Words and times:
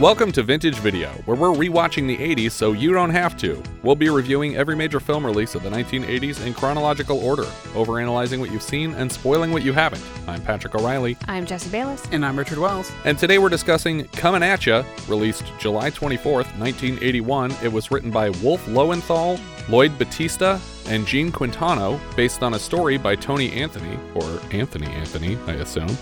Welcome 0.00 0.30
to 0.32 0.42
Vintage 0.42 0.74
Video, 0.80 1.08
where 1.24 1.38
we're 1.38 1.54
rewatching 1.54 2.06
the 2.06 2.18
80s 2.18 2.50
so 2.50 2.72
you 2.72 2.92
don't 2.92 3.08
have 3.08 3.34
to. 3.38 3.62
We'll 3.82 3.94
be 3.94 4.10
reviewing 4.10 4.54
every 4.54 4.76
major 4.76 5.00
film 5.00 5.24
release 5.24 5.54
of 5.54 5.62
the 5.62 5.70
1980s 5.70 6.44
in 6.44 6.52
chronological 6.52 7.18
order, 7.24 7.44
overanalyzing 7.72 8.38
what 8.38 8.52
you've 8.52 8.62
seen 8.62 8.92
and 8.92 9.10
spoiling 9.10 9.52
what 9.52 9.64
you 9.64 9.72
haven't. 9.72 10.04
I'm 10.28 10.42
Patrick 10.42 10.74
O'Reilly, 10.74 11.16
I'm 11.28 11.46
Jesse 11.46 11.70
Bayless. 11.70 12.02
And 12.12 12.26
I'm 12.26 12.38
Richard 12.38 12.58
Wells. 12.58 12.92
and 13.06 13.18
today 13.18 13.38
we're 13.38 13.48
discussing 13.48 14.04
Comin' 14.08 14.42
At 14.42 14.66
Ya, 14.66 14.84
released 15.08 15.50
July 15.58 15.90
24th, 15.90 16.58
1981. 16.58 17.52
It 17.62 17.72
was 17.72 17.90
written 17.90 18.10
by 18.10 18.28
Wolf 18.28 18.68
Lowenthal, 18.68 19.40
Lloyd 19.70 19.96
Battista, 19.98 20.60
and 20.88 21.06
Gene 21.06 21.32
Quintano, 21.32 21.98
based 22.16 22.42
on 22.42 22.52
a 22.52 22.58
story 22.58 22.98
by 22.98 23.16
Tony 23.16 23.50
Anthony, 23.52 23.98
or 24.14 24.24
Anthony 24.50 24.88
Anthony, 24.88 25.38
I 25.46 25.54
assume, 25.54 25.96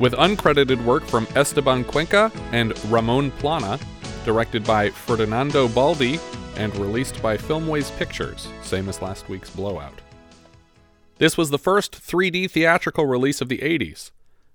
with 0.00 0.12
uncredited 0.14 0.82
work 0.84 1.04
from 1.04 1.26
Esteban 1.34 1.84
Cuenca 1.84 2.30
and 2.52 2.78
Ramon 2.86 3.30
Plana, 3.32 3.78
directed 4.24 4.64
by 4.64 4.90
Ferdinando 4.90 5.68
Baldi, 5.68 6.18
and 6.56 6.74
released 6.76 7.22
by 7.22 7.36
Filmways 7.36 7.96
Pictures, 7.98 8.48
same 8.62 8.88
as 8.88 9.00
last 9.00 9.28
week's 9.28 9.50
Blowout. 9.50 10.00
This 11.18 11.36
was 11.36 11.50
the 11.50 11.58
first 11.58 11.92
3D 11.92 12.50
theatrical 12.50 13.06
release 13.06 13.40
of 13.40 13.48
the 13.48 13.58
80s, 13.58 14.10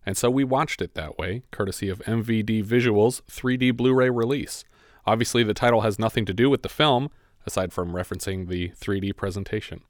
and 0.05 0.17
so 0.17 0.29
we 0.29 0.43
watched 0.43 0.81
it 0.81 0.95
that 0.95 1.17
way, 1.17 1.43
courtesy 1.51 1.89
of 1.89 1.99
MVD 1.99 2.63
Visuals' 2.63 3.21
3D 3.23 3.75
Blu 3.75 3.93
ray 3.93 4.09
release. 4.09 4.63
Obviously, 5.05 5.43
the 5.43 5.53
title 5.53 5.81
has 5.81 5.99
nothing 5.99 6.25
to 6.25 6.33
do 6.33 6.49
with 6.49 6.61
the 6.61 6.69
film, 6.69 7.09
aside 7.45 7.73
from 7.73 7.93
referencing 7.93 8.47
the 8.47 8.69
3D 8.69 9.15
presentation. 9.15 9.81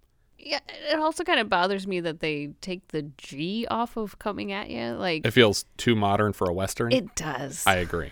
Yeah, 0.46 0.60
it 0.92 1.00
also 1.00 1.24
kind 1.24 1.40
of 1.40 1.50
bothers 1.50 1.88
me 1.88 2.02
that 2.02 2.20
they 2.20 2.50
take 2.62 2.90
the 2.90 3.04
G 3.18 3.66
off 3.72 3.96
of 3.96 4.20
coming 4.20 4.52
at 4.52 4.70
you. 4.70 4.92
Like 4.92 5.26
It 5.26 5.32
feels 5.32 5.66
too 5.78 5.96
modern 5.96 6.34
for 6.34 6.50
a 6.50 6.54
Western. 6.54 6.92
it 6.92 7.16
does. 7.16 7.64
I 7.66 7.76
agree. 7.76 8.12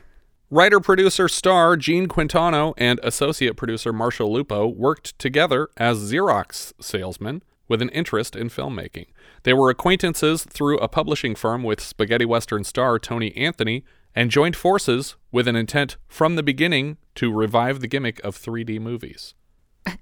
Writer, 0.49 0.79
producer, 0.79 1.27
star 1.29 1.77
Gene 1.77 2.07
Quintano 2.07 2.73
and 2.77 2.99
associate 3.03 3.55
producer 3.55 3.93
Marshall 3.93 4.31
Lupo 4.33 4.67
worked 4.67 5.17
together 5.17 5.69
as 5.77 6.11
Xerox 6.11 6.73
salesmen 6.81 7.41
with 7.69 7.81
an 7.81 7.89
interest 7.89 8.35
in 8.35 8.49
filmmaking. 8.49 9.07
They 9.43 9.53
were 9.53 9.69
acquaintances 9.69 10.43
through 10.43 10.77
a 10.79 10.89
publishing 10.89 11.35
firm 11.35 11.63
with 11.63 11.79
spaghetti 11.79 12.25
western 12.25 12.65
star 12.65 12.99
Tony 12.99 13.35
Anthony 13.37 13.85
and 14.13 14.29
joined 14.29 14.57
forces 14.57 15.15
with 15.31 15.47
an 15.47 15.55
intent 15.55 15.95
from 16.07 16.35
the 16.35 16.43
beginning 16.43 16.97
to 17.15 17.31
revive 17.33 17.79
the 17.79 17.87
gimmick 17.87 18.19
of 18.25 18.37
3D 18.37 18.79
movies. 18.81 19.33
I 19.85 19.97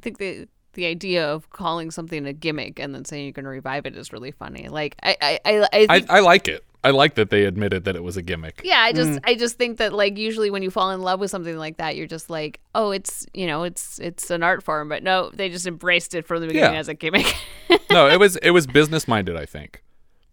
think 0.00 0.16
the 0.16 0.48
the 0.78 0.86
idea 0.86 1.28
of 1.28 1.50
calling 1.50 1.90
something 1.90 2.24
a 2.24 2.32
gimmick 2.32 2.78
and 2.78 2.94
then 2.94 3.04
saying 3.04 3.24
you're 3.24 3.32
going 3.32 3.44
to 3.44 3.50
revive 3.50 3.84
it 3.84 3.96
is 3.96 4.12
really 4.12 4.30
funny. 4.30 4.68
Like 4.68 4.94
I 5.02 5.16
I 5.20 5.40
I, 5.44 5.58
I 5.58 5.68
I, 5.72 5.98
think. 5.98 6.10
I 6.10 6.20
like 6.20 6.46
it. 6.46 6.64
I 6.84 6.90
like 6.90 7.16
that 7.16 7.30
they 7.30 7.44
admitted 7.44 7.82
that 7.84 7.96
it 7.96 8.04
was 8.04 8.16
a 8.16 8.22
gimmick. 8.22 8.60
yeah, 8.62 8.78
I 8.78 8.92
just 8.92 9.10
mm. 9.10 9.20
I 9.24 9.34
just 9.34 9.58
think 9.58 9.78
that 9.78 9.92
like 9.92 10.16
usually 10.16 10.50
when 10.50 10.62
you 10.62 10.70
fall 10.70 10.92
in 10.92 11.02
love 11.02 11.18
with 11.18 11.32
something 11.32 11.56
like 11.56 11.78
that, 11.78 11.96
you're 11.96 12.06
just 12.06 12.30
like, 12.30 12.60
oh, 12.76 12.92
it's 12.92 13.26
you 13.34 13.48
know, 13.48 13.64
it's 13.64 13.98
it's 13.98 14.30
an 14.30 14.44
art 14.44 14.62
form, 14.62 14.88
but 14.88 15.02
no, 15.02 15.30
they 15.34 15.48
just 15.48 15.66
embraced 15.66 16.14
it 16.14 16.24
from 16.24 16.40
the 16.40 16.46
beginning 16.46 16.74
Yeah. 16.74 16.78
as 16.78 16.88
a 16.88 16.94
gimmick. 16.94 17.34
no, 17.90 18.08
it 18.08 18.20
was 18.20 18.36
it 18.36 18.50
was 18.50 18.68
business 18.68 19.08
minded, 19.08 19.36
I 19.36 19.46
think. 19.46 19.82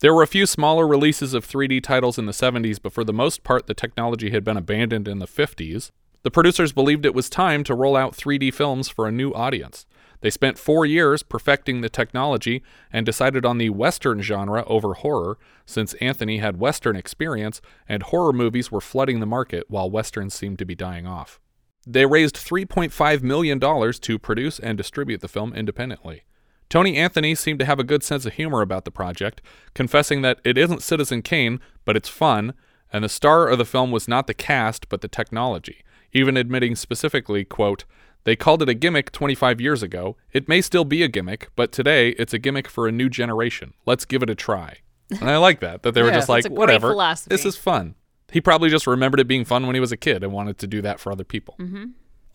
There 0.01 0.13
were 0.13 0.21
a 0.21 0.27
few 0.27 0.45
smaller 0.45 0.87
releases 0.87 1.33
of 1.33 1.47
3D 1.47 1.81
titles 1.81 2.19
in 2.19 2.27
the 2.27 2.31
70s, 2.33 2.79
but 2.79 2.93
for 2.93 3.03
the 3.03 3.13
most 3.13 3.43
part 3.43 3.65
the 3.65 3.73
technology 3.73 4.29
had 4.29 4.43
been 4.43 4.57
abandoned 4.57 5.07
in 5.07 5.17
the 5.17 5.25
50s. 5.25 5.89
The 6.21 6.31
producers 6.31 6.71
believed 6.73 7.05
it 7.05 7.13
was 7.13 7.29
time 7.29 7.63
to 7.65 7.75
roll 7.75 7.95
out 7.95 8.15
3D 8.15 8.53
films 8.53 8.89
for 8.89 9.07
a 9.07 9.11
new 9.11 9.31
audience. 9.33 9.85
They 10.25 10.31
spent 10.31 10.57
4 10.57 10.87
years 10.87 11.21
perfecting 11.21 11.81
the 11.81 11.87
technology 11.87 12.63
and 12.91 13.05
decided 13.05 13.45
on 13.45 13.59
the 13.59 13.69
western 13.69 14.23
genre 14.23 14.63
over 14.65 14.95
horror 14.95 15.37
since 15.67 15.93
Anthony 16.01 16.39
had 16.39 16.59
western 16.59 16.95
experience 16.95 17.61
and 17.87 18.01
horror 18.01 18.33
movies 18.33 18.71
were 18.71 18.81
flooding 18.81 19.19
the 19.19 19.27
market 19.27 19.65
while 19.67 19.87
westerns 19.87 20.33
seemed 20.33 20.57
to 20.57 20.65
be 20.65 20.73
dying 20.73 21.05
off. 21.05 21.39
They 21.85 22.07
raised 22.07 22.37
$3.5 22.37 23.21
million 23.21 23.59
to 23.59 24.17
produce 24.17 24.57
and 24.57 24.75
distribute 24.75 25.21
the 25.21 25.27
film 25.27 25.53
independently. 25.53 26.23
Tony 26.69 26.97
Anthony 26.97 27.35
seemed 27.35 27.59
to 27.59 27.65
have 27.65 27.79
a 27.79 27.83
good 27.83 28.01
sense 28.01 28.25
of 28.25 28.33
humor 28.33 28.61
about 28.61 28.83
the 28.83 28.89
project, 28.89 29.43
confessing 29.75 30.23
that 30.23 30.39
it 30.43 30.57
isn't 30.57 30.81
Citizen 30.81 31.21
Kane, 31.21 31.59
but 31.85 31.95
it's 31.95 32.09
fun, 32.09 32.55
and 32.91 33.03
the 33.03 33.09
star 33.09 33.47
of 33.47 33.59
the 33.59 33.63
film 33.63 33.91
was 33.91 34.07
not 34.07 34.25
the 34.25 34.33
cast, 34.33 34.89
but 34.89 35.01
the 35.01 35.07
technology, 35.07 35.83
even 36.13 36.35
admitting 36.35 36.75
specifically, 36.75 37.45
quote, 37.45 37.85
they 38.25 38.35
called 38.35 38.61
it 38.61 38.69
a 38.69 38.73
gimmick 38.73 39.11
25 39.11 39.61
years 39.61 39.81
ago. 39.81 40.17
It 40.33 40.49
may 40.49 40.61
still 40.61 40.83
be 40.83 41.01
a 41.01 41.07
gimmick, 41.07 41.49
but 41.55 41.71
today 41.71 42.09
it's 42.09 42.33
a 42.33 42.39
gimmick 42.39 42.67
for 42.67 42.87
a 42.87 42.91
new 42.91 43.09
generation. 43.09 43.73
Let's 43.85 44.03
give 44.03 44.21
it 44.21 44.29
a 44.29 44.35
try. 44.35 44.79
And 45.09 45.29
I 45.29 45.37
like 45.37 45.59
that, 45.61 45.83
that 45.83 45.93
they 45.93 46.01
were 46.01 46.09
Yeah, 46.09 46.15
just 46.15 46.29
like, 46.29 46.43
that's 46.43 46.47
a 46.47 46.55
great 46.55 46.81
whatever. 46.81 47.15
This 47.27 47.45
is 47.45 47.55
fun. 47.55 47.95
He 48.31 48.41
probably 48.41 48.69
just 48.69 48.87
remembered 48.87 49.19
it 49.19 49.27
being 49.27 49.45
fun 49.45 49.67
when 49.67 49.75
he 49.75 49.79
was 49.79 49.91
a 49.91 49.97
kid 49.97 50.23
and 50.23 50.33
wanted 50.33 50.57
to 50.57 50.67
do 50.67 50.81
that 50.81 50.99
for 50.99 51.11
other 51.11 51.23
people. 51.23 51.55
Mm-hmm. 51.59 51.85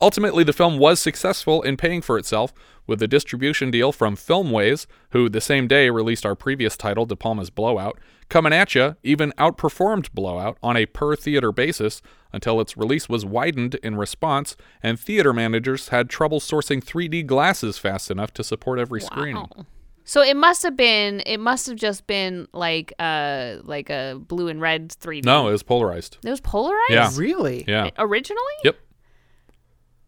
Ultimately, 0.01 0.43
the 0.43 0.53
film 0.53 0.79
was 0.79 0.99
successful 0.99 1.61
in 1.61 1.77
paying 1.77 2.01
for 2.01 2.17
itself 2.17 2.53
with 2.87 3.01
a 3.03 3.07
distribution 3.07 3.69
deal 3.69 3.91
from 3.91 4.15
Filmways, 4.15 4.87
who 5.11 5.29
the 5.29 5.39
same 5.41 5.67
day 5.67 5.89
released 5.89 6.25
our 6.25 6.35
previous 6.35 6.75
title, 6.75 7.05
De 7.05 7.15
Palma's 7.15 7.51
Blowout. 7.51 7.99
Coming 8.27 8.53
at 8.53 8.73
Ya 8.73 8.93
even 9.03 9.33
outperformed 9.37 10.11
Blowout 10.13 10.57
on 10.63 10.75
a 10.77 10.85
per 10.85 11.15
theater 11.15 11.51
basis 11.51 12.01
until 12.33 12.61
its 12.61 12.77
release 12.77 13.09
was 13.09 13.25
widened 13.25 13.75
in 13.75 13.95
response, 13.95 14.55
and 14.81 14.99
theater 14.99 15.33
managers 15.33 15.89
had 15.89 16.09
trouble 16.09 16.39
sourcing 16.39 16.83
3D 16.83 17.25
glasses 17.25 17.77
fast 17.77 18.09
enough 18.09 18.33
to 18.33 18.43
support 18.43 18.79
every 18.79 19.01
screening. 19.01 19.35
Wow. 19.35 19.65
So 20.03 20.21
it 20.21 20.35
must 20.35 20.63
have 20.63 20.75
been 20.75 21.21
it 21.25 21.39
must 21.39 21.67
have 21.67 21.75
just 21.75 22.07
been 22.07 22.47
like 22.53 22.91
uh 22.99 23.57
like 23.63 23.89
a 23.89 24.19
blue 24.19 24.47
and 24.47 24.59
red 24.59 24.89
3D. 24.89 25.25
No, 25.25 25.47
it 25.47 25.51
was 25.51 25.63
polarized. 25.63 26.17
It 26.23 26.29
was 26.29 26.41
polarized? 26.41 26.89
Yeah. 26.89 27.11
Really? 27.15 27.65
Yeah. 27.67 27.89
Originally? 27.97 28.41
Yep. 28.63 28.77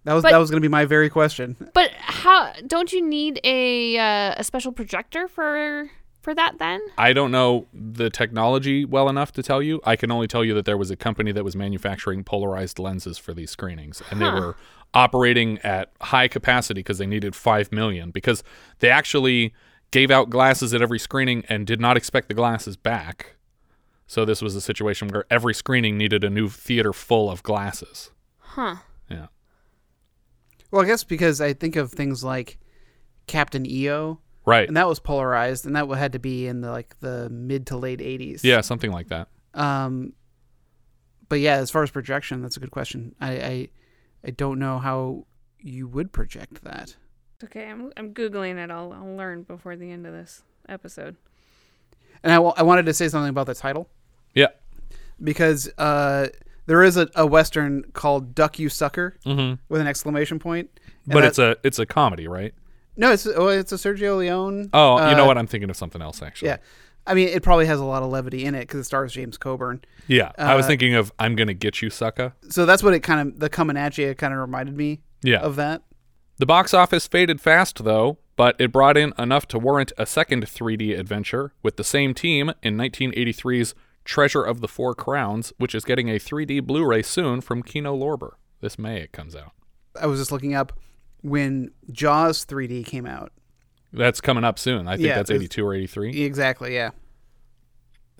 That 0.05 0.13
was 0.13 0.23
But- 0.23 0.31
that 0.31 0.37
was 0.37 0.49
going 0.49 0.61
to 0.61 0.65
be 0.67 0.71
my 0.71 0.85
very 0.85 1.09
question. 1.09 1.55
But 1.73 1.91
how 1.93 2.51
don't 2.67 2.91
you 2.91 3.01
need 3.05 3.39
a 3.43 3.97
uh, 3.97 4.35
a 4.37 4.43
special 4.43 4.71
projector 4.71 5.27
for 5.27 5.89
for 6.21 6.33
that 6.35 6.57
then? 6.59 6.81
I 6.97 7.13
don't 7.13 7.31
know 7.31 7.67
the 7.73 8.09
technology 8.09 8.85
well 8.85 9.09
enough 9.09 9.31
to 9.33 9.43
tell 9.43 9.61
you. 9.61 9.81
I 9.85 9.95
can 9.95 10.11
only 10.11 10.27
tell 10.27 10.43
you 10.43 10.53
that 10.55 10.65
there 10.65 10.77
was 10.77 10.91
a 10.91 10.95
company 10.95 11.31
that 11.31 11.43
was 11.43 11.55
manufacturing 11.55 12.23
polarized 12.23 12.79
lenses 12.79 13.17
for 13.17 13.33
these 13.33 13.51
screenings, 13.51 14.01
and 14.09 14.19
they 14.21 14.25
were 14.29 14.55
operating 14.93 15.57
at 15.59 15.91
high 16.01 16.27
capacity 16.27 16.79
because 16.79 16.97
they 16.97 17.07
needed 17.07 17.35
five 17.35 17.71
million. 17.71 18.11
Because 18.11 18.43
they 18.79 18.89
actually 18.89 19.53
gave 19.91 20.09
out 20.11 20.29
glasses 20.29 20.73
at 20.73 20.81
every 20.81 20.99
screening 20.99 21.43
and 21.49 21.65
did 21.67 21.79
not 21.79 21.95
expect 21.97 22.27
the 22.27 22.33
glasses 22.33 22.75
back. 22.75 23.35
So 24.07 24.25
this 24.25 24.41
was 24.41 24.55
a 24.55 24.61
situation 24.61 25.07
where 25.07 25.25
every 25.29 25.53
screening 25.53 25.97
needed 25.97 26.23
a 26.23 26.29
new 26.29 26.49
theater 26.49 26.93
full 26.93 27.29
of 27.31 27.41
glasses. 27.43 28.11
Huh. 28.39 28.77
Yeah. 29.09 29.27
Well, 30.73 30.81
I 30.81 30.87
guess 30.87 31.03
because 31.03 31.39
I 31.39 31.53
think 31.53 31.75
of 31.75 31.91
things 31.91 32.23
like 32.23 32.57
Captain 33.27 33.63
EO, 33.69 34.19
Right. 34.43 34.67
and 34.67 34.75
that 34.75 34.87
was 34.87 34.97
polarized, 34.99 35.67
and 35.67 35.75
that 35.75 35.87
had 35.89 36.13
to 36.13 36.19
be 36.19 36.47
in 36.47 36.61
the 36.61 36.71
like 36.71 36.95
the 36.99 37.29
mid 37.29 37.67
to 37.67 37.77
late 37.77 37.99
'80s. 37.99 38.43
yeah, 38.43 38.59
something 38.61 38.91
like 38.91 39.09
that. 39.09 39.27
Um, 39.53 40.13
but 41.29 41.39
yeah, 41.39 41.57
as 41.57 41.69
far 41.69 41.83
as 41.83 41.91
projection, 41.91 42.41
that's 42.41 42.57
a 42.57 42.59
good 42.59 42.71
question. 42.71 43.13
I 43.21 43.31
I, 43.33 43.67
I 44.25 44.31
don't 44.31 44.57
know 44.57 44.79
how 44.79 45.27
you 45.59 45.87
would 45.87 46.11
project 46.11 46.63
that. 46.63 46.95
Okay, 47.43 47.69
I'm 47.69 47.93
I'm 47.95 48.11
googling 48.11 48.57
it. 48.57 48.71
I'll 48.71 48.91
I'll 48.93 49.15
learn 49.15 49.43
before 49.43 49.75
the 49.75 49.91
end 49.91 50.07
of 50.07 50.13
this 50.13 50.41
episode. 50.67 51.17
And 52.23 52.33
I 52.33 52.37
I 52.37 52.63
wanted 52.63 52.87
to 52.87 52.93
say 52.95 53.07
something 53.09 53.29
about 53.29 53.45
the 53.45 53.53
title 53.53 53.89
Yeah. 54.33 54.47
because 55.23 55.69
uh, 55.77 56.29
there 56.65 56.83
is 56.83 56.97
a, 56.97 57.09
a 57.15 57.25
western 57.25 57.83
called 57.93 58.33
"Duck 58.35 58.59
You 58.59 58.69
Sucker" 58.69 59.17
hmm 59.23 59.53
with 59.69 59.81
an 59.81 59.87
exclamation 59.87 60.39
point. 60.39 60.69
But 61.07 61.21
that- 61.21 61.27
it's 61.27 61.39
a 61.39 61.57
it's 61.63 61.79
a 61.79 61.85
comedy, 61.85 62.27
right? 62.27 62.53
no, 62.95 63.11
it's 63.11 63.25
oh, 63.27 63.47
it's 63.47 63.71
a 63.71 63.75
Sergio 63.75 64.17
Leone. 64.19 64.69
Oh, 64.73 65.09
you 65.09 65.15
know 65.15 65.23
uh, 65.23 65.27
what? 65.27 65.37
I'm 65.37 65.47
thinking 65.47 65.69
of 65.69 65.75
something 65.75 66.01
else 66.01 66.21
actually. 66.21 66.49
Yeah, 66.49 66.57
I 67.07 67.13
mean, 67.15 67.27
it 67.29 67.41
probably 67.43 67.65
has 67.65 67.79
a 67.79 67.83
lot 67.85 68.03
of 68.03 68.09
levity 68.11 68.45
in 68.45 68.53
it 68.55 68.61
because 68.61 68.81
it 68.81 68.83
stars 68.85 69.11
James 69.13 69.37
Coburn. 69.37 69.81
Yeah, 70.07 70.31
I 70.37 70.55
was 70.55 70.65
Uh, 70.65 70.69
thinking 70.69 70.93
of 70.95 71.11
"I'm 71.19 71.35
gonna 71.35 71.53
get 71.55 71.81
you, 71.81 71.89
sucker." 71.89 72.33
So 72.49 72.65
that's 72.65 72.83
what 72.83 72.93
it 72.93 72.99
kind 73.01 73.27
of 73.27 73.39
the 73.39 73.49
coming 73.49 73.77
at 73.77 73.97
you 73.97 74.13
kind 74.15 74.33
of 74.33 74.39
reminded 74.39 74.75
me 74.77 75.01
Yeah. 75.23 75.39
of 75.39 75.55
that. 75.57 75.81
The 76.37 76.45
box 76.45 76.73
office 76.73 77.07
faded 77.07 77.39
fast, 77.41 77.83
though, 77.83 78.17
but 78.35 78.55
it 78.59 78.71
brought 78.71 78.97
in 78.97 79.13
enough 79.19 79.47
to 79.49 79.59
warrant 79.59 79.91
a 79.97 80.05
second 80.05 80.45
3D 80.47 80.97
adventure 80.97 81.53
with 81.61 81.77
the 81.77 81.83
same 81.83 82.13
team 82.13 82.51
in 82.63 82.75
1983's 82.75 83.75
Treasure 84.05 84.43
of 84.43 84.61
the 84.61 84.67
Four 84.67 84.93
Crowns, 84.95 85.53
which 85.57 85.73
is 85.73 85.85
getting 85.85 86.09
a 86.09 86.19
3D 86.19 86.63
Blu-ray 86.65 87.01
soon 87.03 87.41
from 87.41 87.63
Kino 87.63 87.95
Lorber. 87.95 88.31
This 88.61 88.77
May 88.79 89.01
it 89.01 89.11
comes 89.11 89.35
out. 89.35 89.51
I 89.99 90.07
was 90.07 90.19
just 90.19 90.31
looking 90.31 90.53
up 90.53 90.73
when 91.21 91.71
Jaws 91.91 92.45
3D 92.45 92.85
came 92.85 93.05
out. 93.05 93.31
That's 93.91 94.21
coming 94.21 94.43
up 94.43 94.57
soon. 94.57 94.87
I 94.87 94.95
think 94.95 95.07
Yeah, 95.07 95.15
that's 95.17 95.31
82 95.31 95.65
or 95.65 95.73
83. 95.73 96.23
Exactly, 96.23 96.73
yeah. 96.73 96.91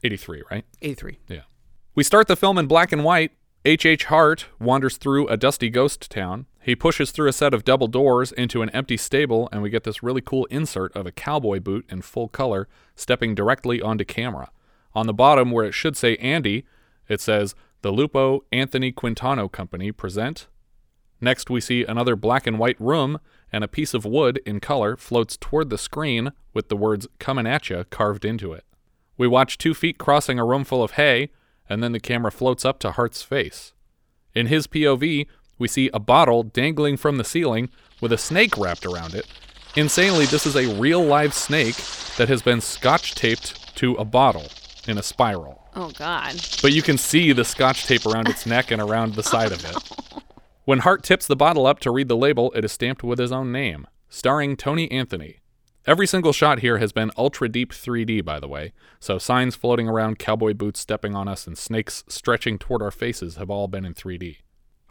83, 0.03 0.43
right? 0.51 0.65
83. 0.81 1.19
Yeah. 1.27 1.41
We 1.95 2.03
start 2.03 2.27
the 2.27 2.35
film 2.35 2.57
in 2.57 2.67
black 2.67 2.91
and 2.91 3.03
white. 3.03 3.31
H.H. 3.65 3.85
H. 3.85 4.05
Hart 4.05 4.47
wanders 4.59 4.97
through 4.97 5.27
a 5.29 5.37
dusty 5.37 5.69
ghost 5.69 6.11
town. 6.11 6.47
He 6.61 6.75
pushes 6.75 7.11
through 7.11 7.29
a 7.29 7.33
set 7.33 7.53
of 7.53 7.63
double 7.63 7.87
doors 7.87 8.33
into 8.33 8.61
an 8.61 8.69
empty 8.71 8.97
stable, 8.97 9.47
and 9.53 9.61
we 9.61 9.69
get 9.69 9.85
this 9.85 10.03
really 10.03 10.19
cool 10.19 10.45
insert 10.45 10.93
of 10.97 11.05
a 11.05 11.13
cowboy 11.13 11.61
boot 11.61 11.85
in 11.89 12.01
full 12.01 12.27
color 12.27 12.67
stepping 12.95 13.33
directly 13.33 13.81
onto 13.81 14.03
camera. 14.03 14.49
On 14.95 15.07
the 15.07 15.13
bottom, 15.13 15.51
where 15.51 15.65
it 15.65 15.73
should 15.73 15.97
say 15.97 16.17
Andy, 16.17 16.65
it 17.07 17.19
says 17.19 17.55
the 17.81 17.91
Lupo 17.91 18.43
Anthony 18.51 18.91
Quintano 18.91 19.51
Company 19.51 19.91
present. 19.91 20.47
Next, 21.19 21.49
we 21.49 21.61
see 21.61 21.83
another 21.83 22.15
black 22.15 22.45
and 22.45 22.59
white 22.59 22.79
room, 22.79 23.19
and 23.51 23.63
a 23.63 23.67
piece 23.67 23.93
of 23.93 24.05
wood 24.05 24.41
in 24.45 24.59
color 24.59 24.97
floats 24.97 25.37
toward 25.37 25.69
the 25.69 25.77
screen 25.77 26.31
with 26.53 26.69
the 26.69 26.75
words 26.75 27.07
Coming 27.19 27.47
At 27.47 27.69
Ya 27.69 27.83
carved 27.89 28.25
into 28.25 28.53
it. 28.53 28.65
We 29.17 29.27
watch 29.27 29.57
two 29.57 29.73
feet 29.73 29.97
crossing 29.97 30.39
a 30.39 30.45
room 30.45 30.63
full 30.63 30.83
of 30.83 30.91
hay, 30.91 31.29
and 31.69 31.81
then 31.81 31.91
the 31.91 31.99
camera 31.99 32.31
floats 32.31 32.65
up 32.65 32.79
to 32.79 32.91
Hart's 32.91 33.23
face. 33.23 33.73
In 34.35 34.47
his 34.47 34.67
POV, 34.67 35.27
we 35.57 35.67
see 35.67 35.89
a 35.93 35.99
bottle 35.99 36.43
dangling 36.43 36.97
from 36.97 37.17
the 37.17 37.23
ceiling 37.23 37.69
with 38.01 38.11
a 38.11 38.17
snake 38.17 38.57
wrapped 38.57 38.85
around 38.85 39.13
it. 39.13 39.27
Insanely, 39.75 40.25
this 40.25 40.45
is 40.45 40.55
a 40.55 40.75
real 40.79 41.03
live 41.03 41.33
snake 41.33 41.77
that 42.17 42.27
has 42.27 42.41
been 42.41 42.61
scotch 42.61 43.15
taped 43.15 43.75
to 43.77 43.93
a 43.95 44.05
bottle 44.05 44.47
in 44.87 44.97
a 44.97 45.03
spiral. 45.03 45.67
Oh 45.75 45.91
God. 45.91 46.35
But 46.61 46.73
you 46.73 46.81
can 46.81 46.97
see 46.97 47.31
the 47.31 47.45
scotch 47.45 47.85
tape 47.85 48.05
around 48.05 48.29
its 48.29 48.45
neck 48.45 48.71
and 48.71 48.81
around 48.81 49.15
the 49.15 49.23
side 49.23 49.51
of 49.51 49.63
it. 49.65 49.77
When 50.65 50.79
Hart 50.79 51.03
tips 51.03 51.27
the 51.27 51.35
bottle 51.35 51.67
up 51.67 51.81
to 51.81 51.91
read 51.91 52.07
the 52.07 52.15
label, 52.15 52.49
it 52.53 52.63
is 52.63 52.71
stamped 52.71 53.03
with 53.03 53.19
his 53.19 53.33
own 53.33 53.51
name, 53.51 53.85
starring 54.07 54.55
Tony 54.55 54.89
Anthony. 54.89 55.41
Every 55.85 56.07
single 56.07 56.31
shot 56.31 56.59
here 56.59 56.77
has 56.77 56.93
been 56.93 57.11
ultra 57.17 57.49
deep 57.49 57.73
3D, 57.73 58.23
by 58.23 58.39
the 58.39 58.47
way, 58.47 58.71
so 59.01 59.17
signs 59.17 59.57
floating 59.57 59.89
around, 59.89 60.19
cowboy 60.19 60.53
boots 60.53 60.79
stepping 60.79 61.13
on 61.13 61.27
us, 61.27 61.45
and 61.45 61.57
snakes 61.57 62.05
stretching 62.07 62.57
toward 62.57 62.81
our 62.81 62.91
faces 62.91 63.35
have 63.35 63.49
all 63.49 63.67
been 63.67 63.83
in 63.83 63.93
3D. 63.93 64.37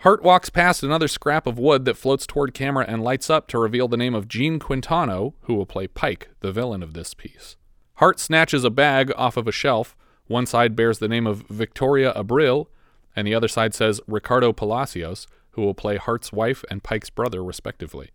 Hart 0.00 0.22
walks 0.22 0.50
past 0.50 0.82
another 0.82 1.08
scrap 1.08 1.46
of 1.46 1.58
wood 1.58 1.86
that 1.86 1.96
floats 1.96 2.26
toward 2.26 2.52
camera 2.52 2.84
and 2.86 3.02
lights 3.02 3.30
up 3.30 3.48
to 3.48 3.58
reveal 3.58 3.88
the 3.88 3.96
name 3.96 4.14
of 4.14 4.28
Gene 4.28 4.58
Quintano, 4.58 5.32
who 5.42 5.54
will 5.54 5.64
play 5.64 5.86
Pike, 5.86 6.28
the 6.40 6.52
villain 6.52 6.82
of 6.82 6.92
this 6.92 7.14
piece. 7.14 7.56
Hart 8.02 8.18
snatches 8.18 8.64
a 8.64 8.70
bag 8.70 9.12
off 9.16 9.36
of 9.36 9.46
a 9.46 9.52
shelf. 9.52 9.94
One 10.26 10.44
side 10.44 10.74
bears 10.74 10.98
the 10.98 11.06
name 11.06 11.24
of 11.24 11.44
Victoria 11.48 12.12
Abril, 12.16 12.66
and 13.14 13.28
the 13.28 13.34
other 13.36 13.46
side 13.46 13.74
says 13.74 14.00
Ricardo 14.08 14.52
Palacios, 14.52 15.28
who 15.52 15.62
will 15.62 15.72
play 15.72 15.98
Hart's 15.98 16.32
wife 16.32 16.64
and 16.68 16.82
Pike's 16.82 17.10
brother, 17.10 17.44
respectively. 17.44 18.10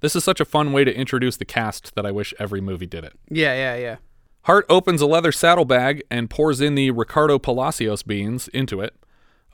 This 0.00 0.14
is 0.14 0.22
such 0.22 0.38
a 0.38 0.44
fun 0.44 0.74
way 0.74 0.84
to 0.84 0.94
introduce 0.94 1.38
the 1.38 1.46
cast 1.46 1.94
that 1.94 2.04
I 2.04 2.10
wish 2.10 2.34
every 2.38 2.60
movie 2.60 2.84
did 2.84 3.04
it. 3.04 3.14
Yeah, 3.30 3.54
yeah, 3.54 3.76
yeah. 3.76 3.96
Hart 4.42 4.66
opens 4.68 5.00
a 5.00 5.06
leather 5.06 5.32
saddlebag 5.32 6.02
and 6.10 6.28
pours 6.28 6.60
in 6.60 6.74
the 6.74 6.90
Ricardo 6.90 7.38
Palacios 7.38 8.02
beans 8.02 8.48
into 8.48 8.82
it. 8.82 8.94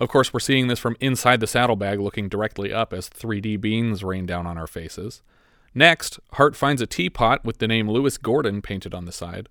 Of 0.00 0.08
course, 0.08 0.34
we're 0.34 0.40
seeing 0.40 0.66
this 0.66 0.80
from 0.80 0.96
inside 0.98 1.38
the 1.38 1.46
saddlebag, 1.46 2.00
looking 2.00 2.28
directly 2.28 2.72
up 2.72 2.92
as 2.92 3.08
3D 3.08 3.60
beans 3.60 4.02
rain 4.02 4.26
down 4.26 4.44
on 4.44 4.58
our 4.58 4.66
faces. 4.66 5.22
Next, 5.72 6.18
Hart 6.32 6.56
finds 6.56 6.82
a 6.82 6.86
teapot 6.88 7.44
with 7.44 7.58
the 7.58 7.68
name 7.68 7.88
Lewis 7.88 8.18
Gordon 8.18 8.60
painted 8.60 8.92
on 8.92 9.04
the 9.04 9.12
side. 9.12 9.48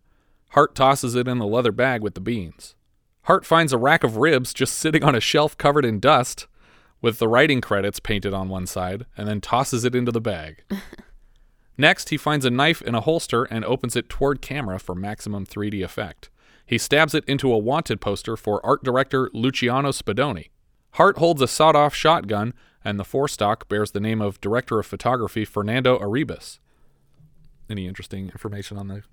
Hart 0.49 0.75
tosses 0.75 1.15
it 1.15 1.27
in 1.27 1.39
the 1.39 1.45
leather 1.45 1.71
bag 1.71 2.01
with 2.01 2.13
the 2.13 2.21
beans. 2.21 2.75
Hart 3.23 3.45
finds 3.45 3.73
a 3.73 3.77
rack 3.77 4.03
of 4.03 4.17
ribs 4.17 4.53
just 4.53 4.73
sitting 4.73 5.03
on 5.03 5.15
a 5.15 5.19
shelf 5.19 5.57
covered 5.57 5.85
in 5.85 5.99
dust 5.99 6.47
with 7.01 7.19
the 7.19 7.27
writing 7.27 7.61
credits 7.61 7.99
painted 7.99 8.33
on 8.33 8.49
one 8.49 8.65
side 8.65 9.05
and 9.17 9.27
then 9.27 9.41
tosses 9.41 9.83
it 9.83 9.95
into 9.95 10.11
the 10.11 10.21
bag. 10.21 10.63
Next, 11.77 12.09
he 12.09 12.17
finds 12.17 12.45
a 12.45 12.49
knife 12.49 12.81
in 12.81 12.95
a 12.95 13.01
holster 13.01 13.43
and 13.43 13.63
opens 13.63 13.95
it 13.95 14.09
toward 14.09 14.41
camera 14.41 14.79
for 14.79 14.95
maximum 14.95 15.45
3D 15.45 15.83
effect. 15.83 16.29
He 16.65 16.77
stabs 16.77 17.13
it 17.13 17.23
into 17.25 17.51
a 17.51 17.57
wanted 17.57 18.01
poster 18.01 18.35
for 18.35 18.65
art 18.65 18.83
director 18.83 19.29
Luciano 19.33 19.91
Spadoni. 19.91 20.49
Hart 20.91 21.17
holds 21.17 21.41
a 21.41 21.47
sawed 21.47 21.75
off 21.75 21.93
shotgun, 21.93 22.53
and 22.83 22.99
the 22.99 23.05
forestock 23.05 23.69
bears 23.69 23.91
the 23.91 23.99
name 23.99 24.21
of 24.21 24.41
director 24.41 24.79
of 24.79 24.85
photography 24.85 25.45
Fernando 25.45 25.99
Arribas. 25.99 26.59
Any 27.69 27.87
interesting 27.87 28.29
information 28.29 28.77
on 28.77 28.87
the 28.87 29.03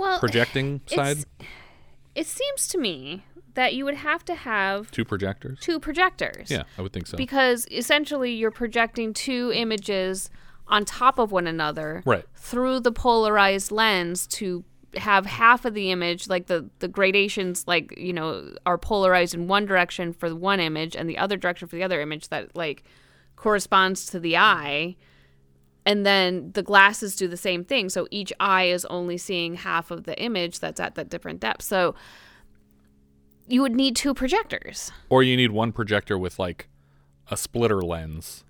Well, 0.00 0.18
projecting 0.18 0.80
side? 0.86 1.18
it 2.14 2.26
seems 2.26 2.66
to 2.68 2.78
me 2.78 3.24
that 3.54 3.74
you 3.74 3.84
would 3.84 3.96
have 3.96 4.24
to 4.26 4.34
have 4.34 4.90
Two 4.90 5.04
projectors? 5.04 5.58
two 5.60 5.78
projectors. 5.78 6.50
Yeah, 6.50 6.62
I 6.78 6.82
would 6.82 6.92
think 6.92 7.06
so. 7.06 7.16
Because 7.16 7.66
essentially 7.70 8.32
you're 8.32 8.50
projecting 8.50 9.12
two 9.12 9.52
images 9.54 10.30
on 10.68 10.84
top 10.84 11.18
of 11.18 11.32
one 11.32 11.46
another 11.46 12.02
Right. 12.06 12.24
through 12.34 12.80
the 12.80 12.92
polarized 12.92 13.70
lens 13.72 14.26
to 14.28 14.64
have 14.96 15.24
half 15.26 15.64
of 15.64 15.74
the 15.74 15.90
image 15.92 16.28
like 16.28 16.46
the 16.46 16.68
the 16.80 16.88
gradations 16.88 17.64
like 17.68 17.96
you 17.96 18.12
know 18.12 18.52
are 18.66 18.76
polarized 18.76 19.34
in 19.34 19.46
one 19.46 19.64
direction 19.64 20.12
for 20.12 20.28
the 20.28 20.34
one 20.34 20.58
image 20.58 20.96
and 20.96 21.08
the 21.08 21.16
other 21.16 21.36
direction 21.36 21.68
for 21.68 21.76
the 21.76 21.82
other 21.84 22.00
image 22.00 22.28
that 22.28 22.56
like 22.56 22.82
corresponds 23.36 24.04
to 24.06 24.18
the 24.18 24.36
eye 24.36 24.96
and 25.90 26.06
then 26.06 26.52
the 26.52 26.62
glasses 26.62 27.16
do 27.16 27.26
the 27.28 27.36
same 27.36 27.64
thing 27.64 27.88
so 27.88 28.06
each 28.10 28.32
eye 28.40 28.64
is 28.64 28.84
only 28.86 29.16
seeing 29.16 29.54
half 29.54 29.90
of 29.90 30.04
the 30.04 30.18
image 30.20 30.60
that's 30.60 30.80
at 30.80 30.94
that 30.94 31.08
different 31.08 31.40
depth 31.40 31.62
so 31.62 31.94
you 33.46 33.62
would 33.62 33.74
need 33.74 33.96
two 33.96 34.14
projectors 34.14 34.92
Or 35.08 35.22
you 35.22 35.36
need 35.36 35.50
one 35.50 35.72
projector 35.72 36.16
with 36.16 36.38
like 36.38 36.68
a 37.30 37.36
splitter 37.36 37.80
lens. 37.80 38.44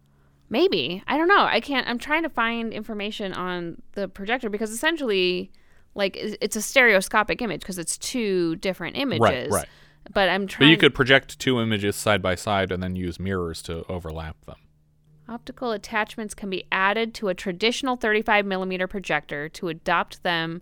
Maybe. 0.48 1.02
I 1.06 1.16
don't 1.16 1.28
know. 1.28 1.44
I 1.44 1.60
can't 1.60 1.86
I'm 1.86 1.98
trying 1.98 2.22
to 2.24 2.28
find 2.28 2.72
information 2.72 3.32
on 3.32 3.80
the 3.92 4.08
projector 4.08 4.50
because 4.50 4.70
essentially 4.70 5.52
like 5.94 6.16
it's 6.16 6.56
a 6.56 6.62
stereoscopic 6.62 7.42
image 7.42 7.60
because 7.60 7.78
it's 7.78 7.96
two 7.98 8.56
different 8.56 8.96
images. 8.96 9.20
right. 9.20 9.50
right. 9.50 9.68
But 10.12 10.28
I'm 10.28 10.46
trying. 10.46 10.66
But 10.66 10.70
you 10.70 10.78
could 10.78 10.94
project 10.94 11.38
two 11.38 11.60
images 11.60 11.94
side 11.94 12.22
by 12.22 12.34
side 12.34 12.72
and 12.72 12.82
then 12.82 12.96
use 12.96 13.20
mirrors 13.20 13.62
to 13.62 13.84
overlap 13.88 14.44
them. 14.46 14.56
Optical 15.30 15.70
attachments 15.72 16.34
can 16.34 16.50
be 16.50 16.64
added 16.72 17.14
to 17.14 17.28
a 17.28 17.34
traditional 17.34 17.96
35 17.96 18.44
millimeter 18.44 18.86
projector 18.86 19.48
to 19.48 19.68
adopt 19.68 20.22
them 20.22 20.60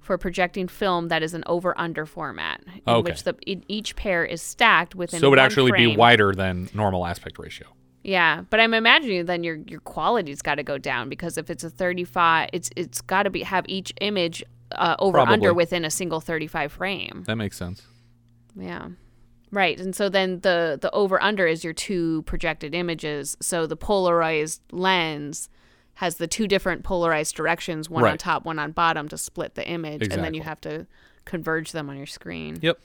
for 0.00 0.18
projecting 0.18 0.66
film 0.68 1.08
that 1.08 1.22
is 1.22 1.34
an 1.34 1.44
over 1.46 1.78
under 1.78 2.04
format 2.06 2.60
in 2.66 2.80
Okay. 2.86 3.10
which 3.10 3.22
the 3.24 3.34
e- 3.46 3.62
each 3.68 3.94
pair 3.96 4.24
is 4.24 4.42
stacked 4.42 4.94
within 4.94 5.20
so 5.20 5.26
it 5.26 5.30
would 5.30 5.38
actually 5.38 5.72
be 5.72 5.96
wider 5.96 6.32
than 6.34 6.68
normal 6.74 7.06
aspect 7.06 7.38
ratio. 7.38 7.68
Yeah, 8.04 8.42
but 8.48 8.58
I'm 8.60 8.74
imagining 8.74 9.26
then 9.26 9.44
your 9.44 9.56
your 9.66 9.80
quality's 9.80 10.40
got 10.40 10.54
to 10.54 10.62
go 10.62 10.78
down 10.78 11.08
because 11.08 11.36
if 11.36 11.50
it's 11.50 11.62
a 11.64 11.68
35, 11.70 12.48
it's 12.52 12.70
it's 12.76 13.00
got 13.02 13.24
to 13.24 13.30
be 13.30 13.42
have 13.42 13.64
each 13.68 13.92
image 14.00 14.42
uh, 14.72 14.96
over 14.98 15.12
Probably. 15.18 15.34
under 15.34 15.52
within 15.52 15.84
a 15.84 15.90
single 15.90 16.20
35 16.20 16.72
frame. 16.72 17.24
That 17.26 17.36
makes 17.36 17.56
sense. 17.56 17.82
Yeah. 18.56 18.88
Right. 19.50 19.78
And 19.80 19.94
so 19.94 20.08
then 20.08 20.40
the 20.40 20.78
the 20.80 20.90
over 20.92 21.22
under 21.22 21.46
is 21.46 21.64
your 21.64 21.72
two 21.72 22.22
projected 22.22 22.74
images. 22.74 23.36
So 23.40 23.66
the 23.66 23.76
polarized 23.76 24.62
lens 24.72 25.48
has 25.94 26.16
the 26.16 26.26
two 26.26 26.46
different 26.46 26.84
polarized 26.84 27.34
directions, 27.34 27.90
one 27.90 28.04
on 28.04 28.18
top, 28.18 28.44
one 28.44 28.58
on 28.58 28.72
bottom 28.72 29.08
to 29.08 29.18
split 29.18 29.54
the 29.54 29.66
image 29.66 30.02
and 30.02 30.22
then 30.22 30.34
you 30.34 30.42
have 30.42 30.60
to 30.62 30.86
converge 31.24 31.72
them 31.72 31.90
on 31.90 31.96
your 31.96 32.06
screen. 32.06 32.58
Yep. 32.62 32.78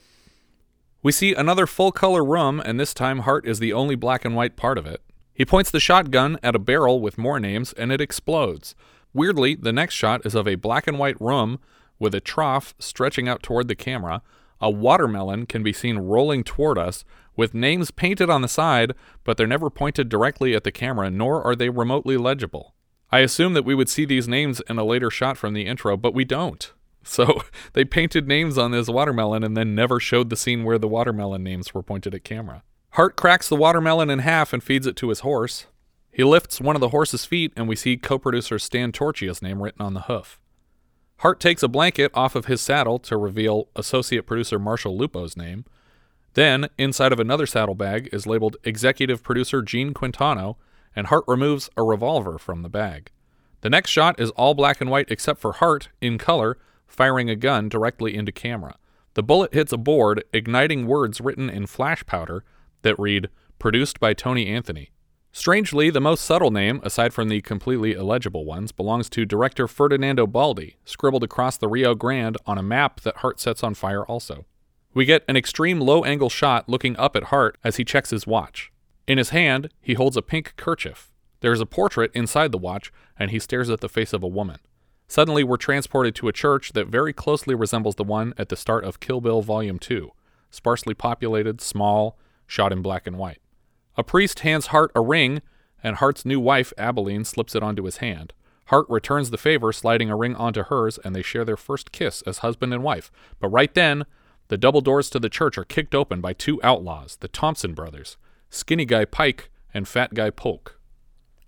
We 1.02 1.12
see 1.12 1.34
another 1.34 1.66
full 1.66 1.92
color 1.92 2.24
room, 2.24 2.60
and 2.64 2.80
this 2.80 2.94
time 2.94 3.20
Hart 3.20 3.46
is 3.46 3.58
the 3.58 3.74
only 3.74 3.94
black 3.94 4.24
and 4.24 4.34
white 4.34 4.56
part 4.56 4.78
of 4.78 4.86
it. 4.86 5.02
He 5.34 5.44
points 5.44 5.70
the 5.70 5.78
shotgun 5.78 6.38
at 6.42 6.54
a 6.54 6.58
barrel 6.58 6.98
with 6.98 7.18
more 7.18 7.38
names, 7.38 7.74
and 7.74 7.92
it 7.92 8.00
explodes. 8.00 8.74
Weirdly, 9.12 9.54
the 9.54 9.72
next 9.72 9.94
shot 9.94 10.24
is 10.24 10.34
of 10.34 10.48
a 10.48 10.54
black 10.54 10.86
and 10.86 10.98
white 10.98 11.20
room 11.20 11.58
with 11.98 12.14
a 12.14 12.20
trough 12.20 12.74
stretching 12.78 13.28
out 13.28 13.42
toward 13.42 13.68
the 13.68 13.74
camera. 13.74 14.22
A 14.60 14.70
watermelon 14.70 15.46
can 15.46 15.62
be 15.62 15.72
seen 15.72 15.98
rolling 15.98 16.44
toward 16.44 16.78
us 16.78 17.04
with 17.36 17.54
names 17.54 17.90
painted 17.90 18.30
on 18.30 18.42
the 18.42 18.48
side, 18.48 18.92
but 19.24 19.36
they're 19.36 19.46
never 19.46 19.70
pointed 19.70 20.08
directly 20.08 20.54
at 20.54 20.64
the 20.64 20.72
camera, 20.72 21.10
nor 21.10 21.42
are 21.42 21.56
they 21.56 21.68
remotely 21.68 22.16
legible. 22.16 22.74
I 23.10 23.20
assume 23.20 23.54
that 23.54 23.64
we 23.64 23.74
would 23.74 23.88
see 23.88 24.04
these 24.04 24.26
names 24.26 24.60
in 24.68 24.78
a 24.78 24.84
later 24.84 25.10
shot 25.10 25.36
from 25.36 25.54
the 25.54 25.66
intro, 25.66 25.96
but 25.96 26.14
we 26.14 26.24
don't. 26.24 26.72
So 27.06 27.42
they 27.74 27.84
painted 27.84 28.26
names 28.26 28.56
on 28.56 28.70
this 28.70 28.88
watermelon 28.88 29.44
and 29.44 29.54
then 29.54 29.74
never 29.74 30.00
showed 30.00 30.30
the 30.30 30.36
scene 30.36 30.64
where 30.64 30.78
the 30.78 30.88
watermelon 30.88 31.42
names 31.42 31.74
were 31.74 31.82
pointed 31.82 32.14
at 32.14 32.24
camera. 32.24 32.62
Hart 32.92 33.14
cracks 33.14 33.46
the 33.46 33.56
watermelon 33.56 34.08
in 34.08 34.20
half 34.20 34.54
and 34.54 34.62
feeds 34.62 34.86
it 34.86 34.96
to 34.96 35.10
his 35.10 35.20
horse. 35.20 35.66
He 36.10 36.24
lifts 36.24 36.62
one 36.62 36.76
of 36.76 36.80
the 36.80 36.88
horse's 36.88 37.26
feet 37.26 37.52
and 37.56 37.68
we 37.68 37.76
see 37.76 37.98
co-producer 37.98 38.58
Stan 38.58 38.90
Torchia's 38.90 39.42
name 39.42 39.62
written 39.62 39.82
on 39.82 39.92
the 39.92 40.02
hoof. 40.02 40.40
Hart 41.18 41.40
takes 41.40 41.62
a 41.62 41.68
blanket 41.68 42.10
off 42.14 42.34
of 42.34 42.46
his 42.46 42.60
saddle 42.60 42.98
to 43.00 43.16
reveal 43.16 43.68
associate 43.76 44.26
producer 44.26 44.58
Marshall 44.58 44.96
Lupo's 44.96 45.36
name. 45.36 45.64
Then, 46.34 46.68
inside 46.76 47.12
of 47.12 47.20
another 47.20 47.46
saddlebag 47.46 48.08
is 48.12 48.26
labeled 48.26 48.56
executive 48.64 49.22
producer 49.22 49.62
Gene 49.62 49.94
Quintano, 49.94 50.56
and 50.94 51.06
Hart 51.06 51.24
removes 51.26 51.70
a 51.76 51.82
revolver 51.82 52.38
from 52.38 52.62
the 52.62 52.68
bag. 52.68 53.10
The 53.60 53.70
next 53.70 53.90
shot 53.90 54.20
is 54.20 54.30
all 54.30 54.54
black 54.54 54.80
and 54.80 54.90
white 54.90 55.10
except 55.10 55.40
for 55.40 55.52
Hart, 55.52 55.88
in 56.00 56.18
color, 56.18 56.58
firing 56.86 57.30
a 57.30 57.36
gun 57.36 57.68
directly 57.68 58.14
into 58.14 58.32
camera. 58.32 58.76
The 59.14 59.22
bullet 59.22 59.54
hits 59.54 59.72
a 59.72 59.78
board, 59.78 60.24
igniting 60.32 60.86
words 60.86 61.20
written 61.20 61.48
in 61.48 61.66
flash 61.66 62.04
powder 62.04 62.44
that 62.82 62.98
read, 62.98 63.28
Produced 63.58 64.00
by 64.00 64.12
Tony 64.12 64.48
Anthony. 64.48 64.90
Strangely, 65.36 65.90
the 65.90 66.00
most 66.00 66.24
subtle 66.24 66.52
name, 66.52 66.80
aside 66.84 67.12
from 67.12 67.28
the 67.28 67.40
completely 67.40 67.92
illegible 67.92 68.44
ones, 68.44 68.70
belongs 68.70 69.10
to 69.10 69.24
director 69.24 69.66
Ferdinando 69.66 70.28
Baldi, 70.28 70.76
scribbled 70.84 71.24
across 71.24 71.56
the 71.56 71.66
Rio 71.66 71.96
Grande 71.96 72.36
on 72.46 72.56
a 72.56 72.62
map 72.62 73.00
that 73.00 73.16
Hart 73.16 73.40
sets 73.40 73.64
on 73.64 73.74
fire 73.74 74.06
also. 74.06 74.44
We 74.94 75.04
get 75.04 75.24
an 75.26 75.36
extreme 75.36 75.80
low 75.80 76.04
angle 76.04 76.30
shot 76.30 76.68
looking 76.68 76.96
up 76.98 77.16
at 77.16 77.24
Hart 77.24 77.58
as 77.64 77.76
he 77.76 77.84
checks 77.84 78.10
his 78.10 78.28
watch. 78.28 78.70
In 79.08 79.18
his 79.18 79.30
hand, 79.30 79.70
he 79.80 79.94
holds 79.94 80.16
a 80.16 80.22
pink 80.22 80.54
kerchief. 80.56 81.10
There 81.40 81.52
is 81.52 81.60
a 81.60 81.66
portrait 81.66 82.12
inside 82.14 82.52
the 82.52 82.56
watch, 82.56 82.92
and 83.18 83.32
he 83.32 83.40
stares 83.40 83.68
at 83.70 83.80
the 83.80 83.88
face 83.88 84.12
of 84.12 84.22
a 84.22 84.28
woman. 84.28 84.60
Suddenly, 85.08 85.42
we're 85.42 85.56
transported 85.56 86.14
to 86.14 86.28
a 86.28 86.32
church 86.32 86.74
that 86.74 86.86
very 86.86 87.12
closely 87.12 87.56
resembles 87.56 87.96
the 87.96 88.04
one 88.04 88.34
at 88.38 88.50
the 88.50 88.56
start 88.56 88.84
of 88.84 89.00
Kill 89.00 89.20
Bill 89.20 89.42
Volume 89.42 89.80
2 89.80 90.12
sparsely 90.52 90.94
populated, 90.94 91.60
small, 91.60 92.16
shot 92.46 92.72
in 92.72 92.82
black 92.82 93.08
and 93.08 93.18
white. 93.18 93.38
A 93.96 94.02
priest 94.02 94.40
hands 94.40 94.66
Hart 94.68 94.90
a 94.94 95.00
ring, 95.00 95.42
and 95.82 95.96
Hart's 95.96 96.24
new 96.24 96.40
wife, 96.40 96.72
Abilene, 96.78 97.24
slips 97.24 97.54
it 97.54 97.62
onto 97.62 97.84
his 97.84 97.98
hand. 97.98 98.32
Hart 98.68 98.86
returns 98.88 99.30
the 99.30 99.38
favor, 99.38 99.72
sliding 99.72 100.10
a 100.10 100.16
ring 100.16 100.34
onto 100.34 100.62
hers, 100.64 100.98
and 100.98 101.14
they 101.14 101.22
share 101.22 101.44
their 101.44 101.56
first 101.56 101.92
kiss 101.92 102.22
as 102.22 102.38
husband 102.38 102.72
and 102.72 102.82
wife. 102.82 103.10
But 103.38 103.48
right 103.48 103.72
then, 103.74 104.04
the 104.48 104.56
double 104.56 104.80
doors 104.80 105.10
to 105.10 105.18
the 105.18 105.28
church 105.28 105.58
are 105.58 105.64
kicked 105.64 105.94
open 105.94 106.20
by 106.20 106.32
two 106.32 106.60
outlaws, 106.62 107.16
the 107.20 107.28
Thompson 107.28 107.74
brothers, 107.74 108.16
Skinny 108.50 108.84
Guy 108.86 109.04
Pike 109.04 109.50
and 109.74 109.86
Fat 109.86 110.14
Guy 110.14 110.30
Polk. 110.30 110.80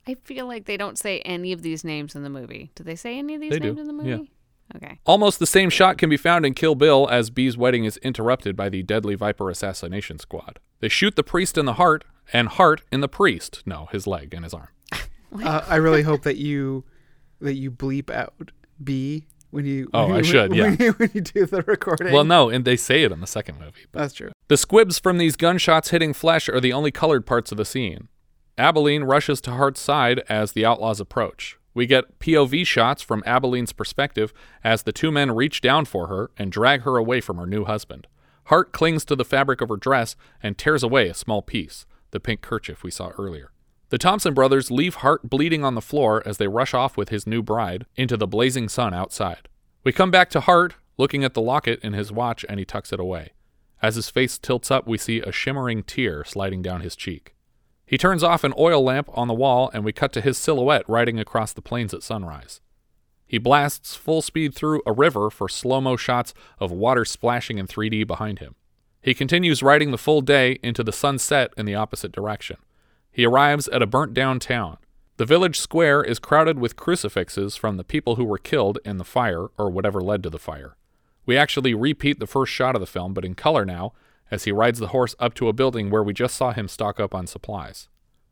I 0.07 0.15
feel 0.15 0.47
like 0.47 0.67
they 0.67 0.77
don't 0.77 0.99
say 0.99 1.21
any 1.21 1.53
of 1.53 1.63
these 1.63 1.83
names 1.85 2.15
in 2.15 2.23
the 2.23 2.31
movie. 2.31 2.71
Do 2.75 2.85
they 2.85 2.95
say 2.97 3.19
any 3.19 3.35
of 3.35 3.41
these 3.41 3.51
They 3.53 3.59
do, 3.59 3.69
names 3.69 3.81
in 3.81 3.87
the 3.87 3.93
movie? 3.93 4.11
yeah. 4.11 4.77
Okay. 4.77 4.99
Almost 5.05 5.39
the 5.39 5.47
same 5.47 5.71
shot 5.71 5.97
can 5.97 6.11
be 6.11 6.17
found 6.17 6.45
in 6.45 6.53
Kill 6.53 6.75
Bill 6.75 7.09
as 7.09 7.31
B's 7.31 7.57
wedding 7.57 7.85
is 7.85 7.97
interrupted 7.99 8.57
by 8.57 8.69
the 8.69 8.83
deadly 8.83 9.15
Viper 9.15 9.49
assassination 9.49 10.19
squad. 10.19 10.59
They 10.81 10.89
shoot 10.89 11.15
the 11.17 11.23
priest 11.23 11.57
in 11.57 11.67
the 11.67 11.75
heart, 11.75 12.05
and 12.33 12.49
Hart 12.49 12.83
in 12.93 13.01
the 13.01 13.09
priest. 13.09 13.63
No, 13.67 13.89
his 13.93 14.07
leg 14.07 14.35
and 14.35 14.45
his 14.45 14.55
arm. 14.55 14.69
Uh, 15.43 15.63
I 15.69 15.77
really 15.77 16.03
hope 16.03 16.23
that 16.23 16.37
you 16.37 16.85
that 17.41 17.55
you 17.55 17.71
bleep 17.71 18.09
out 18.11 18.53
B 18.83 19.27
when 19.51 19.67
you. 19.67 19.91
Oh, 19.93 20.07
when 20.07 20.17
I 20.17 20.23
should, 20.23 20.51
when 20.51 20.59
yeah. 20.59 20.77
you- 20.87 20.93
when 20.93 21.11
you 21.13 21.21
do 21.21 21.45
the 21.45 21.63
recording. 21.63 22.13
Well, 22.13 22.25
no, 22.25 22.49
and 22.49 22.65
they 22.65 22.77
say 22.77 23.03
it 23.03 23.13
in 23.13 23.21
the 23.21 23.27
second 23.27 23.59
movie. 23.59 23.83
that's 23.93 24.15
true. 24.15 24.31
The 24.49 24.57
squibs 24.57 24.99
from 24.99 25.19
these 25.19 25.37
gunshots 25.37 25.91
hitting 25.91 26.15
flesh 26.15 26.49
are 26.49 26.61
the 26.61 26.73
only 26.73 26.91
colored 26.91 27.27
parts 27.27 27.51
of 27.51 27.59
the 27.59 27.65
scene. 27.67 28.09
Abilene 28.57 29.03
rushes 29.05 29.41
to 29.43 29.51
Hart's 29.51 29.81
side 29.81 30.23
as 30.29 30.53
the 30.53 30.65
outlaws 30.65 31.01
approach. 31.01 31.59
We 31.75 31.85
get 31.87 32.19
POV 32.21 32.65
shots 32.67 33.03
from 33.03 33.23
Abilene's 33.27 33.73
perspective 33.75 34.33
as 34.65 34.85
the 34.85 34.93
two 34.93 35.11
men 35.13 35.33
reach 35.33 35.61
down 35.61 35.85
for 35.85 36.07
her 36.07 36.31
and 36.39 36.51
drag 36.51 36.83
her 36.83 36.97
away 36.97 37.21
from 37.21 37.37
her 37.37 37.47
new 37.47 37.65
husband. 37.67 38.07
Hart 38.45 38.73
clings 38.73 39.05
to 39.07 39.17
the 39.17 39.25
fabric 39.25 39.61
of 39.61 39.69
her 39.69 39.77
dress 39.77 40.17
and 40.43 40.57
tears 40.57 40.83
away 40.83 41.09
a 41.09 41.15
small 41.15 41.43
piece, 41.43 41.85
the 42.11 42.21
pink 42.21 42.41
kerchief 42.41 42.83
we 42.83 42.91
saw 42.91 43.11
earlier. 43.19 43.51
The 43.89 43.99
Thompson 43.99 44.35
brothers 44.35 44.71
leave 44.71 44.97
Hart 44.97 45.31
bleeding 45.31 45.65
on 45.65 45.75
the 45.75 45.81
floor 45.81 46.23
as 46.27 46.39
they 46.39 46.49
rush 46.49 46.75
off 46.75 46.97
with 46.97 47.11
his 47.11 47.27
new 47.27 47.43
bride 47.43 47.87
into 47.95 48.17
the 48.17 48.27
blazing 48.27 48.69
sun 48.69 48.93
outside. 48.93 49.49
We 49.85 49.93
come 49.93 50.11
back 50.11 50.29
to 50.31 50.41
Hart, 50.41 50.75
looking 50.99 51.23
at 51.23 51.35
the 51.35 51.41
locket 51.41 51.79
in 51.83 51.93
his 51.93 52.11
watch, 52.11 52.45
and 52.49 52.59
he 52.59 52.65
tucks 52.65 52.93
it 52.93 52.99
away. 52.99 53.31
As 53.81 53.95
his 53.95 54.11
face 54.11 54.39
tilts 54.39 54.71
up, 54.71 54.87
we 54.87 54.99
see 54.99 55.21
a 55.21 55.31
shimmering 55.31 55.85
tear 55.85 56.25
sliding 56.25 56.63
down 56.63 56.81
his 56.81 56.97
cheek. 56.97 57.35
He 57.87 57.97
turns 57.97 58.25
off 58.25 58.43
an 58.43 58.55
oil 58.59 58.83
lamp 58.83 59.09
on 59.15 59.29
the 59.29 59.35
wall, 59.35 59.71
and 59.73 59.85
we 59.85 59.93
cut 59.93 60.13
to 60.15 60.21
his 60.21 60.37
silhouette 60.37 60.89
riding 60.89 61.21
across 61.21 61.53
the 61.53 61.63
plains 61.63 61.95
at 61.95 62.03
sunrise. 62.03 62.61
He 63.27 63.39
blasts 63.39 63.95
full 63.95 64.23
speed 64.23 64.55
through 64.55 64.83
a 64.87 64.93
river 64.93 65.31
for 65.31 65.49
slow 65.49 65.81
mo 65.81 65.97
shots 65.97 66.35
of 66.59 66.73
water 66.73 67.05
splashing 67.05 67.59
in 67.59 67.67
3D 67.67 68.07
behind 68.07 68.41
him. 68.41 68.57
He 69.07 69.15
continues 69.15 69.63
riding 69.63 69.93
the 69.93 69.99
full 69.99 70.21
day 70.21 70.59
into 70.65 70.83
the 70.83 70.91
sunset 70.91 71.53
in 71.57 71.65
the 71.65 71.77
opposite 71.77 72.11
direction. 72.11 72.57
He 73.13 73.25
arrives 73.25 73.69
at 73.69 73.81
a 73.81 73.87
burnt 73.87 74.15
down 74.15 74.41
town. 74.41 74.79
The 75.17 75.25
village 75.25 75.61
square 75.61 76.03
is 76.03 76.19
crowded 76.19 76.59
with 76.59 76.75
crucifixes 76.75 77.55
from 77.55 77.77
the 77.77 77.85
people 77.85 78.17
who 78.17 78.25
were 78.25 78.37
killed 78.37 78.81
in 78.85 78.97
the 78.97 79.05
fire 79.05 79.47
or 79.57 79.71
whatever 79.71 80.01
led 80.01 80.25
to 80.25 80.31
the 80.31 80.41
fire. 80.41 80.77
We 81.25 81.37
actually 81.37 81.73
repeat 81.73 82.19
the 82.19 82.27
first 82.27 82.53
shot 82.53 82.75
of 82.75 82.81
the 82.81 82.87
film, 82.87 83.15
but 83.15 83.25
in 83.25 83.37
color 83.37 83.65
now, 83.65 83.93
as 84.29 84.43
he 84.43 84.51
rides 84.51 84.81
the 84.81 84.89
horse 84.89 85.15
up 85.21 85.35
to 85.35 85.49
a 85.49 85.53
building 85.53 85.89
where 85.89 86.03
we 86.03 86.13
just 86.13 86.35
saw 86.35 86.51
him 86.51 86.67
stock 86.67 86.99
up 86.99 87.15
on 87.15 87.29
supplies. 87.29 87.89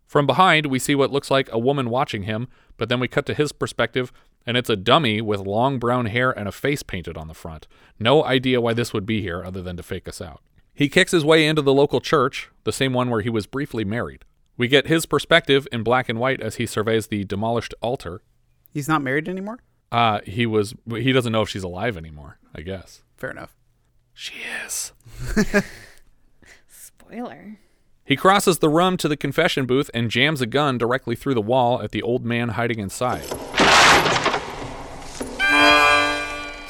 From 0.09 0.27
behind, 0.27 0.67
we 0.67 0.81
see 0.81 0.97
what 0.97 1.13
looks 1.13 1.31
like 1.31 1.49
a 1.53 1.59
woman 1.59 1.89
watching 1.89 2.25
him, 2.25 2.49
but 2.79 2.89
then 2.89 2.99
we 2.99 3.07
cut 3.07 3.27
to 3.27 3.35
his 3.35 3.53
perspective, 3.53 4.13
and 4.45 4.57
it's 4.57 4.71
a 4.71 4.75
dummy 4.75 5.21
with 5.21 5.39
long 5.39 5.79
brown 5.79 6.07
hair 6.07 6.37
and 6.37 6.49
a 6.49 6.53
face 6.53 6.83
painted 6.83 7.17
on 7.17 7.29
the 7.29 7.33
front. 7.33 7.69
No 8.01 8.25
idea 8.25 8.61
why 8.61 8.75
this 8.75 8.93
would 8.93 9.07
be 9.07 9.23
here 9.23 9.45
other 9.45 9.63
than 9.63 9.77
to 9.77 9.85
fake 9.85 10.09
us 10.09 10.21
out. 10.21 10.43
He 10.75 10.89
kicks 10.89 11.13
his 11.13 11.25
way 11.25 11.47
into 11.47 11.63
the 11.63 11.73
local 11.73 12.01
church, 12.01 12.51
the 12.65 12.73
same 12.73 12.93
one 12.93 13.09
where 13.09 13.21
he 13.21 13.31
was 13.31 13.47
briefly 13.47 13.85
married. 13.85 14.25
We 14.57 14.69
get 14.69 14.87
his 14.87 15.07
perspective 15.07 15.67
in 15.73 15.83
black 15.83 16.09
and 16.09 16.19
white 16.19 16.41
as 16.41 16.57
he 16.57 16.67
surveys 16.67 17.07
the 17.07 17.25
demolished 17.25 17.75
altar. 17.81 18.23
He's 18.73 18.89
not 18.89 19.03
married 19.03 19.29
anymore. 19.29 19.61
Uh, 19.93 20.21
he 20.25 20.47
was 20.47 20.75
he 20.89 21.13
doesn't 21.13 21.33
know 21.33 21.43
if 21.43 21.49
she's 21.49 21.63
alive 21.63 21.97
anymore, 21.97 22.39
I 22.55 22.63
guess. 22.63 23.03
Fair 23.17 23.31
enough. 23.31 23.55
She 24.13 24.35
is. 24.65 24.93
Spoiler. 26.69 27.59
He 28.05 28.17
crosses 28.17 28.59
the 28.59 28.69
room 28.69 28.97
to 28.99 29.09
the 29.09 29.17
confession 29.17 29.67
booth 29.67 29.91
and 29.95 30.11
jams 30.11 30.41
a 30.41 30.47
gun 30.47 30.79
directly 30.79 31.17
through 31.17 31.35
the 31.35 31.41
wall 31.41 31.81
at 31.81 31.93
the 31.93 32.03
old 32.03 32.25
man 32.25 32.51
hiding 32.51 32.79
inside. 32.81 33.25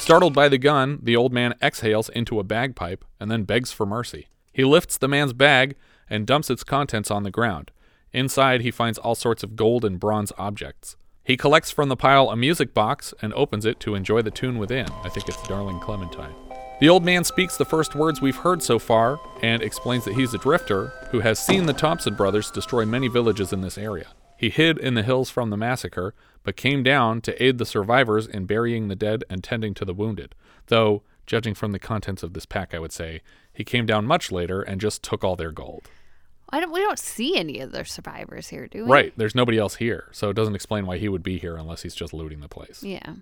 Startled 0.04 0.34
by 0.34 0.50
the 0.50 0.58
gun, 0.58 0.98
the 1.02 1.16
old 1.16 1.32
man 1.32 1.54
exhales 1.62 2.10
into 2.10 2.38
a 2.38 2.44
bagpipe 2.44 3.06
and 3.18 3.30
then 3.30 3.44
begs 3.44 3.72
for 3.72 3.86
mercy. 3.86 4.28
He 4.52 4.62
lifts 4.62 4.98
the 4.98 5.08
man's 5.08 5.32
bag 5.32 5.76
and 6.10 6.26
dumps 6.26 6.50
its 6.50 6.62
contents 6.62 7.10
on 7.10 7.22
the 7.22 7.30
ground. 7.30 7.70
Inside, 8.12 8.60
he 8.60 8.70
finds 8.70 8.98
all 8.98 9.14
sorts 9.14 9.42
of 9.42 9.56
gold 9.56 9.82
and 9.82 9.98
bronze 9.98 10.30
objects. 10.36 10.98
He 11.24 11.38
collects 11.38 11.70
from 11.70 11.88
the 11.88 11.96
pile 11.96 12.28
a 12.28 12.36
music 12.36 12.74
box 12.74 13.14
and 13.22 13.32
opens 13.32 13.64
it 13.64 13.80
to 13.80 13.94
enjoy 13.94 14.20
the 14.20 14.30
tune 14.30 14.58
within. 14.58 14.86
I 15.04 15.08
think 15.08 15.26
it's 15.26 15.42
Darling 15.48 15.80
Clementine. 15.80 16.34
The 16.80 16.90
old 16.90 17.02
man 17.02 17.24
speaks 17.24 17.56
the 17.56 17.64
first 17.64 17.94
words 17.94 18.20
we've 18.20 18.36
heard 18.36 18.62
so 18.62 18.78
far 18.78 19.18
and 19.40 19.62
explains 19.62 20.04
that 20.04 20.16
he's 20.16 20.34
a 20.34 20.38
drifter 20.38 20.88
who 21.12 21.20
has 21.20 21.38
seen 21.38 21.64
the 21.64 21.72
Thompson 21.72 22.12
brothers 22.14 22.50
destroy 22.50 22.84
many 22.84 23.08
villages 23.08 23.54
in 23.54 23.62
this 23.62 23.78
area. 23.78 24.08
He 24.36 24.50
hid 24.50 24.78
in 24.78 24.94
the 24.94 25.02
hills 25.02 25.30
from 25.30 25.50
the 25.50 25.56
massacre, 25.56 26.14
but 26.42 26.56
came 26.56 26.82
down 26.82 27.20
to 27.22 27.42
aid 27.42 27.58
the 27.58 27.66
survivors 27.66 28.26
in 28.26 28.46
burying 28.46 28.88
the 28.88 28.96
dead 28.96 29.24
and 29.30 29.42
tending 29.42 29.74
to 29.74 29.84
the 29.84 29.94
wounded. 29.94 30.34
Though, 30.66 31.02
judging 31.26 31.54
from 31.54 31.72
the 31.72 31.78
contents 31.78 32.22
of 32.22 32.34
this 32.34 32.46
pack, 32.46 32.74
I 32.74 32.78
would 32.78 32.92
say 32.92 33.20
he 33.52 33.64
came 33.64 33.86
down 33.86 34.06
much 34.06 34.30
later 34.30 34.62
and 34.62 34.80
just 34.80 35.02
took 35.02 35.24
all 35.24 35.36
their 35.36 35.52
gold. 35.52 35.88
I 36.50 36.60
don't. 36.60 36.72
We 36.72 36.80
don't 36.80 36.98
see 36.98 37.36
any 37.36 37.60
of 37.60 37.72
the 37.72 37.84
survivors 37.84 38.48
here, 38.48 38.66
do 38.66 38.84
we? 38.84 38.90
Right, 38.90 39.12
there's 39.16 39.34
nobody 39.34 39.58
else 39.58 39.76
here, 39.76 40.08
so 40.12 40.28
it 40.28 40.34
doesn't 40.34 40.54
explain 40.54 40.86
why 40.86 40.98
he 40.98 41.08
would 41.08 41.22
be 41.22 41.38
here 41.38 41.56
unless 41.56 41.82
he's 41.82 41.94
just 41.94 42.12
looting 42.12 42.40
the 42.40 42.48
place. 42.48 42.82
Yeah. 42.82 43.14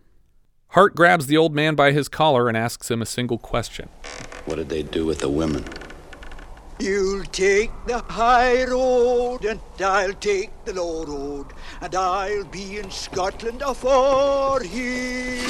Hart 0.68 0.94
grabs 0.94 1.26
the 1.26 1.36
old 1.36 1.54
man 1.54 1.74
by 1.74 1.92
his 1.92 2.08
collar 2.08 2.48
and 2.48 2.56
asks 2.56 2.90
him 2.90 3.00
a 3.00 3.06
single 3.06 3.38
question. 3.38 3.88
What 4.44 4.56
did 4.56 4.68
they 4.70 4.82
do 4.82 5.06
with 5.06 5.20
the 5.20 5.28
women? 5.28 5.64
You'll 6.78 7.24
take 7.24 7.70
the 7.86 7.98
high 7.98 8.64
road, 8.64 9.44
and 9.44 9.60
I'll 9.80 10.14
take 10.14 10.50
the 10.64 10.72
low 10.74 11.04
road, 11.04 11.46
and 11.80 11.94
I'll 11.94 12.44
be 12.44 12.78
in 12.78 12.90
Scotland 12.90 13.62
afore 13.62 14.62
him. 14.62 15.48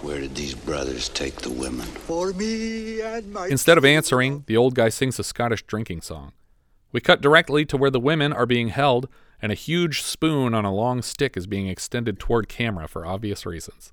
Where 0.00 0.20
did 0.20 0.34
these 0.34 0.54
brothers 0.54 1.08
take 1.08 1.36
the 1.36 1.50
women? 1.50 1.86
For 1.86 2.32
me 2.32 3.00
and 3.00 3.32
my 3.32 3.48
Instead 3.48 3.78
of 3.78 3.84
answering, 3.84 4.44
the 4.46 4.56
old 4.56 4.74
guy 4.74 4.88
sings 4.88 5.18
a 5.18 5.24
Scottish 5.24 5.62
drinking 5.62 6.02
song. 6.02 6.32
We 6.92 7.00
cut 7.00 7.20
directly 7.20 7.64
to 7.66 7.76
where 7.76 7.90
the 7.90 8.00
women 8.00 8.32
are 8.32 8.46
being 8.46 8.68
held, 8.68 9.08
and 9.42 9.50
a 9.50 9.56
huge 9.56 10.02
spoon 10.02 10.54
on 10.54 10.64
a 10.64 10.72
long 10.72 11.02
stick 11.02 11.36
is 11.36 11.46
being 11.46 11.68
extended 11.68 12.18
toward 12.18 12.48
camera 12.48 12.86
for 12.86 13.04
obvious 13.04 13.44
reasons. 13.44 13.92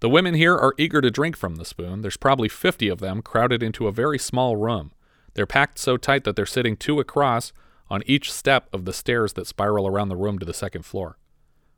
The 0.00 0.08
women 0.08 0.34
here 0.34 0.54
are 0.54 0.74
eager 0.78 1.00
to 1.00 1.10
drink 1.10 1.36
from 1.36 1.56
the 1.56 1.64
spoon. 1.64 2.02
There's 2.02 2.16
probably 2.16 2.48
50 2.48 2.88
of 2.88 3.00
them 3.00 3.20
crowded 3.20 3.62
into 3.64 3.88
a 3.88 3.92
very 3.92 4.18
small 4.18 4.56
room. 4.56 4.92
They're 5.34 5.46
packed 5.46 5.78
so 5.78 5.96
tight 5.96 6.22
that 6.22 6.36
they're 6.36 6.46
sitting 6.46 6.76
two 6.76 7.00
across 7.00 7.52
on 7.90 8.02
each 8.06 8.32
step 8.32 8.68
of 8.72 8.84
the 8.84 8.92
stairs 8.92 9.32
that 9.32 9.48
spiral 9.48 9.88
around 9.88 10.08
the 10.08 10.16
room 10.16 10.38
to 10.38 10.46
the 10.46 10.54
second 10.54 10.84
floor. 10.84 11.18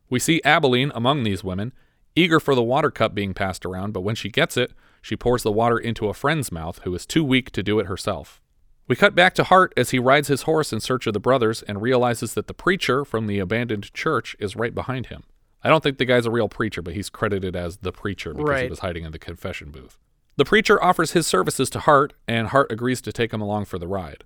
We 0.07 0.19
see 0.19 0.41
Abilene 0.43 0.91
among 0.93 1.23
these 1.23 1.43
women, 1.43 1.73
eager 2.15 2.39
for 2.39 2.53
the 2.53 2.61
water 2.61 2.91
cup 2.91 3.15
being 3.15 3.33
passed 3.33 3.65
around, 3.65 3.91
but 3.93 4.01
when 4.01 4.15
she 4.15 4.29
gets 4.29 4.55
it, 4.55 4.73
she 5.01 5.15
pours 5.15 5.41
the 5.41 5.51
water 5.51 5.79
into 5.79 6.07
a 6.07 6.13
friend's 6.13 6.51
mouth 6.51 6.79
who 6.83 6.93
is 6.93 7.07
too 7.07 7.23
weak 7.23 7.49
to 7.51 7.63
do 7.63 7.79
it 7.79 7.87
herself. 7.87 8.39
We 8.87 8.95
cut 8.95 9.15
back 9.15 9.33
to 9.35 9.45
Hart 9.45 9.73
as 9.77 9.91
he 9.91 9.99
rides 9.99 10.27
his 10.27 10.43
horse 10.43 10.73
in 10.73 10.79
search 10.79 11.07
of 11.07 11.13
the 11.13 11.19
brothers 11.19 11.63
and 11.63 11.81
realizes 11.81 12.33
that 12.35 12.47
the 12.47 12.53
preacher 12.53 13.03
from 13.03 13.25
the 13.25 13.39
abandoned 13.39 13.93
church 13.93 14.35
is 14.37 14.55
right 14.55 14.75
behind 14.75 15.07
him. 15.07 15.23
I 15.63 15.69
don't 15.69 15.83
think 15.83 15.97
the 15.97 16.05
guy's 16.05 16.25
a 16.25 16.31
real 16.31 16.49
preacher, 16.49 16.81
but 16.81 16.93
he's 16.93 17.09
credited 17.09 17.55
as 17.55 17.77
the 17.77 17.91
preacher 17.91 18.33
because 18.33 18.61
he 18.61 18.69
was 18.69 18.79
hiding 18.79 19.03
in 19.03 19.11
the 19.11 19.19
confession 19.19 19.69
booth. 19.71 19.97
The 20.37 20.45
preacher 20.45 20.81
offers 20.83 21.11
his 21.11 21.27
services 21.27 21.69
to 21.71 21.79
Hart, 21.79 22.13
and 22.27 22.47
Hart 22.47 22.71
agrees 22.71 23.01
to 23.01 23.11
take 23.11 23.31
him 23.33 23.41
along 23.41 23.65
for 23.65 23.77
the 23.77 23.87
ride. 23.87 24.23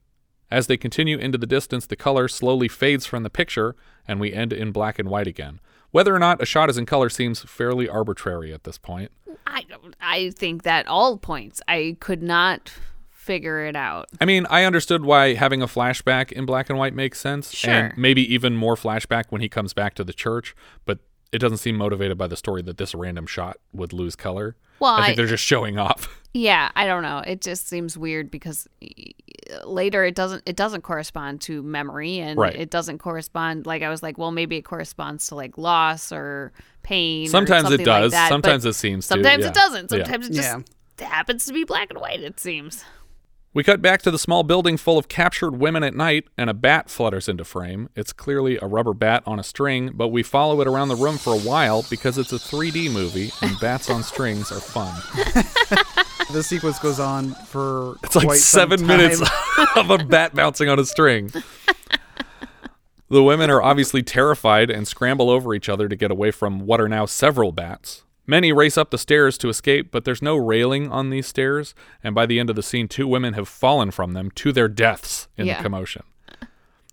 As 0.51 0.67
they 0.67 0.77
continue 0.77 1.17
into 1.17 1.37
the 1.37 1.47
distance, 1.47 1.87
the 1.87 1.95
color 1.95 2.27
slowly 2.27 2.67
fades 2.67 3.05
from 3.05 3.23
the 3.23 3.29
picture, 3.29 3.75
and 4.07 4.19
we 4.19 4.31
end 4.31 4.53
in 4.53 4.71
black 4.71 4.99
and 4.99 5.09
white 5.09 5.27
again. 5.27 5.59
Whether 5.91 6.13
or 6.15 6.19
not 6.19 6.41
a 6.41 6.45
shot 6.45 6.69
is 6.69 6.77
in 6.77 6.85
color 6.85 7.09
seems 7.09 7.41
fairly 7.41 7.89
arbitrary 7.89 8.53
at 8.53 8.63
this 8.63 8.77
point. 8.77 9.11
I 9.47 9.65
I 9.99 10.31
think 10.31 10.63
that 10.63 10.87
all 10.87 11.17
points 11.17 11.61
I 11.67 11.97
could 11.99 12.21
not 12.21 12.71
figure 13.09 13.65
it 13.65 13.75
out. 13.75 14.07
I 14.21 14.25
mean, 14.25 14.45
I 14.49 14.65
understood 14.65 15.03
why 15.03 15.33
having 15.33 15.61
a 15.63 15.67
flashback 15.67 16.31
in 16.31 16.45
black 16.45 16.69
and 16.69 16.77
white 16.77 16.93
makes 16.93 17.19
sense, 17.19 17.51
Sure. 17.51 17.73
and 17.73 17.97
maybe 17.97 18.21
even 18.33 18.55
more 18.55 18.75
flashback 18.75 19.25
when 19.29 19.41
he 19.41 19.49
comes 19.49 19.73
back 19.73 19.95
to 19.95 20.03
the 20.03 20.13
church. 20.13 20.55
But 20.85 20.99
it 21.31 21.39
doesn't 21.39 21.57
seem 21.57 21.75
motivated 21.75 22.17
by 22.17 22.27
the 22.27 22.37
story 22.37 22.61
that 22.63 22.77
this 22.77 22.93
random 22.95 23.25
shot 23.25 23.57
would 23.73 23.93
lose 23.93 24.15
color. 24.15 24.55
Well, 24.79 24.93
I 24.93 25.05
think 25.07 25.13
I- 25.13 25.15
they're 25.15 25.27
just 25.27 25.43
showing 25.43 25.77
off. 25.79 26.07
Yeah, 26.37 26.69
I 26.75 26.85
don't 26.85 27.01
know. 27.01 27.19
It 27.25 27.39
just 27.39 27.69
seems 27.69 27.97
weird 27.97 28.29
because 28.29 28.67
uh, 28.83 29.65
later 29.65 30.03
it 30.03 30.15
doesn't 30.15 30.43
it 30.45 30.57
doesn't 30.57 30.81
correspond 30.81 31.39
to 31.43 31.63
memory 31.63 32.19
and 32.19 32.37
Right. 32.37 32.53
it 32.53 32.69
doesn't 32.69 32.97
correspond 32.97 33.65
like 33.65 33.83
I 33.83 33.89
was 33.89 34.03
like, 34.03 34.17
well, 34.17 34.31
maybe 34.31 34.57
it 34.57 34.63
corresponds 34.63 35.27
to 35.27 35.35
like 35.35 35.57
loss 35.57 36.11
or 36.11 36.51
pain. 36.83 37.27
or 37.27 37.29
Sometimes 37.29 37.61
it 37.67 37.69
something 37.69 37.85
like 37.87 38.01
does. 38.01 38.11
that, 38.11 38.27
but 38.29 38.33
Sometimes 38.33 38.65
it 38.65 38.73
seems 38.73 39.05
to, 39.05 39.13
Sometimes 39.13 39.43
yeah. 39.43 39.47
it 39.47 39.53
doesn't. 39.53 39.91
Yeah. 39.93 39.97
Sometimes 40.03 40.27
it 40.27 40.33
just 40.33 40.65
happens 40.99 41.45
to 41.45 41.53
be 41.53 41.63
black 41.63 41.89
and 41.89 42.01
white. 42.01 42.19
It 42.19 42.37
seems. 42.37 42.83
We 43.55 43.63
cut 43.63 43.81
back 43.81 44.01
to 44.01 44.11
the 44.11 44.19
small 44.19 44.43
building 44.43 44.75
full 44.75 44.97
of 44.97 45.07
captured 45.07 45.51
women 45.55 45.81
at 45.81 45.95
night, 45.95 46.27
and 46.37 46.49
a 46.49 46.53
bat 46.53 46.89
flutters 46.89 47.29
into 47.29 47.45
frame. 47.45 47.87
It's 47.95 48.11
clearly 48.11 48.59
a 48.61 48.65
rubber 48.65 48.93
bat 48.93 49.23
on 49.25 49.39
a 49.39 49.43
string, 49.43 49.91
but 49.93 50.09
we 50.09 50.23
follow 50.23 50.59
it 50.59 50.67
around 50.67 50.89
the 50.89 50.97
room 50.97 51.17
for 51.17 51.33
a 51.33 51.39
while 51.39 51.85
because 51.89 52.17
it's 52.17 52.33
a 52.33 52.35
3D 52.35 52.91
movie, 52.91 53.31
and 53.41 53.57
bats 53.61 53.89
on 53.89 54.03
strings 54.03 54.51
are 54.51 54.59
fun. 54.59 54.93
the 56.33 56.43
sequence 56.43 56.79
goes 56.79 56.99
on 56.99 57.33
for 57.33 57.95
It's 58.03 58.17
like 58.17 58.25
quite 58.25 58.39
some 58.39 58.71
seven 58.71 58.85
minutes 58.85 59.21
of 59.77 59.89
a 59.89 59.99
bat 59.99 60.35
bouncing 60.35 60.67
on 60.67 60.77
a 60.77 60.83
string. 60.83 61.31
The 63.07 63.23
women 63.23 63.49
are 63.49 63.61
obviously 63.61 64.03
terrified 64.03 64.69
and 64.69 64.85
scramble 64.85 65.29
over 65.29 65.53
each 65.53 65.69
other 65.69 65.87
to 65.87 65.95
get 65.95 66.11
away 66.11 66.31
from 66.31 66.65
what 66.65 66.81
are 66.81 66.89
now 66.89 67.05
several 67.05 67.53
bats. 67.53 68.03
Many 68.27 68.51
race 68.51 68.77
up 68.77 68.89
the 68.89 68.97
stairs 68.97 69.37
to 69.39 69.49
escape, 69.49 69.91
but 69.91 70.03
there's 70.03 70.21
no 70.21 70.35
railing 70.35 70.91
on 70.91 71.09
these 71.11 71.27
stairs, 71.27 71.75
and 72.03 72.15
by 72.15 72.25
the 72.25 72.39
end 72.39 72.49
of 72.49 72.55
the 72.55 72.63
scene, 72.63 72.87
two 72.87 73.07
women 73.07 73.33
have 73.35 73.47
fallen 73.47 73.91
from 73.91 74.13
them 74.13 74.31
to 74.31 74.51
their 74.51 74.67
deaths 74.67 75.27
in 75.37 75.45
Yeah. 75.45 75.57
the 75.57 75.63
commotion. 75.63 76.03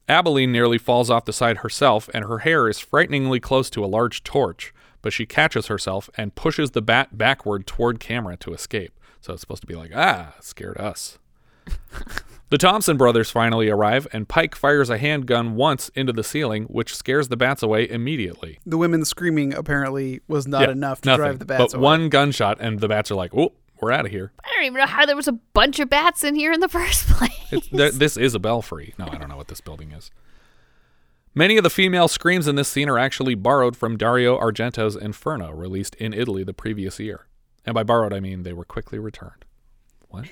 Abilene 0.09 0.53
nearly 0.53 0.79
falls 0.79 1.09
off 1.11 1.25
the 1.25 1.33
side 1.33 1.59
herself, 1.59 2.11
and 2.13 2.25
her 2.25 2.39
hair 2.41 2.69
is 2.69 2.79
frighteningly 2.79 3.41
close 3.41 3.71
to 3.71 3.85
a 3.85 3.87
large 3.87 4.23
torch, 4.25 4.75
but 5.01 5.13
she 5.13 5.25
catches 5.27 5.69
herself 5.69 6.11
and 6.17 6.35
pushes 6.35 6.73
the 6.73 6.83
bat 6.83 7.17
backward 7.17 7.67
toward 7.67 7.99
camera 8.01 8.37
to 8.39 8.53
escape. 8.53 8.93
So 9.21 9.33
it's 9.33 9.41
supposed 9.41 9.63
to 9.63 9.67
be 9.67 9.75
like, 9.77 9.93
ah, 9.95 10.35
scared 10.41 10.77
us. 10.79 11.19
the 12.51 12.59
Thompson 12.59 12.97
brothers 12.97 13.31
finally 13.31 13.69
arrive, 13.69 14.07
and 14.13 14.29
Pike 14.29 14.55
fires 14.55 14.91
a 14.91 14.99
handgun 14.99 15.55
once 15.55 15.89
into 15.95 16.13
the 16.13 16.25
ceiling, 16.25 16.65
which 16.65 16.95
scares 16.95 17.29
the 17.29 17.37
bats 17.37 17.63
away 17.63 17.89
immediately. 17.89 18.59
The 18.67 18.79
women 18.79 19.05
screaming 19.05 19.55
apparently 19.55 20.21
was 20.29 20.47
not 20.47 20.63
Yeah, 20.63 20.71
enough 20.73 21.01
to 21.03 21.09
nothing. 21.09 21.23
drive 21.25 21.39
the 21.39 21.45
bats 21.45 21.59
away. 21.61 21.67
But 21.69 21.75
away. 21.79 21.83
one 21.83 22.09
gunshot, 22.09 22.59
and 22.61 22.81
the 22.81 22.89
bats 22.89 23.11
are 23.11 23.15
like, 23.15 23.33
oh, 23.35 23.53
we're 23.81 23.91
out 23.93 24.05
of 24.05 24.11
here. 24.13 24.33
I 24.45 24.49
don't 24.55 24.65
even 24.67 24.79
know 24.79 24.87
how 24.87 25.07
there 25.07 25.17
was 25.17 25.27
a 25.29 25.33
bunch 25.33 25.81
of 25.81 25.91
bats 25.91 26.23
in 26.23 26.35
here 26.37 26.53
in 26.53 26.61
the 26.61 26.69
first 26.79 27.07
place. 27.09 27.33
It's, 27.51 27.69
th- 27.69 27.95
this 27.95 28.17
is 28.17 28.35
a 28.35 28.39
belfry. 28.39 28.95
No, 28.99 29.07
I 29.11 29.17
don't 29.19 29.29
know 29.29 29.37
what 29.37 29.49
this 29.49 29.61
building 29.61 29.91
is. 29.93 30.11
Many 31.35 31.57
of 31.57 31.65
the 31.65 31.71
female 31.71 32.09
screams 32.09 32.47
in 32.47 32.57
this 32.57 32.69
scene 32.69 32.91
are 32.91 32.99
actually 32.99 33.35
borrowed 33.35 33.75
from 33.77 33.97
Dario 33.97 34.39
Argento's 34.39 34.97
Inferno, 34.97 35.51
released 35.51 35.95
in 35.95 36.13
Italy 36.13 36.45
the 36.45 36.53
previous 36.53 37.01
year. 37.01 37.27
And 37.65 37.75
by 37.75 37.83
borrowed, 37.85 38.13
I 38.13 38.21
mean 38.21 38.43
they 38.43 38.53
were 38.53 38.67
quickly 38.67 38.99
returned. 38.99 39.45
What? 40.11 40.27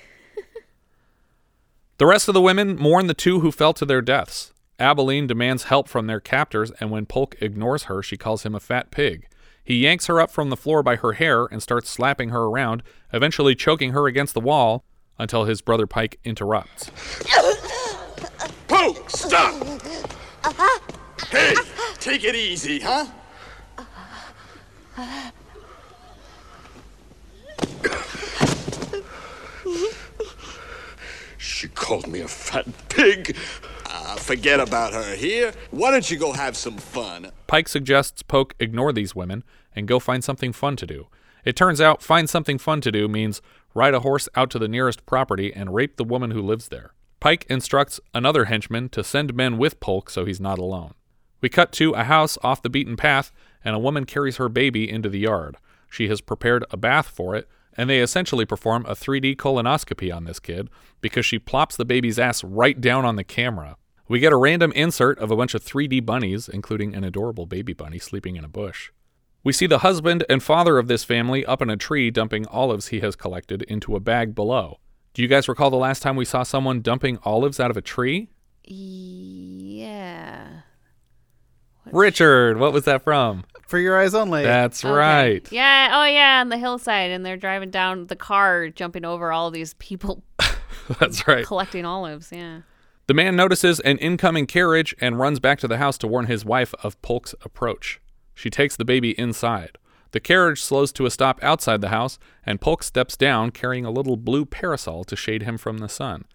The 2.01 2.07
rest 2.07 2.27
of 2.27 2.33
the 2.33 2.41
women 2.41 2.77
mourn 2.77 3.05
the 3.05 3.13
two 3.13 3.41
who 3.41 3.51
fell 3.51 3.73
to 3.73 3.85
their 3.85 4.01
deaths. 4.01 4.53
Abilene 4.79 5.27
demands 5.27 5.65
help 5.65 5.87
from 5.87 6.07
their 6.07 6.19
captors, 6.19 6.71
and 6.79 6.89
when 6.89 7.05
Polk 7.05 7.35
ignores 7.39 7.83
her, 7.83 8.01
she 8.01 8.17
calls 8.17 8.41
him 8.41 8.55
a 8.55 8.59
fat 8.59 8.89
pig. 8.89 9.27
He 9.63 9.83
yanks 9.83 10.07
her 10.07 10.19
up 10.19 10.31
from 10.31 10.49
the 10.49 10.57
floor 10.57 10.81
by 10.81 10.95
her 10.95 11.13
hair 11.13 11.45
and 11.45 11.61
starts 11.61 11.91
slapping 11.91 12.29
her 12.29 12.45
around, 12.45 12.81
eventually 13.13 13.53
choking 13.53 13.91
her 13.91 14.07
against 14.07 14.33
the 14.33 14.39
wall 14.39 14.83
until 15.19 15.43
his 15.43 15.61
brother 15.61 15.85
Pike 15.85 16.17
interrupts. 16.23 16.89
Polk, 18.67 19.07
stop! 19.07 19.61
Uh-huh. 20.43 20.79
Hey, 21.29 21.53
take 21.99 22.23
it 22.23 22.33
easy, 22.33 22.79
huh? 22.79 23.05
She 31.61 31.67
called 31.67 32.07
me 32.07 32.21
a 32.21 32.27
fat 32.27 32.65
pig. 32.89 33.37
Uh, 33.85 34.15
forget 34.15 34.59
about 34.59 34.93
her 34.93 35.15
here. 35.15 35.53
Why 35.69 35.91
don't 35.91 36.09
you 36.09 36.17
go 36.17 36.31
have 36.31 36.57
some 36.57 36.75
fun? 36.75 37.31
Pike 37.45 37.69
suggests 37.69 38.23
Polk 38.23 38.55
ignore 38.59 38.91
these 38.91 39.13
women 39.13 39.43
and 39.75 39.87
go 39.87 39.99
find 39.99 40.23
something 40.23 40.53
fun 40.53 40.75
to 40.77 40.87
do. 40.87 41.05
It 41.45 41.55
turns 41.55 41.79
out 41.79 42.01
find 42.01 42.27
something 42.27 42.57
fun 42.57 42.81
to 42.81 42.91
do 42.91 43.07
means 43.07 43.43
ride 43.75 43.93
a 43.93 43.99
horse 43.99 44.27
out 44.35 44.49
to 44.49 44.57
the 44.57 44.67
nearest 44.67 45.05
property 45.05 45.53
and 45.53 45.71
rape 45.71 45.97
the 45.97 46.03
woman 46.03 46.31
who 46.31 46.41
lives 46.41 46.69
there. 46.69 46.95
Pike 47.19 47.45
instructs 47.47 47.99
another 48.15 48.45
henchman 48.45 48.89
to 48.89 49.03
send 49.03 49.35
men 49.35 49.59
with 49.59 49.79
Polk 49.79 50.09
so 50.09 50.25
he's 50.25 50.41
not 50.41 50.57
alone. 50.57 50.95
We 51.41 51.49
cut 51.49 51.71
to 51.73 51.91
a 51.91 52.05
house 52.05 52.39
off 52.41 52.63
the 52.63 52.71
beaten 52.71 52.97
path, 52.97 53.31
and 53.63 53.75
a 53.75 53.79
woman 53.79 54.07
carries 54.07 54.37
her 54.37 54.49
baby 54.49 54.89
into 54.89 55.09
the 55.09 55.19
yard. 55.19 55.57
She 55.91 56.07
has 56.07 56.21
prepared 56.21 56.65
a 56.71 56.77
bath 56.77 57.09
for 57.09 57.35
it, 57.35 57.47
and 57.77 57.89
they 57.89 57.99
essentially 57.99 58.45
perform 58.45 58.85
a 58.85 58.95
3D 58.95 59.35
colonoscopy 59.37 60.13
on 60.15 60.25
this 60.25 60.39
kid 60.39 60.69
because 60.99 61.25
she 61.25 61.39
plops 61.39 61.75
the 61.75 61.85
baby's 61.85 62.19
ass 62.19 62.43
right 62.43 62.79
down 62.79 63.05
on 63.05 63.15
the 63.15 63.23
camera. 63.23 63.77
We 64.07 64.19
get 64.19 64.33
a 64.33 64.37
random 64.37 64.71
insert 64.73 65.19
of 65.19 65.31
a 65.31 65.35
bunch 65.35 65.53
of 65.53 65.63
3D 65.63 66.05
bunnies, 66.05 66.49
including 66.49 66.93
an 66.93 67.03
adorable 67.03 67.45
baby 67.45 67.73
bunny 67.73 67.97
sleeping 67.97 68.35
in 68.35 68.43
a 68.43 68.49
bush. 68.49 68.91
We 69.43 69.53
see 69.53 69.67
the 69.67 69.79
husband 69.79 70.23
and 70.29 70.43
father 70.43 70.77
of 70.77 70.87
this 70.87 71.03
family 71.03 71.45
up 71.45 71.61
in 71.61 71.69
a 71.69 71.77
tree 71.77 72.11
dumping 72.11 72.45
olives 72.47 72.87
he 72.87 72.99
has 72.99 73.15
collected 73.15 73.63
into 73.63 73.95
a 73.95 73.99
bag 73.99 74.35
below. 74.35 74.79
Do 75.13 75.21
you 75.21 75.27
guys 75.27 75.49
recall 75.49 75.69
the 75.69 75.77
last 75.77 76.01
time 76.03 76.15
we 76.15 76.25
saw 76.25 76.43
someone 76.43 76.81
dumping 76.81 77.19
olives 77.23 77.59
out 77.59 77.71
of 77.71 77.77
a 77.77 77.81
tree? 77.81 78.29
Yeah. 78.63 80.61
Richard, 81.91 82.57
what 82.57 82.73
was 82.73 82.85
that 82.85 83.03
from? 83.03 83.43
For 83.67 83.79
your 83.79 83.99
eyes 83.99 84.13
only. 84.13 84.43
That's 84.43 84.83
Okay. 84.83 84.93
right. 84.93 85.51
Yeah. 85.51 85.89
Oh, 85.93 86.05
yeah. 86.05 86.41
On 86.41 86.49
the 86.49 86.57
hillside, 86.57 87.11
and 87.11 87.25
they're 87.25 87.37
driving 87.37 87.71
down 87.71 88.07
the 88.07 88.15
car, 88.15 88.69
jumping 88.69 89.05
over 89.05 89.31
all 89.31 89.49
these 89.51 89.73
people 89.75 90.23
That's 90.99 91.27
right. 91.27 91.45
collecting 91.45 91.85
olives. 91.85 92.31
Yeah. 92.31 92.61
The 93.07 93.13
man 93.13 93.35
notices 93.35 93.79
an 93.81 93.97
incoming 93.97 94.45
carriage 94.45 94.93
and 95.01 95.19
runs 95.19 95.39
back 95.39 95.59
to 95.59 95.67
the 95.67 95.77
house 95.77 95.97
to 95.99 96.07
warn 96.07 96.27
his 96.27 96.45
wife 96.45 96.73
of 96.83 97.01
Polk's 97.01 97.33
approach. 97.43 97.99
She 98.35 98.49
takes 98.49 98.75
the 98.75 98.85
baby 98.85 99.17
inside. 99.19 99.77
The 100.11 100.19
carriage 100.19 100.61
slows 100.61 100.91
to 100.93 101.05
a 101.05 101.09
stop 101.11 101.39
outside 101.41 101.79
the 101.81 101.89
house, 101.89 102.19
and 102.45 102.59
Polk 102.59 102.83
steps 102.83 103.15
down 103.15 103.51
carrying 103.51 103.85
a 103.85 103.91
little 103.91 104.17
blue 104.17 104.45
parasol 104.45 105.03
to 105.05 105.15
shade 105.15 105.43
him 105.43 105.57
from 105.57 105.77
the 105.77 105.87
sun. 105.89 106.25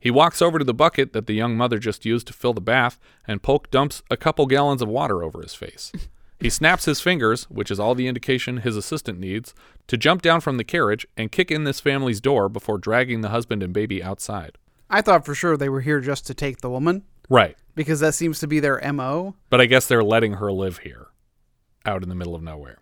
He 0.00 0.10
walks 0.10 0.40
over 0.40 0.58
to 0.58 0.64
the 0.64 0.74
bucket 0.74 1.12
that 1.12 1.26
the 1.26 1.34
young 1.34 1.56
mother 1.56 1.78
just 1.78 2.04
used 2.06 2.26
to 2.28 2.32
fill 2.32 2.52
the 2.54 2.60
bath, 2.60 2.98
and 3.26 3.42
Polk 3.42 3.70
dumps 3.70 4.02
a 4.10 4.16
couple 4.16 4.46
gallons 4.46 4.80
of 4.82 4.88
water 4.88 5.22
over 5.22 5.42
his 5.42 5.54
face. 5.54 5.92
He 6.40 6.50
snaps 6.50 6.84
his 6.84 7.00
fingers, 7.00 7.50
which 7.50 7.68
is 7.68 7.80
all 7.80 7.96
the 7.96 8.06
indication 8.06 8.58
his 8.58 8.76
assistant 8.76 9.18
needs, 9.18 9.54
to 9.88 9.96
jump 9.96 10.22
down 10.22 10.40
from 10.40 10.56
the 10.56 10.62
carriage 10.62 11.04
and 11.16 11.32
kick 11.32 11.50
in 11.50 11.64
this 11.64 11.80
family's 11.80 12.20
door 12.20 12.48
before 12.48 12.78
dragging 12.78 13.22
the 13.22 13.30
husband 13.30 13.60
and 13.60 13.72
baby 13.72 14.00
outside. 14.00 14.56
I 14.88 15.02
thought 15.02 15.24
for 15.26 15.34
sure 15.34 15.56
they 15.56 15.68
were 15.68 15.80
here 15.80 15.98
just 16.00 16.28
to 16.28 16.34
take 16.34 16.60
the 16.60 16.70
woman 16.70 17.02
Right. 17.28 17.56
because 17.74 17.98
that 17.98 18.14
seems 18.14 18.38
to 18.38 18.46
be 18.46 18.60
their 18.60 18.80
MO. 18.92 19.34
But 19.50 19.60
I 19.60 19.66
guess 19.66 19.88
they're 19.88 20.04
letting 20.04 20.34
her 20.34 20.52
live 20.52 20.78
here, 20.78 21.08
out 21.84 22.04
in 22.04 22.08
the 22.08 22.14
middle 22.14 22.36
of 22.36 22.42
nowhere. 22.44 22.78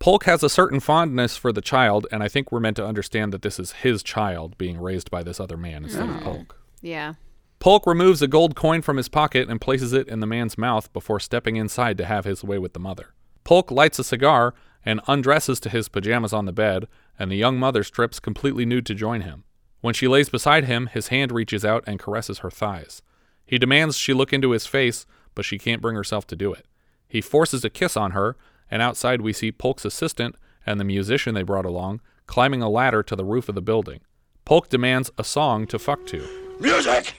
Polk 0.00 0.24
has 0.24 0.42
a 0.42 0.48
certain 0.48 0.80
fondness 0.80 1.36
for 1.36 1.52
the 1.52 1.60
child, 1.60 2.06
and 2.10 2.22
I 2.22 2.28
think 2.28 2.50
we're 2.50 2.58
meant 2.58 2.78
to 2.78 2.86
understand 2.86 3.34
that 3.34 3.42
this 3.42 3.60
is 3.60 3.72
his 3.72 4.02
child 4.02 4.56
being 4.56 4.80
raised 4.80 5.10
by 5.10 5.22
this 5.22 5.38
other 5.38 5.58
man 5.58 5.84
instead 5.84 6.08
of 6.08 6.16
mm. 6.16 6.22
Polk. 6.22 6.58
Yeah. 6.80 7.14
Polk 7.58 7.86
removes 7.86 8.22
a 8.22 8.26
gold 8.26 8.56
coin 8.56 8.80
from 8.80 8.96
his 8.96 9.10
pocket 9.10 9.50
and 9.50 9.60
places 9.60 9.92
it 9.92 10.08
in 10.08 10.20
the 10.20 10.26
man's 10.26 10.56
mouth 10.56 10.90
before 10.94 11.20
stepping 11.20 11.56
inside 11.56 11.98
to 11.98 12.06
have 12.06 12.24
his 12.24 12.42
way 12.42 12.58
with 12.58 12.72
the 12.72 12.80
mother. 12.80 13.12
Polk 13.44 13.70
lights 13.70 13.98
a 13.98 14.04
cigar 14.04 14.54
and 14.86 15.02
undresses 15.06 15.60
to 15.60 15.68
his 15.68 15.90
pajamas 15.90 16.32
on 16.32 16.46
the 16.46 16.52
bed, 16.52 16.88
and 17.18 17.30
the 17.30 17.36
young 17.36 17.58
mother 17.58 17.84
strips 17.84 18.18
completely 18.18 18.64
nude 18.64 18.86
to 18.86 18.94
join 18.94 19.20
him. 19.20 19.44
When 19.82 19.92
she 19.92 20.08
lays 20.08 20.30
beside 20.30 20.64
him, 20.64 20.86
his 20.86 21.08
hand 21.08 21.30
reaches 21.30 21.62
out 21.62 21.84
and 21.86 21.98
caresses 21.98 22.38
her 22.38 22.50
thighs. 22.50 23.02
He 23.44 23.58
demands 23.58 23.98
she 23.98 24.14
look 24.14 24.32
into 24.32 24.52
his 24.52 24.66
face, 24.66 25.04
but 25.34 25.44
she 25.44 25.58
can't 25.58 25.82
bring 25.82 25.96
herself 25.96 26.26
to 26.28 26.36
do 26.36 26.54
it. 26.54 26.66
He 27.06 27.20
forces 27.20 27.66
a 27.66 27.70
kiss 27.70 27.98
on 27.98 28.12
her, 28.12 28.38
and 28.70 28.82
outside 28.82 29.20
we 29.20 29.32
see 29.32 29.52
Polk's 29.52 29.84
assistant 29.84 30.36
and 30.66 30.78
the 30.78 30.84
musician 30.84 31.34
they 31.34 31.42
brought 31.42 31.64
along 31.64 32.00
climbing 32.30 32.62
a 32.62 32.68
ladder 32.68 33.02
to 33.02 33.16
the 33.16 33.24
roof 33.24 33.48
of 33.48 33.56
the 33.56 33.60
building. 33.60 33.98
Polk 34.44 34.68
demands 34.68 35.10
a 35.18 35.24
song 35.24 35.66
to 35.66 35.80
fuck 35.80 36.06
to. 36.06 36.24
Music! 36.60 37.14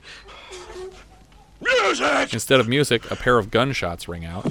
Music! 1.59 2.33
Instead 2.33 2.61
of 2.61 2.69
music, 2.69 3.11
a 3.11 3.17
pair 3.17 3.37
of 3.37 3.51
gunshots 3.51 4.07
ring 4.07 4.23
out. 4.23 4.45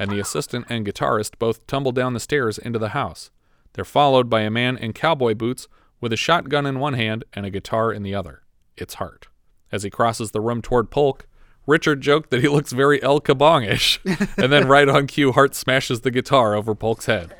And 0.00 0.10
the 0.10 0.18
assistant 0.18 0.64
and 0.70 0.86
guitarist 0.86 1.38
both 1.38 1.66
tumble 1.66 1.92
down 1.92 2.14
the 2.14 2.20
stairs 2.20 2.56
into 2.56 2.78
the 2.78 2.90
house. 2.90 3.30
They're 3.74 3.84
followed 3.84 4.30
by 4.30 4.40
a 4.40 4.50
man 4.50 4.78
in 4.78 4.94
cowboy 4.94 5.34
boots 5.34 5.68
with 6.00 6.14
a 6.14 6.16
shotgun 6.16 6.64
in 6.64 6.78
one 6.78 6.94
hand 6.94 7.24
and 7.34 7.44
a 7.44 7.50
guitar 7.50 7.92
in 7.92 8.02
the 8.02 8.14
other. 8.14 8.44
It's 8.78 8.94
Hart. 8.94 9.28
As 9.70 9.82
he 9.82 9.90
crosses 9.90 10.30
the 10.30 10.40
room 10.40 10.62
toward 10.62 10.90
Polk, 10.90 11.26
Richard 11.66 12.00
joked 12.00 12.30
that 12.30 12.40
he 12.40 12.48
looks 12.48 12.72
very 12.72 13.02
El 13.02 13.20
Kabongish, 13.20 13.98
and 14.42 14.50
then 14.50 14.66
right 14.66 14.88
on 14.88 15.06
cue, 15.06 15.32
Hart 15.32 15.54
smashes 15.54 16.00
the 16.00 16.10
guitar 16.10 16.54
over 16.54 16.74
Polk's 16.74 17.06
head. 17.06 17.34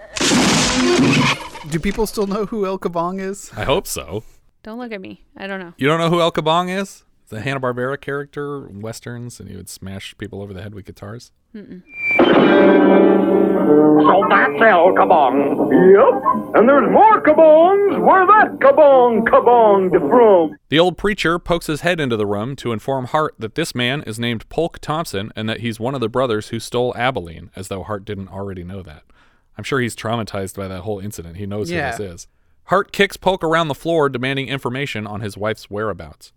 Do 1.70 1.78
people 1.80 2.06
still 2.06 2.26
know 2.26 2.44
who 2.46 2.66
El 2.66 2.78
Kabong 2.78 3.20
is? 3.20 3.50
I 3.56 3.64
hope 3.64 3.86
so. 3.86 4.24
Don't 4.62 4.78
look 4.78 4.92
at 4.92 5.00
me. 5.00 5.24
I 5.36 5.46
don't 5.46 5.60
know. 5.60 5.72
You 5.78 5.86
don't 5.86 5.98
know 5.98 6.10
who 6.10 6.20
El 6.20 6.32
Kabong 6.32 6.68
is? 6.68 7.04
It's 7.22 7.32
a 7.32 7.40
Hanna 7.40 7.60
Barbera 7.60 8.00
character 8.00 8.66
in 8.68 8.80
westerns, 8.80 9.40
and 9.40 9.48
he 9.48 9.56
would 9.56 9.68
smash 9.68 10.14
people 10.18 10.42
over 10.42 10.52
the 10.52 10.62
head 10.62 10.74
with 10.74 10.84
guitars. 10.86 11.32
Mm-mm. 11.54 11.82
So 13.68 14.24
that's 14.30 14.62
El 14.62 14.92
Kabong. 14.94 15.68
Yep. 15.70 16.54
And 16.56 16.68
there's 16.68 16.90
more 16.90 17.20
Kabongs. 17.22 18.00
Where 18.00 18.26
that 18.26 18.58
Kabong 18.60 19.24
Kabong 19.28 19.90
from? 20.08 20.56
The 20.70 20.78
old 20.78 20.96
preacher 20.96 21.38
pokes 21.38 21.66
his 21.66 21.82
head 21.82 22.00
into 22.00 22.16
the 22.16 22.26
room 22.26 22.56
to 22.56 22.72
inform 22.72 23.06
Hart 23.06 23.34
that 23.38 23.54
this 23.56 23.74
man 23.74 24.02
is 24.04 24.18
named 24.18 24.48
Polk 24.48 24.78
Thompson 24.78 25.30
and 25.36 25.48
that 25.48 25.60
he's 25.60 25.78
one 25.78 25.94
of 25.94 26.00
the 26.00 26.08
brothers 26.08 26.48
who 26.48 26.58
stole 26.60 26.94
Abilene, 26.96 27.50
as 27.54 27.68
though 27.68 27.82
Hart 27.82 28.04
didn't 28.06 28.28
already 28.28 28.64
know 28.64 28.82
that. 28.82 29.02
I'm 29.58 29.64
sure 29.64 29.80
he's 29.80 29.96
traumatized 29.96 30.56
by 30.56 30.68
that 30.68 30.80
whole 30.82 31.00
incident. 31.00 31.36
He 31.36 31.44
knows 31.46 31.70
Yeah. 31.70 31.92
who 31.96 32.04
this 32.04 32.14
is. 32.14 32.28
Hart 32.64 32.92
kicks 32.92 33.16
Polk 33.16 33.44
around 33.44 33.68
the 33.68 33.74
floor, 33.74 34.08
demanding 34.08 34.48
information 34.48 35.06
on 35.06 35.20
his 35.20 35.36
wife's 35.36 35.68
whereabouts. 35.70 36.32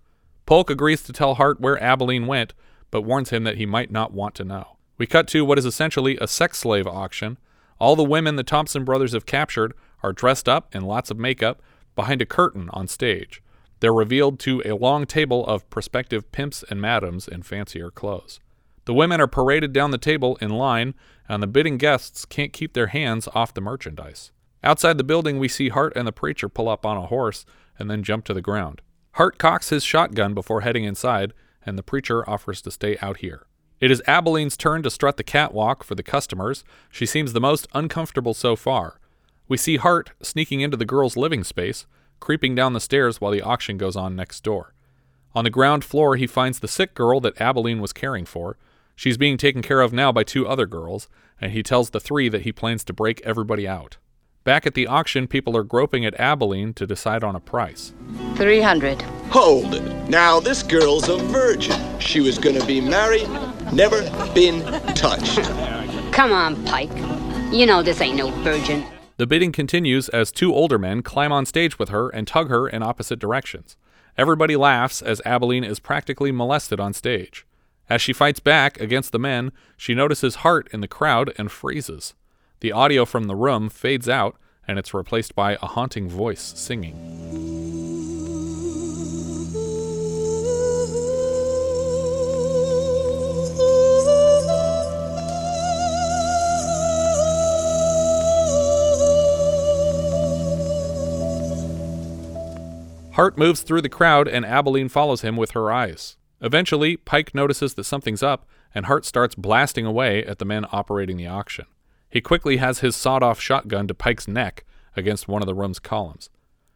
Polk 0.46 0.70
agrees 0.70 1.04
to 1.04 1.14
tell 1.14 1.36
Hart 1.36 1.62
where 1.62 1.82
Abilene 1.82 2.28
went, 2.28 2.54
but 2.90 3.04
warns 3.04 3.30
him 3.30 3.44
that 3.46 3.58
he 3.58 3.66
might 3.66 3.92
not 3.92 4.12
want 4.14 4.36
to 4.36 4.44
know. 4.44 4.76
We 4.98 5.08
cut 5.08 5.28
to 5.30 5.46
what 5.46 5.58
is 5.58 5.66
essentially 5.66 6.18
a 6.22 6.28
sex 6.28 6.60
slave 6.60 6.88
auction. 6.88 7.38
All 7.80 7.96
the 7.96 8.04
women 8.04 8.36
the 8.36 8.44
Thompson 8.44 8.84
brothers 8.84 9.14
have 9.14 9.26
captured 9.26 9.74
are 10.04 10.14
dressed 10.14 10.48
up 10.48 10.76
in 10.76 10.84
lots 10.84 11.10
of 11.10 11.18
makeup 11.18 11.62
behind 11.96 12.22
a 12.22 12.26
curtain 12.26 12.70
on 12.72 12.88
stage. 12.88 13.42
They're 13.80 13.94
revealed 13.94 14.40
to 14.42 14.62
a 14.64 14.76
long 14.76 15.06
table 15.06 15.46
of 15.48 15.68
prospective 15.72 16.32
pimps 16.32 16.64
and 16.70 16.80
madams 16.80 17.28
in 17.28 17.42
fancier 17.42 17.90
clothes. 17.90 18.40
The 18.86 18.94
women 18.94 19.20
are 19.20 19.28
paraded 19.28 19.74
down 19.74 19.92
the 19.92 19.98
table 19.98 20.38
in 20.42 20.52
line, 20.52 20.94
and 21.28 21.42
the 21.42 21.48
bidding 21.48 21.78
guests 21.78 22.26
can't 22.26 22.54
keep 22.54 22.74
their 22.74 22.88
hands 22.88 23.28
off 23.34 23.54
the 23.54 23.62
merchandise. 23.62 24.32
Outside 24.64 24.98
the 24.98 25.04
building, 25.04 25.40
we 25.40 25.48
see 25.48 25.70
Hart 25.70 25.94
and 25.96 26.08
the 26.08 26.12
preacher 26.12 26.48
pull 26.50 26.70
up 26.70 26.86
on 26.86 26.98
a 26.98 27.08
horse 27.08 27.46
and 27.80 27.90
then 27.90 28.04
jump 28.04 28.26
to 28.26 28.34
the 28.34 28.42
ground. 28.42 28.82
Hart 29.14 29.40
cocks 29.40 29.70
his 29.70 29.84
shotgun 29.84 30.34
before 30.34 30.62
heading 30.62 30.84
inside, 30.84 31.34
and 31.66 31.78
the 31.78 31.84
preacher 31.84 32.28
offers 32.30 32.62
to 32.62 32.72
stay 32.72 32.98
out 33.02 33.18
here. 33.18 33.46
It 33.82 33.90
is 33.90 34.04
Abilene's 34.08 34.56
turn 34.56 34.84
to 34.84 34.92
strut 34.92 35.18
the 35.18 35.24
catwalk 35.24 35.84
for 35.84 35.96
the 35.96 36.04
customers. 36.04 36.64
She 36.92 37.08
seems 37.08 37.34
the 37.34 37.42
most 37.42 37.68
uncomfortable 37.74 38.36
so 38.36 38.56
far. 38.56 39.00
We 39.48 39.58
see 39.58 39.78
Hart 39.78 40.12
sneaking 40.22 40.62
into 40.62 40.78
the 40.78 40.86
girl's 40.86 41.18
living 41.18 41.44
space, 41.44 41.88
creeping 42.20 42.54
down 42.54 42.74
the 42.74 42.80
stairs 42.80 43.20
while 43.20 43.32
the 43.32 43.42
auction 43.42 43.78
goes 43.78 43.96
on 43.96 44.16
next 44.16 44.44
door. 44.44 44.76
On 45.34 45.46
the 45.46 45.50
ground 45.50 45.84
floor, 45.84 46.16
he 46.16 46.28
finds 46.28 46.60
the 46.60 46.68
sick 46.68 46.94
girl 46.94 47.20
that 47.22 47.42
Abilene 47.42 47.82
was 47.82 47.92
caring 47.92 48.26
for. 48.26 48.56
She's 48.96 49.18
being 49.18 49.38
taken 49.38 49.64
care 49.64 49.82
of 49.82 49.92
now 49.92 50.12
by 50.12 50.24
two 50.24 50.48
other 50.48 50.68
girls, 50.68 51.10
and 51.40 51.52
he 51.52 51.64
tells 51.64 51.90
the 51.90 52.00
three 52.00 52.30
that 52.30 52.44
he 52.44 52.52
plans 52.52 52.84
to 52.84 52.94
break 52.94 53.20
everybody 53.22 53.68
out. 53.68 53.98
Back 54.44 54.66
at 54.66 54.74
the 54.74 54.88
auction, 54.88 55.28
people 55.28 55.56
are 55.56 55.64
groping 55.64 56.04
at 56.04 56.20
Abilene 56.20 56.74
to 56.74 56.88
decide 56.88 57.24
on 57.24 57.36
a 57.36 57.40
price. 57.40 57.94
300. 58.38 59.00
Hold 59.30 59.76
it. 59.76 60.10
Now, 60.10 60.40
this 60.40 60.64
girl's 60.64 61.10
a 61.10 61.18
virgin. 61.18 61.80
She 62.00 62.22
was 62.22 62.40
gonna 62.40 62.66
be 62.66 62.82
married, 62.82 63.30
never 63.72 64.02
been 64.34 64.64
touched. 64.96 65.44
Come 66.12 66.32
on, 66.32 66.64
Pike. 66.66 66.90
You 67.54 67.68
know 67.68 67.84
this 67.84 68.02
ain't 68.02 68.18
no 68.18 68.32
virgin. 68.42 68.84
The 69.18 69.28
bidding 69.28 69.52
continues 69.52 70.10
as 70.10 70.32
two 70.32 70.56
older 70.56 70.80
men 70.80 71.04
climb 71.04 71.32
on 71.32 71.46
stage 71.46 71.78
with 71.78 71.90
her 71.90 72.10
and 72.10 72.28
tug 72.28 72.50
her 72.50 72.68
in 72.68 72.82
opposite 72.82 73.20
directions. 73.20 73.78
Everybody 74.18 74.56
laughs 74.56 75.04
as 75.04 75.22
Abilene 75.24 75.64
is 75.64 75.80
practically 75.80 76.32
molested 76.32 76.80
on 76.80 76.94
stage. 76.94 77.46
As 77.88 78.02
she 78.02 78.12
fights 78.12 78.40
back 78.40 78.80
against 78.82 79.12
the 79.12 79.20
men, 79.20 79.52
she 79.78 79.94
notices 79.94 80.36
Hart 80.38 80.68
in 80.74 80.82
the 80.82 80.88
crowd 80.88 81.32
and 81.38 81.52
freezes. 81.52 82.16
The 82.62 82.72
audio 82.74 83.06
from 83.06 83.24
the 83.24 83.36
room 83.36 83.70
fades 83.70 84.08
out, 84.08 84.38
and 84.68 84.78
it's 84.78 84.94
replaced 84.94 85.34
by 85.34 85.54
a 85.54 85.66
haunting 85.66 86.08
voice 86.08 86.54
singing. 86.56 86.94
Hart 103.14 103.40
moves 103.40 103.62
through 103.62 103.82
the 103.82 103.90
crowd, 103.90 104.28
and 104.28 104.46
Abilene 104.46 104.88
follows 104.88 105.22
him 105.22 105.36
with 105.36 105.52
her 105.52 105.72
eyes. 105.72 106.16
Eventually, 106.42 106.96
Pike 106.96 107.34
notices 107.34 107.74
that 107.74 107.86
something's 107.86 108.22
up, 108.22 108.48
and 108.76 108.86
Hart 108.86 109.04
starts 109.04 109.34
blasting 109.34 109.88
away 109.88 110.24
at 110.24 110.38
the 110.38 110.46
men 110.46 110.68
operating 110.72 111.18
the 111.18 111.26
auction. 111.26 111.66
He 112.12 112.22
quickly 112.22 112.58
has 112.58 112.80
his 112.80 112.96
sawed 112.96 113.24
off 113.24 113.40
shotgun 113.40 113.88
to 113.88 113.96
Pike's 113.96 114.28
neck 114.28 114.66
against 114.96 115.28
one 115.28 115.42
of 115.42 115.48
the 115.48 115.56
room's 115.56 115.80
columns. 115.80 116.30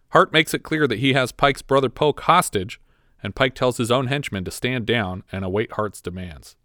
Hart 0.09 0.31
makes 0.31 0.53
it 0.53 0.63
clear 0.63 0.87
that 0.87 0.99
he 0.99 1.13
has 1.13 1.33
Pike's 1.33 1.61
brother 1.61 1.89
Polk 1.89 2.21
hostage, 2.21 2.79
and 3.21 3.35
Pike 3.35 3.53
tells 3.53 3.77
his 3.77 3.91
own 3.91 4.07
henchmen 4.07 4.45
to 4.45 4.51
stand 4.51 4.85
down 4.85 5.23
and 5.31 5.43
await 5.43 5.73
Hart's 5.73 6.01
demands. 6.01 6.55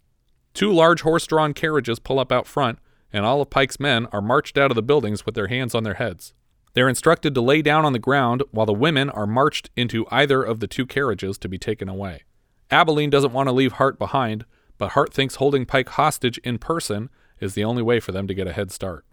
Two 0.53 0.71
large 0.71 1.01
horse 1.01 1.27
drawn 1.27 1.53
carriages 1.53 1.99
pull 1.99 2.17
up 2.17 2.31
out 2.31 2.47
front, 2.47 2.79
and 3.11 3.25
all 3.25 3.41
of 3.41 3.49
Pike's 3.49 3.79
men 3.79 4.05
are 4.07 4.21
marched 4.21 4.57
out 4.57 4.71
of 4.71 4.75
the 4.75 4.81
buildings 4.81 5.25
with 5.25 5.35
their 5.35 5.47
hands 5.47 5.75
on 5.75 5.83
their 5.83 5.95
heads. 5.95 6.33
They're 6.73 6.87
instructed 6.87 7.35
to 7.35 7.41
lay 7.41 7.61
down 7.61 7.83
on 7.83 7.91
the 7.91 7.99
ground 7.99 8.43
while 8.51 8.65
the 8.65 8.73
women 8.73 9.09
are 9.09 9.27
marched 9.27 9.69
into 9.75 10.07
either 10.09 10.41
of 10.41 10.61
the 10.61 10.67
two 10.67 10.85
carriages 10.85 11.37
to 11.39 11.49
be 11.49 11.57
taken 11.57 11.89
away. 11.89 12.23
Abilene 12.69 13.09
doesn't 13.09 13.33
want 13.33 13.47
to 13.47 13.53
leave 13.53 13.73
Hart 13.73 13.99
behind, 13.99 14.45
but 14.77 14.91
Hart 14.91 15.13
thinks 15.13 15.35
holding 15.35 15.65
Pike 15.65 15.89
hostage 15.89 16.37
in 16.39 16.57
person 16.57 17.09
is 17.41 17.55
the 17.55 17.63
only 17.63 17.81
way 17.81 17.99
for 17.99 18.11
them 18.11 18.27
to 18.27 18.33
get 18.33 18.47
a 18.47 18.53
head 18.53 18.71
start. 18.71 19.03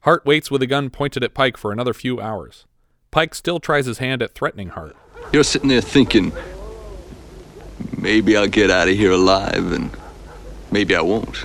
Hart 0.00 0.24
waits 0.24 0.50
with 0.50 0.62
a 0.62 0.66
gun 0.66 0.88
pointed 0.90 1.22
at 1.22 1.34
Pike 1.34 1.56
for 1.56 1.72
another 1.72 1.92
few 1.92 2.20
hours. 2.20 2.64
Pike 3.10 3.34
still 3.34 3.60
tries 3.60 3.86
his 3.86 3.98
hand 3.98 4.22
at 4.22 4.34
threatening 4.34 4.70
Hart. 4.70 4.96
You're 5.32 5.44
sitting 5.44 5.68
there 5.68 5.80
thinking, 5.80 6.32
maybe 7.96 8.36
I'll 8.36 8.48
get 8.48 8.70
out 8.70 8.88
of 8.88 8.94
here 8.96 9.12
alive, 9.12 9.72
and 9.72 9.90
maybe 10.70 10.96
I 10.96 11.02
won't. 11.02 11.44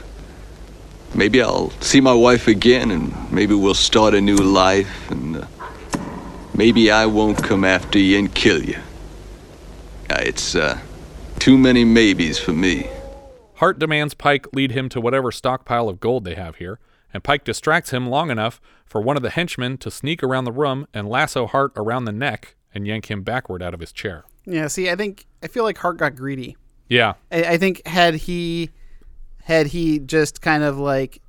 Maybe 1.14 1.42
I'll 1.42 1.72
see 1.82 2.02
my 2.02 2.14
wife 2.14 2.48
again, 2.48 2.92
and 2.92 3.32
maybe 3.32 3.54
we'll 3.54 3.74
start 3.74 4.14
a 4.14 4.22
new 4.22 4.38
life, 4.38 5.12
and 5.12 5.38
uh, 5.38 5.48
maybe 6.56 6.92
I 6.92 7.06
won't 7.06 7.44
come 7.44 7.64
after 7.64 8.00
you 8.00 8.18
and 8.20 8.34
kill 8.34 8.64
you. 8.64 8.78
Uh, 10.10 10.20
it's 10.22 10.56
uh, 10.56 10.80
too 11.40 11.58
many 11.58 11.86
maybes 11.86 12.40
for 12.40 12.54
me. 12.54 12.90
Hart 13.58 13.80
demands 13.80 14.14
Pike 14.14 14.48
lead 14.54 14.72
him 14.72 14.90
to 14.90 15.02
whatever 15.02 15.32
stockpile 15.32 15.90
of 15.90 16.00
gold 16.00 16.24
they 16.24 16.36
have 16.36 16.58
here, 16.58 16.80
and 17.14 17.24
Pike 17.24 17.44
distracts 17.44 17.92
him 17.92 18.08
long 18.08 18.30
enough 18.30 18.62
for 18.86 19.02
one 19.02 19.18
of 19.18 19.24
the 19.24 19.30
henchmen 19.30 19.78
to 19.80 19.90
sneak 19.92 20.22
around 20.24 20.46
the 20.46 20.52
room 20.52 20.88
and 20.94 21.08
lasso 21.10 21.48
Hart 21.48 21.72
around 21.76 22.06
the 22.06 22.12
neck 22.12 22.56
and 22.74 22.86
yank 22.86 23.10
him 23.10 23.24
backward 23.24 23.64
out 23.64 23.74
of 23.74 23.80
his 23.80 23.92
chair. 23.92 24.26
Yeah, 24.46 24.68
see, 24.68 24.90
I 24.90 24.96
think 24.96 25.26
I 25.44 25.48
feel 25.48 25.64
like 25.64 25.78
Hart 25.80 25.98
got 25.98 26.16
greedy. 26.16 26.56
Yeah. 26.90 27.14
I, 27.32 27.44
I 27.44 27.58
think 27.58 27.86
had 27.88 28.14
he 28.16 28.70
had 29.44 29.68
he 29.68 30.00
just 30.00 30.42
kind 30.42 30.64
of 30.64 30.78
like 30.78 31.22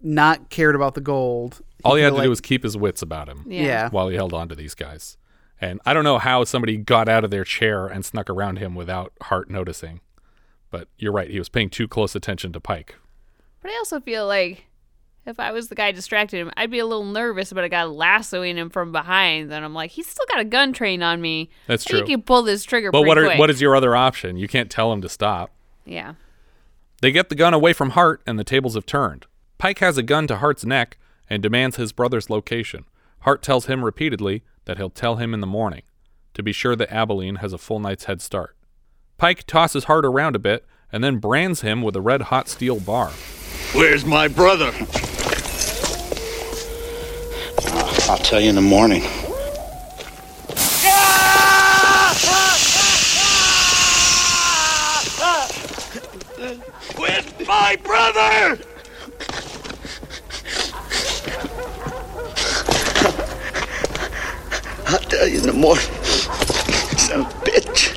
not 0.00 0.50
cared 0.50 0.74
about 0.74 0.94
the 0.94 1.00
gold, 1.00 1.62
All 1.84 1.94
he 1.94 2.02
had 2.02 2.10
to 2.10 2.14
like- 2.16 2.24
do 2.24 2.30
was 2.30 2.40
keep 2.40 2.62
his 2.62 2.76
wits 2.76 3.02
about 3.02 3.28
him. 3.28 3.44
Yeah. 3.48 3.62
Yeah. 3.62 3.88
While 3.90 4.08
he 4.08 4.16
held 4.16 4.34
on 4.34 4.48
to 4.48 4.54
these 4.54 4.74
guys. 4.74 5.16
And 5.60 5.80
I 5.86 5.94
don't 5.94 6.04
know 6.04 6.18
how 6.18 6.42
somebody 6.44 6.76
got 6.76 7.08
out 7.08 7.22
of 7.24 7.30
their 7.30 7.44
chair 7.44 7.86
and 7.86 8.04
snuck 8.04 8.28
around 8.28 8.58
him 8.58 8.74
without 8.74 9.12
Hart 9.22 9.48
noticing. 9.48 10.00
But 10.72 10.88
you're 10.98 11.12
right, 11.12 11.30
he 11.30 11.38
was 11.38 11.48
paying 11.48 11.70
too 11.70 11.86
close 11.86 12.16
attention 12.16 12.52
to 12.54 12.60
Pike. 12.60 12.96
But 13.60 13.70
I 13.70 13.76
also 13.76 14.00
feel 14.00 14.26
like 14.26 14.66
if 15.26 15.38
I 15.38 15.52
was 15.52 15.68
the 15.68 15.74
guy 15.76 15.92
distracting 15.92 16.40
him, 16.40 16.50
I'd 16.56 16.70
be 16.70 16.80
a 16.80 16.86
little 16.86 17.04
nervous 17.04 17.52
about 17.52 17.62
a 17.62 17.68
guy 17.68 17.84
lassoing 17.84 18.56
him 18.56 18.70
from 18.70 18.90
behind. 18.90 19.52
And 19.52 19.64
I'm 19.64 19.74
like, 19.74 19.92
he's 19.92 20.08
still 20.08 20.26
got 20.28 20.40
a 20.40 20.44
gun 20.44 20.72
trained 20.72 21.04
on 21.04 21.20
me. 21.20 21.50
That's 21.68 21.84
true. 21.84 22.00
you 22.00 22.04
can 22.04 22.22
pull 22.22 22.42
this 22.42 22.64
trigger 22.64 22.90
But 22.90 23.02
what 23.02 23.18
are 23.18 23.26
quick. 23.26 23.38
what 23.38 23.50
is 23.50 23.60
your 23.60 23.76
other 23.76 23.94
option? 23.94 24.36
You 24.36 24.48
can't 24.48 24.70
tell 24.70 24.92
him 24.92 25.00
to 25.02 25.08
stop. 25.08 25.50
Yeah. 25.84 26.14
They 27.02 27.12
get 27.12 27.28
the 27.28 27.34
gun 27.36 27.54
away 27.54 27.72
from 27.72 27.90
Hart 27.90 28.22
and 28.26 28.38
the 28.38 28.44
tables 28.44 28.74
have 28.74 28.86
turned. 28.86 29.26
Pike 29.58 29.78
has 29.78 29.96
a 29.98 30.02
gun 30.02 30.26
to 30.26 30.38
Hart's 30.38 30.64
neck 30.64 30.96
and 31.30 31.42
demands 31.42 31.76
his 31.76 31.92
brother's 31.92 32.30
location. 32.30 32.86
Hart 33.20 33.42
tells 33.42 33.66
him 33.66 33.84
repeatedly 33.84 34.42
that 34.64 34.78
he'll 34.78 34.90
tell 34.90 35.16
him 35.16 35.34
in 35.34 35.40
the 35.40 35.46
morning 35.46 35.82
to 36.34 36.42
be 36.42 36.52
sure 36.52 36.74
that 36.74 36.90
Abilene 36.92 37.36
has 37.36 37.52
a 37.52 37.58
full 37.58 37.78
night's 37.78 38.04
head 38.04 38.20
start. 38.22 38.56
Pike 39.22 39.46
tosses 39.46 39.84
Hart 39.84 40.04
around 40.04 40.34
a 40.34 40.40
bit 40.40 40.66
and 40.90 41.04
then 41.04 41.18
brands 41.18 41.60
him 41.60 41.80
with 41.80 41.94
a 41.94 42.00
red 42.00 42.22
hot 42.22 42.48
steel 42.48 42.80
bar. 42.80 43.10
Where's 43.72 44.04
my 44.04 44.26
brother? 44.26 44.72
I'll 48.10 48.18
tell 48.18 48.40
you 48.40 48.48
in 48.48 48.56
the 48.56 48.60
morning. 48.60 49.02
Where's 56.96 57.46
my 57.46 57.76
brother? 57.84 58.58
I'll 64.88 64.98
tell 65.08 65.28
you 65.28 65.38
in 65.38 65.46
the 65.46 65.52
morning. 65.52 65.84
Son 66.98 67.20
of 67.20 67.26
a 67.26 67.30
bitch. 67.48 67.91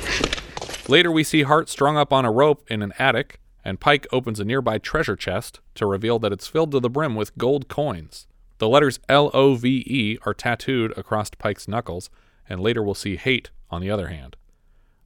Later, 0.88 1.10
we 1.10 1.24
see 1.24 1.42
Hart 1.42 1.68
strung 1.68 1.96
up 1.96 2.12
on 2.12 2.24
a 2.24 2.30
rope 2.30 2.64
in 2.70 2.80
an 2.80 2.92
attic, 2.98 3.40
and 3.64 3.80
Pike 3.80 4.06
opens 4.12 4.38
a 4.38 4.44
nearby 4.44 4.78
treasure 4.78 5.16
chest 5.16 5.60
to 5.74 5.84
reveal 5.84 6.20
that 6.20 6.32
it's 6.32 6.46
filled 6.46 6.70
to 6.70 6.80
the 6.80 6.88
brim 6.88 7.16
with 7.16 7.36
gold 7.36 7.66
coins. 7.68 8.28
The 8.58 8.68
letters 8.68 9.00
L 9.08 9.30
O 9.34 9.54
V 9.54 9.84
E 9.86 10.18
are 10.24 10.32
tattooed 10.32 10.96
across 10.96 11.30
Pike's 11.30 11.66
knuckles, 11.66 12.08
and 12.48 12.60
later 12.60 12.82
we'll 12.82 12.94
see 12.94 13.16
hate 13.16 13.50
on 13.68 13.80
the 13.80 13.90
other 13.90 14.08
hand. 14.08 14.36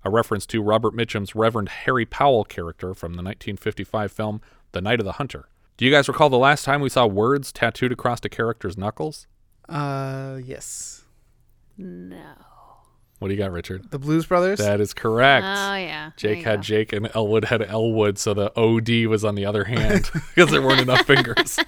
A 0.04 0.10
reference 0.10 0.46
to 0.46 0.62
Robert 0.62 0.94
Mitchum's 0.94 1.34
Reverend 1.34 1.70
Harry 1.70 2.04
Powell 2.04 2.44
character 2.44 2.94
from 2.94 3.12
the 3.12 3.22
1955 3.22 4.12
film 4.12 4.40
The 4.72 4.80
Night 4.80 5.00
of 5.00 5.06
the 5.06 5.12
Hunter. 5.12 5.48
Do 5.76 5.86
you 5.86 5.90
guys 5.90 6.08
recall 6.08 6.28
the 6.28 6.38
last 6.38 6.64
time 6.64 6.82
we 6.82 6.90
saw 6.90 7.06
words 7.06 7.52
tattooed 7.52 7.92
across 7.92 8.20
a 8.24 8.28
character's 8.28 8.76
knuckles? 8.76 9.26
Uh, 9.68 10.38
yes. 10.44 11.04
No. 11.78 12.34
What 13.20 13.28
do 13.28 13.34
you 13.34 13.38
got, 13.38 13.52
Richard? 13.52 13.90
The 13.90 13.98
Blues 13.98 14.24
Brothers. 14.24 14.58
That 14.58 14.80
is 14.80 14.94
correct. 14.94 15.44
Oh, 15.44 15.74
yeah. 15.74 16.10
Jake 16.16 16.42
had 16.42 16.60
go. 16.60 16.62
Jake 16.62 16.92
and 16.94 17.10
Elwood 17.14 17.44
had 17.44 17.60
Elwood, 17.62 18.18
so 18.18 18.32
the 18.32 18.50
OD 18.58 19.06
was 19.10 19.26
on 19.26 19.34
the 19.34 19.44
other 19.44 19.64
hand 19.64 20.10
because 20.34 20.50
there 20.50 20.62
weren't 20.62 20.80
enough 20.80 21.02
fingers. 21.02 21.58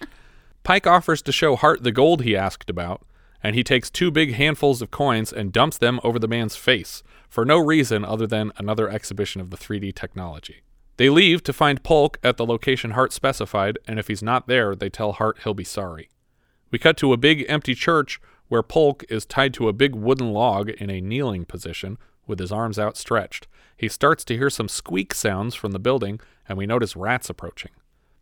Pike 0.62 0.86
offers 0.86 1.22
to 1.22 1.32
show 1.32 1.56
Hart 1.56 1.82
the 1.82 1.90
gold 1.90 2.22
he 2.22 2.36
asked 2.36 2.68
about, 2.68 3.00
and 3.42 3.56
he 3.56 3.64
takes 3.64 3.88
two 3.88 4.10
big 4.10 4.34
handfuls 4.34 4.82
of 4.82 4.90
coins 4.90 5.32
and 5.32 5.54
dumps 5.54 5.78
them 5.78 6.00
over 6.04 6.18
the 6.18 6.28
man's 6.28 6.54
face 6.54 7.02
for 7.30 7.46
no 7.46 7.58
reason 7.58 8.04
other 8.04 8.26
than 8.26 8.52
another 8.58 8.90
exhibition 8.90 9.40
of 9.40 9.48
the 9.48 9.56
3D 9.56 9.94
technology. 9.94 10.60
They 10.98 11.08
leave 11.08 11.42
to 11.44 11.54
find 11.54 11.82
Polk 11.82 12.18
at 12.22 12.36
the 12.36 12.44
location 12.44 12.90
Hart 12.90 13.14
specified, 13.14 13.78
and 13.88 13.98
if 13.98 14.08
he's 14.08 14.22
not 14.22 14.48
there, 14.48 14.74
they 14.74 14.90
tell 14.90 15.12
Hart 15.12 15.38
he'll 15.44 15.54
be 15.54 15.64
sorry. 15.64 16.10
We 16.70 16.78
cut 16.78 16.98
to 16.98 17.14
a 17.14 17.16
big 17.16 17.46
empty 17.48 17.74
church 17.74 18.20
where 18.50 18.62
Polk 18.62 19.04
is 19.08 19.24
tied 19.24 19.54
to 19.54 19.68
a 19.68 19.72
big 19.72 19.94
wooden 19.94 20.32
log 20.32 20.68
in 20.68 20.90
a 20.90 21.00
kneeling 21.00 21.44
position 21.46 21.96
with 22.26 22.38
his 22.40 22.52
arms 22.52 22.78
outstretched. 22.78 23.46
He 23.76 23.88
starts 23.88 24.24
to 24.24 24.36
hear 24.36 24.50
some 24.50 24.68
squeak 24.68 25.14
sounds 25.14 25.54
from 25.54 25.70
the 25.70 25.78
building, 25.78 26.20
and 26.48 26.58
we 26.58 26.66
notice 26.66 26.94
rats 26.96 27.30
approaching. 27.30 27.70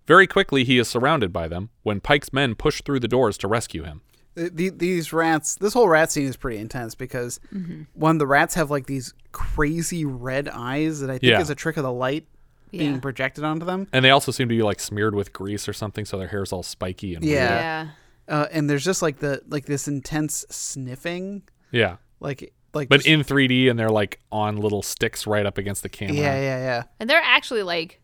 Very 0.07 0.27
quickly, 0.27 0.65
he 0.65 0.79
is 0.79 0.87
surrounded 0.87 1.33
by 1.33 1.49
them 1.49 1.71
when 1.83 2.01
Pike's 2.01 2.33
men 2.33 2.55
push 2.55 2.83
through 2.83 3.01
the 3.01 3.09
doors 3.09 3.37
to 3.39 3.49
rescue 3.49 3.85
him. 3.85 4.03
The, 4.35 4.51
the, 4.51 4.69
these 4.69 5.13
rats, 5.13 5.57
this 5.57 5.73
whole 5.73 5.89
rat 5.89 6.13
scene 6.13 6.27
is 6.27 6.37
pretty 6.37 6.59
intense 6.59 6.95
because 6.95 7.41
mm-hmm. 7.53 7.83
one, 7.95 8.19
the 8.19 8.27
rats 8.27 8.55
have 8.55 8.71
like 8.71 8.87
these 8.87 9.15
crazy 9.33 10.05
red 10.05 10.49
eyes 10.49 11.01
that 11.01 11.11
I 11.11 11.15
think 11.15 11.31
Yeah. 11.31 11.41
is 11.41 11.51
a 11.51 11.55
trick 11.55 11.77
of 11.77 11.83
the 11.83 11.93
light 11.93 12.27
being 12.71 13.01
projected 13.01 13.45
onto 13.45 13.65
them. 13.65 13.89
And 13.95 14.05
they 14.05 14.11
also 14.11 14.31
seem 14.31 14.49
to 14.49 14.55
be 14.55 14.63
like 14.63 14.79
smeared 14.79 15.15
with 15.15 15.33
grease 15.33 15.67
or 15.69 15.73
something, 15.73 16.05
so 16.05 16.19
their 16.19 16.29
hair's 16.29 16.53
all 16.53 16.63
spiky 16.63 17.15
and 17.15 17.25
Yeah. 17.25 17.31
weird. 17.31 17.51
Yeah. 17.51 17.89
Uh, 18.29 18.47
and 18.53 18.69
there's 18.69 18.85
just 18.85 19.01
like 19.03 19.19
the 19.19 19.41
like 19.49 19.65
this 19.65 19.89
intense 19.89 20.45
sniffing, 20.51 21.43
Yeah. 21.73 21.97
like 22.21 22.53
like 22.75 22.89
But 22.91 22.97
just- 22.99 23.07
in 23.09 23.23
3D, 23.23 23.69
and 23.71 23.79
they're 23.79 23.89
like 23.91 24.21
on 24.31 24.57
little 24.59 24.83
sticks 24.83 25.27
right 25.27 25.47
up 25.47 25.57
against 25.59 25.83
the 25.83 25.89
camera. 25.89 26.15
yeah 26.17 26.35
yeah 26.41 26.59
yeah. 26.59 26.83
And 27.01 27.09
they're 27.09 27.23
actually 27.25 27.63
like 27.63 28.01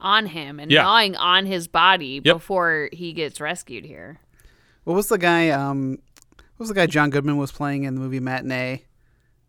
on 0.00 0.26
him 0.26 0.60
and 0.60 0.70
Yeah. 0.70 0.82
gnawing 0.82 1.16
on 1.16 1.46
his 1.46 1.66
body 1.66 2.20
Yep. 2.24 2.36
before 2.36 2.88
he 2.92 3.12
gets 3.12 3.40
rescued 3.40 3.84
here. 3.84 4.20
What 4.84 4.94
was 4.94 5.08
the 5.08 5.18
guy? 5.18 5.48
Um, 5.50 5.98
what 6.36 6.60
was 6.60 6.68
the 6.68 6.74
guy 6.74 6.86
John 6.86 7.10
Goodman 7.10 7.36
was 7.36 7.50
playing 7.50 7.84
in 7.84 7.94
the 7.94 8.00
movie 8.00 8.20
Matinee? 8.20 8.84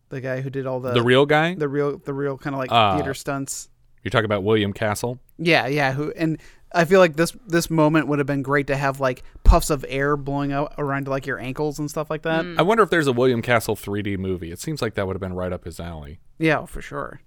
The 0.08 0.20
guy 0.20 0.40
who 0.40 0.50
did 0.50 0.66
all 0.66 0.80
the 0.80 0.92
The 0.92 1.02
real 1.02 1.26
guy? 1.26 1.54
the 1.54 1.68
real 1.68 1.98
the 1.98 2.14
real 2.14 2.38
kind 2.38 2.54
of 2.54 2.58
like 2.58 2.72
Uh, 2.72 2.96
theater 2.96 3.14
stunts. 3.14 3.68
You're 4.02 4.10
talking 4.10 4.24
about 4.24 4.44
William 4.44 4.72
Castle? 4.72 5.18
Yeah, 5.36 5.66
yeah. 5.66 5.92
Who 5.92 6.12
and 6.16 6.40
I 6.74 6.84
feel 6.84 7.00
like 7.00 7.16
this 7.16 7.34
this 7.46 7.70
moment 7.70 8.08
would 8.08 8.18
have 8.18 8.26
been 8.26 8.42
great 8.42 8.66
to 8.66 8.76
have 8.76 9.00
like 9.00 9.22
puffs 9.44 9.70
of 9.70 9.84
air 9.88 10.16
blowing 10.16 10.52
out 10.52 10.74
around 10.78 11.08
like 11.08 11.26
your 11.26 11.38
ankles 11.38 11.78
and 11.78 11.88
stuff 11.90 12.10
like 12.10 12.22
that. 12.22 12.44
I 12.58 12.62
wonder 12.62 12.82
if 12.82 12.90
there's 12.90 13.06
a 13.06 13.12
William 13.12 13.40
Castle 13.40 13.76
3D 13.76 14.18
movie. 14.18 14.50
It 14.50 14.60
seems 14.60 14.82
like 14.82 14.94
that 14.94 15.06
would 15.06 15.14
have 15.16 15.20
been 15.20 15.32
right 15.34 15.52
up 15.52 15.64
his 15.64 15.78
alley. 15.80 16.18
Yeah, 16.38 16.66
for 16.66 16.82
sure. 16.82 17.20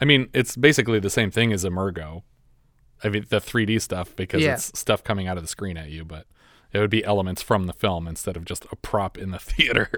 I 0.00 0.04
mean, 0.04 0.28
it's 0.34 0.56
basically 0.56 0.98
the 0.98 1.08
same 1.10 1.30
thing 1.30 1.52
as 1.52 1.64
Emergo. 1.64 2.22
I 3.04 3.08
mean, 3.08 3.24
the 3.28 3.40
3D 3.40 3.80
stuff 3.80 4.14
because 4.16 4.42
Yeah. 4.42 4.54
it's 4.54 4.78
stuff 4.78 5.02
coming 5.04 5.26
out 5.28 5.36
of 5.38 5.44
the 5.44 5.48
screen 5.48 5.76
at 5.76 5.90
you, 5.90 6.04
but 6.04 6.26
it 6.72 6.78
would 6.80 6.90
be 6.90 7.04
elements 7.04 7.40
from 7.42 7.66
the 7.66 7.72
film 7.72 8.06
instead 8.08 8.36
of 8.36 8.44
just 8.44 8.66
a 8.72 8.76
prop 8.76 9.16
in 9.16 9.30
the 9.30 9.38
theater. 9.38 9.90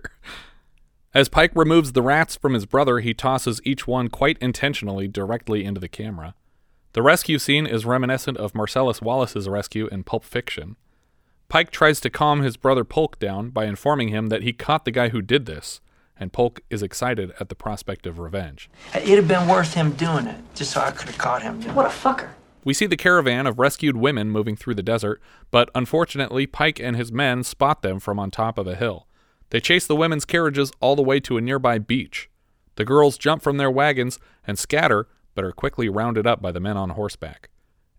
As 1.14 1.28
Pike 1.28 1.52
removes 1.54 1.92
the 1.92 2.02
rats 2.02 2.37
from 2.37 2.52
his 2.54 2.66
brother, 2.66 3.00
he 3.00 3.14
tosses 3.14 3.61
each 3.64 3.87
one 3.88 4.09
quite 4.09 4.37
intentionally 4.40 5.09
directly 5.09 5.64
into 5.64 5.81
the 5.81 5.88
camera. 5.88 6.35
The 6.98 7.02
rescue 7.02 7.38
scene 7.38 7.64
is 7.64 7.87
reminiscent 7.87 8.38
of 8.38 8.56
Marcellus 8.56 9.00
Wallace's 9.00 9.48
rescue 9.48 9.87
in 9.87 10.02
Pulp 10.02 10.24
Fiction. 10.24 10.74
Pike 11.48 11.70
tries 11.70 12.00
to 12.00 12.11
calm 12.11 12.42
his 12.42 12.56
brother 12.56 12.82
Polk 12.82 13.20
down 13.20 13.50
by 13.50 13.66
informing 13.66 14.08
him 14.08 14.30
that 14.30 14.42
he 14.42 14.52
caught 14.52 14.84
the 14.84 14.90
guy 14.90 15.11
who 15.11 15.22
did 15.22 15.46
this, 15.46 15.80
and 16.18 16.32
Polk 16.32 16.61
is 16.70 16.82
excited 16.82 17.32
at 17.38 17.50
the 17.50 17.54
prospect 17.54 18.04
of 18.04 18.18
revenge. 18.18 18.68
It'd 18.96 19.11
have 19.11 19.28
been 19.28 19.46
worth 19.46 19.74
him 19.74 19.92
doing 19.92 20.26
it, 20.26 20.40
just 20.56 20.72
so 20.72 20.80
I 20.80 20.90
could 20.90 21.06
have 21.06 21.18
caught 21.18 21.40
him. 21.40 21.62
What 21.72 21.87
a 21.87 21.88
fucker. 21.88 22.30
We 22.64 22.74
see 22.74 22.87
the 22.87 22.96
caravan 22.96 23.46
of 23.46 23.61
rescued 23.61 23.96
women 23.96 24.32
moving 24.32 24.56
through 24.56 24.74
the 24.74 24.82
desert, 24.82 25.22
but 25.52 25.70
unfortunately, 25.76 26.48
Pike 26.48 26.80
and 26.80 26.96
his 26.96 27.12
men 27.12 27.44
spot 27.44 27.82
them 27.82 28.00
from 28.00 28.18
on 28.18 28.32
top 28.32 28.58
of 28.58 28.66
a 28.66 28.74
hill. 28.74 29.06
They 29.50 29.61
chase 29.61 29.87
the 29.87 29.94
women's 29.94 30.24
carriages 30.24 30.72
all 30.80 30.96
the 30.96 31.02
way 31.02 31.20
to 31.20 31.37
a 31.37 31.40
nearby 31.40 31.78
beach. 31.78 32.28
The 32.74 32.84
girls 32.84 33.18
jump 33.18 33.40
from 33.40 33.56
their 33.56 33.70
wagons 33.70 34.18
and 34.44 34.58
scatter, 34.58 35.06
but 35.38 35.44
are 35.44 35.53
quickly 35.53 35.88
rounded 35.88 36.27
up 36.27 36.42
by 36.42 36.51
the 36.51 36.59
men 36.59 36.77
on 36.77 36.90
horseback. 36.90 37.48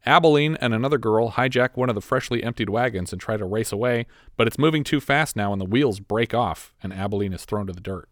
Abilene 0.06 0.58
and 0.60 0.74
another 0.74 0.98
girl 0.98 1.32
hijack 1.32 1.78
one 1.78 1.88
of 1.88 1.96
the 1.96 2.02
freshly 2.02 2.44
emptied 2.44 2.70
wagons 2.70 3.14
and 3.14 3.22
try 3.22 3.38
to 3.38 3.46
race 3.46 3.72
away, 3.72 4.08
but 4.36 4.46
it's 4.46 4.58
moving 4.60 4.84
too 4.84 5.00
fast 5.00 5.38
now 5.38 5.54
and 5.54 5.62
the 5.62 5.66
wheels 5.66 6.02
break 6.02 6.34
off, 6.34 6.74
and 6.84 6.92
Abilene 6.92 7.32
is 7.32 7.46
thrown 7.46 7.66
to 7.68 7.72
the 7.72 7.80
dirt. 7.80 8.10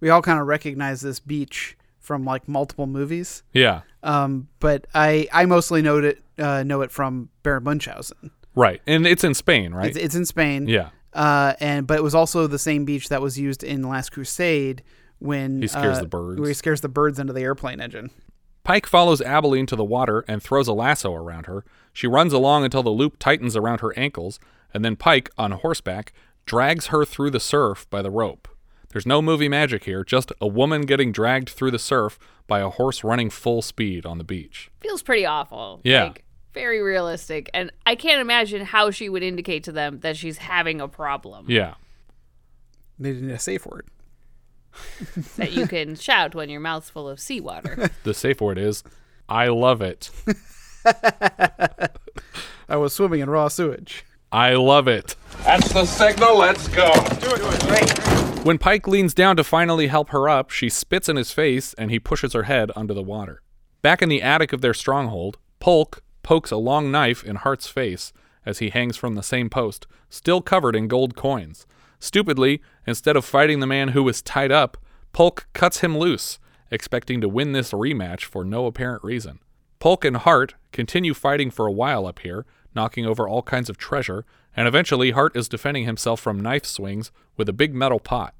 We 0.00 0.10
all 0.10 0.20
kind 0.20 0.38
of 0.38 0.46
recognize 0.46 1.00
this 1.00 1.18
beach 1.18 1.78
from 1.98 2.26
like 2.26 2.46
multiple 2.46 2.86
movies. 2.86 3.42
Yeah, 3.54 3.80
Um, 4.02 4.48
but 4.60 4.86
I 4.94 5.28
I 5.32 5.46
mostly 5.46 5.80
know 5.80 5.96
it 5.96 6.22
uh, 6.38 6.62
know 6.62 6.82
it 6.82 6.90
from 6.90 7.30
Baron 7.42 7.64
Munchausen. 7.64 8.32
right. 8.54 8.82
And 8.86 9.06
it's 9.06 9.24
in 9.24 9.32
Spain, 9.32 9.72
right? 9.72 9.88
It's, 9.88 9.96
it's 9.96 10.14
in 10.14 10.26
Spain. 10.26 10.68
Yeah. 10.68 10.90
Uh, 11.14 11.54
and 11.58 11.86
but 11.86 11.96
it 11.96 12.02
was 12.02 12.14
also 12.14 12.46
the 12.46 12.58
same 12.58 12.84
beach 12.84 13.08
that 13.08 13.22
was 13.22 13.38
used 13.38 13.64
in 13.64 13.82
Last 13.88 14.10
Crusade 14.12 14.82
when 15.20 15.62
He 15.62 15.68
scares 15.68 15.96
uh, 15.98 16.02
the 16.02 16.06
birds. 16.06 16.38
Where 16.38 16.48
he 16.48 16.54
scares 16.54 16.80
the 16.80 16.88
birds 16.88 17.18
into 17.18 17.32
the 17.32 17.40
airplane 17.40 17.80
engine. 17.80 18.10
Pike 18.68 18.86
follows 18.86 19.22
Abilene 19.22 19.64
to 19.64 19.76
the 19.76 19.82
water 19.82 20.26
and 20.28 20.42
throws 20.42 20.68
a 20.68 20.74
lasso 20.74 21.14
around 21.14 21.46
her. 21.46 21.64
She 21.94 22.06
runs 22.06 22.34
along 22.34 22.66
until 22.66 22.82
the 22.82 22.90
loop 22.90 23.18
tightens 23.18 23.56
around 23.56 23.80
her 23.80 23.98
ankles, 23.98 24.38
and 24.74 24.84
then 24.84 24.94
Pike, 24.94 25.30
on 25.38 25.52
horseback, 25.52 26.12
drags 26.44 26.88
her 26.88 27.06
through 27.06 27.30
the 27.30 27.40
surf 27.40 27.88
by 27.88 28.02
the 28.02 28.10
rope. 28.10 28.46
There's 28.90 29.06
no 29.06 29.22
movie 29.22 29.48
magic 29.48 29.84
here, 29.84 30.04
just 30.04 30.32
a 30.38 30.46
woman 30.46 30.82
getting 30.82 31.12
dragged 31.12 31.48
through 31.48 31.70
the 31.70 31.78
surf 31.78 32.18
by 32.46 32.60
a 32.60 32.68
horse 32.68 33.02
running 33.02 33.30
full 33.30 33.62
speed 33.62 34.04
on 34.04 34.18
the 34.18 34.22
beach. 34.24 34.70
Feels 34.82 35.02
pretty 35.02 35.24
awful. 35.24 35.80
Yeah. 35.82 36.04
Like, 36.04 36.26
very 36.52 36.82
realistic. 36.82 37.48
And 37.54 37.72
I 37.86 37.94
can't 37.94 38.20
imagine 38.20 38.66
how 38.66 38.90
she 38.90 39.08
would 39.08 39.22
indicate 39.22 39.64
to 39.64 39.72
them 39.72 40.00
that 40.00 40.18
she's 40.18 40.36
having 40.36 40.82
a 40.82 40.88
problem. 40.88 41.46
Yeah. 41.48 41.76
They 42.98 43.12
didn't 43.14 43.28
need 43.28 43.34
a 43.34 43.38
safe 43.38 43.64
word. 43.64 43.86
that 45.36 45.52
you 45.52 45.66
can 45.66 45.94
shout 45.94 46.34
when 46.34 46.48
your 46.48 46.60
mouth's 46.60 46.90
full 46.90 47.08
of 47.08 47.20
seawater. 47.20 47.90
The 48.04 48.14
safe 48.14 48.40
word 48.40 48.58
is, 48.58 48.82
I 49.28 49.48
love 49.48 49.82
it. 49.82 50.10
I 52.68 52.76
was 52.76 52.94
swimming 52.94 53.20
in 53.20 53.30
raw 53.30 53.48
sewage. 53.48 54.04
I 54.30 54.54
love 54.54 54.88
it. 54.88 55.16
That's 55.44 55.72
the 55.72 55.84
signal. 55.86 56.38
Let's 56.38 56.68
go. 56.68 56.90
When 58.44 58.58
Pike 58.58 58.86
leans 58.86 59.14
down 59.14 59.36
to 59.36 59.44
finally 59.44 59.88
help 59.88 60.10
her 60.10 60.28
up, 60.28 60.50
she 60.50 60.68
spits 60.68 61.08
in 61.08 61.16
his 61.16 61.32
face 61.32 61.74
and 61.74 61.90
he 61.90 61.98
pushes 61.98 62.32
her 62.34 62.44
head 62.44 62.70
under 62.76 62.94
the 62.94 63.02
water. 63.02 63.42
Back 63.82 64.02
in 64.02 64.08
the 64.08 64.22
attic 64.22 64.52
of 64.52 64.60
their 64.60 64.74
stronghold, 64.74 65.38
Polk 65.60 66.02
pokes 66.22 66.50
a 66.50 66.56
long 66.56 66.90
knife 66.90 67.24
in 67.24 67.36
Hart's 67.36 67.68
face 67.68 68.12
as 68.44 68.58
he 68.58 68.70
hangs 68.70 68.96
from 68.96 69.14
the 69.14 69.22
same 69.22 69.50
post, 69.50 69.86
still 70.08 70.40
covered 70.40 70.74
in 70.76 70.88
gold 70.88 71.14
coins. 71.16 71.66
Stupidly, 72.00 72.60
instead 72.86 73.16
of 73.16 73.24
fighting 73.24 73.60
the 73.60 73.66
man 73.66 73.88
who 73.88 74.02
was 74.02 74.22
tied 74.22 74.52
up, 74.52 74.76
Polk 75.12 75.46
cuts 75.52 75.80
him 75.80 75.98
loose, 75.98 76.38
expecting 76.70 77.20
to 77.20 77.28
win 77.28 77.52
this 77.52 77.72
rematch 77.72 78.24
for 78.24 78.44
no 78.44 78.66
apparent 78.66 79.02
reason. 79.02 79.40
Polk 79.78 80.04
and 80.04 80.16
Hart 80.16 80.54
continue 80.72 81.14
fighting 81.14 81.50
for 81.50 81.66
a 81.66 81.72
while 81.72 82.06
up 82.06 82.20
here, 82.20 82.46
knocking 82.74 83.06
over 83.06 83.28
all 83.28 83.42
kinds 83.42 83.70
of 83.70 83.78
treasure, 83.78 84.24
and 84.56 84.68
eventually 84.68 85.12
Hart 85.12 85.36
is 85.36 85.48
defending 85.48 85.84
himself 85.84 86.20
from 86.20 86.40
knife 86.40 86.66
swings 86.66 87.10
with 87.36 87.48
a 87.48 87.52
big 87.52 87.74
metal 87.74 88.00
pot. 88.00 88.34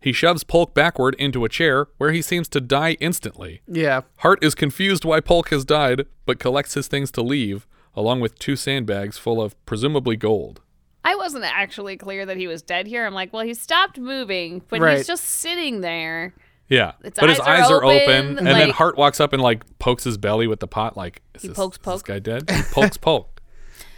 He 0.00 0.12
shoves 0.12 0.44
Polk 0.44 0.74
backward 0.74 1.14
into 1.16 1.44
a 1.44 1.48
chair 1.48 1.88
where 1.98 2.12
he 2.12 2.22
seems 2.22 2.48
to 2.50 2.60
die 2.60 2.96
instantly. 3.00 3.60
Yeah. 3.66 4.02
Hart 4.18 4.42
is 4.42 4.54
confused 4.54 5.04
why 5.04 5.20
Polk 5.20 5.50
has 5.50 5.64
died, 5.64 6.06
but 6.24 6.38
collects 6.38 6.74
his 6.74 6.88
things 6.88 7.10
to 7.12 7.22
leave, 7.22 7.66
along 7.94 8.20
with 8.20 8.38
two 8.38 8.56
sandbags 8.56 9.18
full 9.18 9.42
of 9.42 9.62
presumably 9.66 10.16
gold. 10.16 10.60
I 11.04 11.14
wasn't 11.16 11.44
actually 11.44 11.96
clear 11.96 12.26
that 12.26 12.36
he 12.36 12.46
was 12.46 12.62
dead 12.62 12.86
here. 12.86 13.06
I'm 13.06 13.14
like, 13.14 13.32
well, 13.32 13.44
he 13.44 13.54
stopped 13.54 13.98
moving, 13.98 14.62
but 14.68 14.80
Right. 14.80 14.98
he's 14.98 15.06
just 15.06 15.24
sitting 15.24 15.80
there. 15.80 16.34
Yeah, 16.68 16.92
Its 17.02 17.18
but 17.18 17.28
his 17.30 17.40
eyes 17.40 17.62
eyes 17.64 17.70
are 17.70 17.78
are 17.82 17.84
open, 17.84 18.02
open, 18.02 18.38
and 18.38 18.46
then 18.46 18.68
like- 18.68 18.74
Hart 18.76 18.96
walks 18.96 19.18
up 19.18 19.32
and 19.32 19.42
like 19.42 19.64
pokes 19.80 20.04
his 20.04 20.16
belly 20.18 20.46
with 20.46 20.60
the 20.60 20.68
pot, 20.68 20.96
like 20.96 21.20
is 21.34 21.42
He 21.42 21.48
this, 21.48 21.56
pokes 21.56 21.76
is 21.76 21.78
this 21.80 21.84
Polk. 21.84 22.04
guy 22.04 22.18
dead? 22.20 22.48
He 22.50 22.62
pokes 22.72 22.96
Polk. 22.96 23.40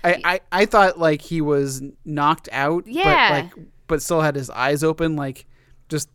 I, 0.05 0.21
I, 0.25 0.41
I 0.51 0.67
thought 0.67 0.99
like 0.99 1.21
he 1.23 1.41
was 1.43 1.83
knocked 2.05 2.49
out. 2.51 2.87
Yeah. 2.87 3.03
But 3.51 3.57
like 3.59 3.67
but 3.89 4.03
still 4.03 4.23
had 4.23 4.35
his 4.37 4.49
eyes 4.49 4.83
open, 4.83 5.17
like 5.17 5.45
just 5.91 6.09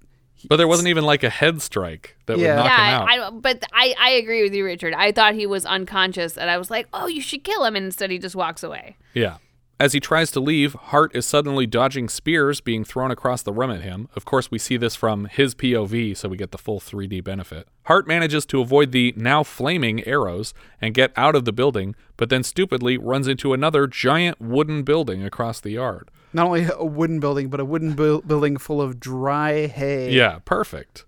But 0.50 0.56
there 0.58 0.68
wasn't 0.68 0.88
even 0.88 1.04
like 1.04 1.22
a 1.24 1.30
head 1.30 1.62
strike 1.62 2.18
that 2.26 2.40
Yeah. 2.40 2.56
would 2.56 2.64
knock 2.64 2.72
him 2.80 2.86
yeah, 2.86 2.98
out. 2.98 3.10
I, 3.10 3.30
but 3.38 3.64
I, 3.72 3.96
I 4.00 4.10
agree 4.12 4.42
with 4.42 4.56
you, 4.56 4.66
Richard. 4.66 4.94
I 4.96 5.12
thought 5.12 5.36
he 5.36 5.46
was 5.46 5.64
unconscious, 5.64 6.38
and 6.38 6.50
I 6.50 6.58
was 6.58 6.72
like, 6.72 6.88
oh, 6.92 7.06
you 7.08 7.22
should 7.22 7.44
kill 7.44 7.64
him. 7.66 7.76
And 7.76 7.86
instead, 7.86 8.10
he 8.10 8.18
just 8.18 8.36
walks 8.36 8.64
away. 8.64 8.98
Yeah. 9.14 9.38
As 9.80 9.94
he 9.94 10.00
tries 10.00 10.32
to 10.32 10.40
leave, 10.40 10.74
Hart 10.74 11.16
is 11.16 11.28
suddenly 11.28 11.68
dodging 11.68 12.10
spears 12.10 12.62
being 12.62 12.84
thrown 12.84 13.12
across 13.12 13.44
the 13.44 13.54
room 13.54 13.70
at 13.70 13.84
him. 13.84 14.10
Of 14.16 14.26
course, 14.26 14.50
we 14.50 14.58
see 14.58 14.76
this 14.76 14.96
from 14.96 15.26
his 15.26 15.54
POV, 15.54 16.18
so 16.18 16.28
we 16.28 16.36
get 16.36 16.50
the 16.52 16.58
full 16.58 16.80
3D 16.80 17.24
benefit. 17.24 17.68
Hart 17.84 18.08
manages 18.08 18.44
to 18.48 18.60
avoid 18.60 18.92
the 18.92 19.14
now 19.16 19.44
flaming 19.44 20.04
arrows 20.08 20.56
and 20.82 20.96
get 20.96 21.14
out 21.16 21.36
of 21.36 21.46
the 21.46 21.54
building, 21.54 21.96
but 22.18 22.30
then 22.30 22.42
stupidly 22.42 22.98
runs 22.98 23.28
into 23.28 23.54
another 23.54 23.86
giant 23.86 24.42
wooden 24.42 24.82
building 24.82 25.24
across 25.24 25.60
the 25.60 25.72
yard. 25.72 26.10
Not 26.34 26.48
only 26.48 26.68
a 26.74 26.84
wooden 26.84 27.20
building, 27.20 27.50
but 27.50 27.60
a 27.60 27.66
wooden 27.66 27.94
bu- 27.94 28.24
building 28.24 28.58
full 28.58 28.82
of 28.82 29.00
dry 29.00 29.68
hay. 29.68 30.12
Yeah, 30.12 30.40
perfect. 30.44 31.06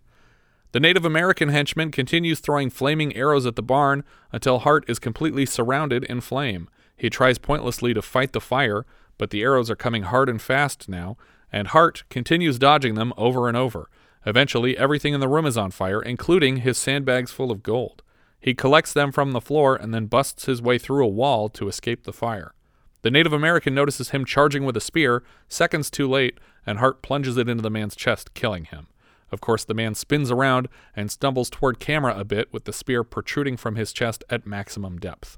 The 0.74 0.80
Native 0.80 1.06
American 1.06 1.50
henchman 1.50 1.90
continues 1.90 2.40
throwing 2.40 2.70
flaming 2.70 3.16
arrows 3.16 3.48
at 3.48 3.56
the 3.56 3.64
barn 3.64 4.04
until 4.32 4.60
Hart 4.60 4.86
is 4.88 5.00
completely 5.00 5.48
surrounded 5.48 6.04
in 6.04 6.22
flame. 6.22 6.70
He 7.00 7.10
tries 7.10 7.38
pointlessly 7.38 7.94
to 7.94 8.02
fight 8.02 8.34
the 8.34 8.42
fire, 8.42 8.86
but 9.18 9.30
the 9.30 9.42
arrows 9.42 9.72
are 9.72 9.76
coming 9.76 10.04
hard 10.04 10.30
and 10.30 10.42
fast 10.42 10.90
now, 10.90 11.18
and 11.52 11.70
Hart 11.70 12.04
continues 12.10 12.60
dodging 12.60 12.96
them 12.96 13.14
over 13.18 13.48
and 13.48 13.56
over. 13.56 13.90
Eventually, 14.26 14.78
everything 14.78 15.14
in 15.14 15.22
the 15.22 15.30
room 15.30 15.46
is 15.46 15.58
on 15.58 15.72
fire, 15.72 16.02
including 16.02 16.58
his 16.58 16.78
sandbags 16.78 17.32
full 17.32 17.52
of 17.52 17.64
gold. 17.64 18.04
He 18.40 18.54
collects 18.54 18.92
them 18.94 19.12
from 19.14 19.32
the 19.32 19.42
floor 19.42 19.76
and 19.76 19.94
then 19.94 20.08
busts 20.08 20.46
his 20.46 20.62
way 20.62 20.78
through 20.78 21.06
a 21.06 21.10
wall 21.10 21.48
to 21.50 21.70
escape 21.70 22.04
the 22.04 22.14
fire. 22.14 22.54
The 23.02 23.12
Native 23.12 23.32
American 23.32 23.74
notices 23.74 24.10
him 24.10 24.26
charging 24.26 24.66
with 24.66 24.76
a 24.76 24.82
spear, 24.82 25.24
seconds 25.48 25.90
too 25.90 26.08
late, 26.08 26.38
and 26.66 26.80
Hart 26.80 27.02
plunges 27.02 27.38
it 27.38 27.48
into 27.48 27.64
the 27.64 27.70
man's 27.70 27.96
chest, 27.96 28.34
killing 28.34 28.66
him. 28.66 28.88
Of 29.32 29.40
course, 29.40 29.64
the 29.64 29.74
man 29.74 29.96
spins 29.96 30.32
around 30.32 30.68
and 30.96 31.10
stumbles 31.10 31.50
toward 31.50 31.80
camera 31.80 32.18
a 32.18 32.26
bit 32.26 32.52
with 32.52 32.66
the 32.66 32.74
spear 32.74 33.06
protruding 33.06 33.56
from 33.56 33.76
his 33.76 33.94
chest 33.94 34.26
at 34.30 34.46
maximum 34.46 35.00
depth. 35.00 35.38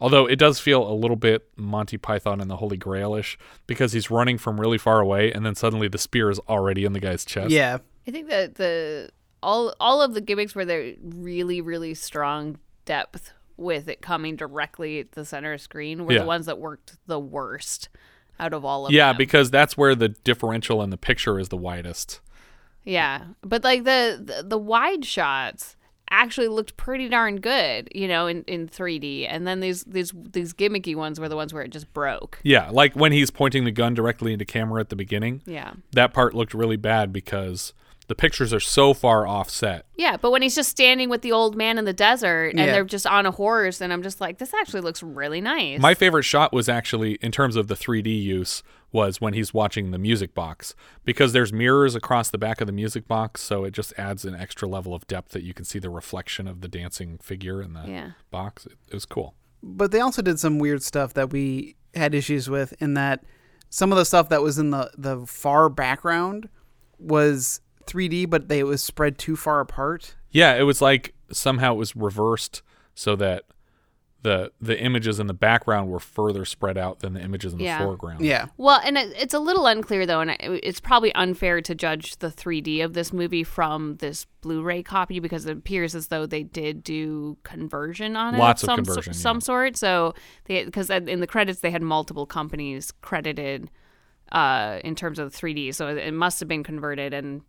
Although 0.00 0.26
it 0.26 0.36
does 0.36 0.60
feel 0.60 0.86
a 0.86 0.92
little 0.92 1.16
bit 1.16 1.48
Monty 1.56 1.96
Python 1.96 2.40
and 2.40 2.50
the 2.50 2.56
Holy 2.56 2.76
Grailish 2.76 3.36
because 3.66 3.92
he's 3.92 4.10
running 4.10 4.36
from 4.36 4.60
really 4.60 4.76
far 4.78 5.00
away 5.00 5.32
and 5.32 5.44
then 5.46 5.54
suddenly 5.54 5.88
the 5.88 5.96
spear 5.98 6.28
is 6.30 6.38
already 6.48 6.84
in 6.84 6.92
the 6.92 7.00
guy's 7.00 7.24
chest. 7.24 7.50
Yeah. 7.50 7.78
I 8.06 8.10
think 8.10 8.28
that 8.28 8.56
the 8.56 9.08
all 9.42 9.74
all 9.80 10.02
of 10.02 10.12
the 10.14 10.20
gimmicks 10.20 10.54
were 10.54 10.64
there 10.66 10.94
really 11.02 11.60
really 11.60 11.94
strong 11.94 12.58
depth 12.84 13.32
with 13.56 13.88
it 13.88 14.02
coming 14.02 14.36
directly 14.36 15.00
at 15.00 15.12
the 15.12 15.24
center 15.24 15.54
of 15.54 15.60
screen 15.62 16.04
were 16.04 16.12
Yeah. 16.12 16.20
the 16.20 16.26
ones 16.26 16.44
that 16.46 16.58
worked 16.58 16.96
the 17.06 17.18
worst 17.18 17.88
out 18.38 18.52
of 18.52 18.64
all 18.66 18.86
of 18.86 18.92
Yeah, 18.92 19.06
them. 19.08 19.14
Yeah, 19.14 19.18
because 19.18 19.50
that's 19.50 19.78
where 19.78 19.94
the 19.94 20.10
differential 20.10 20.82
in 20.82 20.90
the 20.90 20.98
picture 20.98 21.38
is 21.40 21.48
the 21.48 21.56
widest. 21.56 22.20
Yeah, 22.84 23.24
but 23.42 23.64
like 23.64 23.84
the, 23.84 24.20
the 24.22 24.42
the 24.46 24.58
wide 24.58 25.04
shots 25.06 25.75
actually 26.10 26.48
looked 26.48 26.76
pretty 26.76 27.08
darn 27.08 27.36
good, 27.36 27.88
you 27.94 28.06
know, 28.08 28.26
in, 28.26 28.42
in 28.44 28.68
3D. 28.68 29.26
And 29.28 29.46
then 29.46 29.60
these 29.60 29.84
these 29.84 30.12
these 30.32 30.52
gimmicky 30.52 30.94
ones 30.94 31.18
were 31.20 31.28
the 31.28 31.36
ones 31.36 31.52
where 31.52 31.62
it 31.62 31.70
just 31.70 31.92
broke. 31.92 32.38
Yeah, 32.42 32.70
like 32.70 32.94
when 32.94 33.12
he's 33.12 33.30
pointing 33.30 33.64
the 33.64 33.70
gun 33.72 33.94
directly 33.94 34.32
into 34.32 34.44
camera 34.44 34.80
at 34.80 34.88
the 34.88 34.96
beginning. 34.96 35.42
Yeah. 35.46 35.72
That 35.92 36.12
part 36.14 36.34
looked 36.34 36.54
really 36.54 36.76
bad 36.76 37.12
because 37.12 37.72
the 38.08 38.14
pictures 38.14 38.54
are 38.54 38.60
so 38.60 38.94
far 38.94 39.26
offset. 39.26 39.84
Yeah, 39.96 40.16
but 40.16 40.30
when 40.30 40.40
he's 40.40 40.54
just 40.54 40.70
standing 40.70 41.08
with 41.08 41.22
the 41.22 41.32
old 41.32 41.56
man 41.56 41.76
in 41.76 41.84
the 41.86 41.92
desert 41.92 42.50
and 42.50 42.60
Yeah. 42.60 42.66
they're 42.66 42.84
just 42.84 43.04
on 43.04 43.26
a 43.26 43.32
horse, 43.32 43.80
and 43.80 43.92
I'm 43.92 44.02
just 44.04 44.20
like, 44.20 44.38
this 44.38 44.54
actually 44.54 44.82
looks 44.82 45.02
really 45.02 45.40
nice. 45.40 45.80
My 45.80 45.92
favorite 45.92 46.22
shot 46.22 46.52
was 46.52 46.68
actually, 46.68 47.14
in 47.14 47.32
terms 47.32 47.56
of 47.56 47.66
the 47.66 47.74
3D 47.74 48.22
use, 48.22 48.62
was 48.92 49.20
when 49.20 49.34
he's 49.34 49.52
watching 49.52 49.90
the 49.90 49.98
music 49.98 50.34
box 50.34 50.74
because 51.04 51.32
there's 51.32 51.52
mirrors 51.52 51.94
across 51.94 52.30
the 52.30 52.38
back 52.38 52.60
of 52.60 52.66
the 52.66 52.72
music 52.72 53.06
box, 53.08 53.42
so 53.42 53.64
it 53.64 53.72
just 53.72 53.92
adds 53.98 54.24
an 54.24 54.34
extra 54.34 54.66
level 54.68 54.94
of 54.94 55.06
depth 55.06 55.32
that 55.32 55.42
you 55.42 55.52
can 55.52 55.64
see 55.64 55.78
the 55.78 55.90
reflection 55.90 56.46
of 56.48 56.60
the 56.60 56.68
dancing 56.68 57.18
figure 57.18 57.60
in 57.60 57.72
the 57.74 57.84
Yeah. 57.86 58.10
box. 58.30 58.66
It, 58.66 58.72
it 58.88 58.94
was 58.94 59.04
cool. 59.04 59.34
But 59.62 59.90
they 59.90 60.00
also 60.00 60.22
did 60.22 60.38
some 60.38 60.58
weird 60.58 60.82
stuff 60.82 61.14
that 61.14 61.30
we 61.30 61.76
had 61.94 62.14
issues 62.14 62.48
with 62.48 62.74
in 62.80 62.94
that 62.94 63.24
some 63.70 63.90
of 63.92 63.98
the 63.98 64.04
stuff 64.04 64.28
that 64.28 64.40
was 64.42 64.58
in 64.58 64.70
the, 64.70 64.90
the 64.96 65.26
far 65.26 65.68
background 65.68 66.48
was 66.98 67.60
3D, 67.86 68.30
but 68.30 68.48
they 68.48 68.60
it 68.60 68.64
was 68.66 68.82
spread 68.82 69.18
too 69.18 69.36
far 69.36 69.60
apart. 69.60 70.14
Yeah, 70.30 70.54
it 70.54 70.62
was 70.62 70.80
like 70.80 71.14
somehow 71.32 71.72
it 71.74 71.76
was 71.78 71.96
reversed 71.96 72.62
so 72.94 73.16
that 73.16 73.44
the 74.26 74.50
the 74.60 74.76
images 74.80 75.20
in 75.20 75.28
the 75.28 75.34
background 75.34 75.88
were 75.88 76.00
further 76.00 76.44
spread 76.44 76.76
out 76.76 76.98
than 76.98 77.14
the 77.14 77.20
images 77.20 77.52
in 77.52 77.58
the 77.58 77.64
Yeah. 77.64 77.78
foreground. 77.78 78.20
Yeah. 78.24 78.46
Well, 78.56 78.80
and 78.84 78.98
it, 78.98 79.12
it's 79.16 79.34
a 79.34 79.38
little 79.38 79.66
unclear 79.66 80.04
though, 80.04 80.20
and 80.20 80.32
I, 80.32 80.36
it's 80.40 80.80
probably 80.80 81.14
unfair 81.14 81.60
to 81.60 81.74
judge 81.74 82.16
the 82.16 82.28
3D 82.28 82.84
of 82.84 82.92
this 82.94 83.12
movie 83.12 83.44
from 83.44 83.96
this 83.98 84.26
Blu-ray 84.40 84.82
copy 84.82 85.20
because 85.20 85.46
it 85.46 85.56
appears 85.56 85.94
as 85.94 86.08
though 86.08 86.26
they 86.26 86.42
did 86.42 86.82
do 86.82 87.36
conversion 87.44 88.16
on 88.16 88.34
it, 88.34 88.38
Lots 88.38 88.62
of 88.64 88.66
some 88.66 88.84
so- 88.84 88.92
conversion, 88.92 89.14
some 89.14 89.40
sort. 89.40 89.76
So 89.76 90.14
they 90.46 90.64
because 90.64 90.90
in 90.90 91.20
the 91.20 91.26
credits 91.28 91.60
they 91.60 91.70
had 91.70 91.82
multiple 91.82 92.26
companies 92.26 92.92
credited 93.02 93.70
uh, 94.32 94.80
in 94.82 94.96
terms 94.96 95.20
of 95.20 95.30
the 95.32 95.38
3D, 95.38 95.72
so 95.74 95.86
it 95.88 96.12
must 96.12 96.40
have 96.40 96.48
been 96.48 96.64
converted 96.64 97.14
and. 97.14 97.42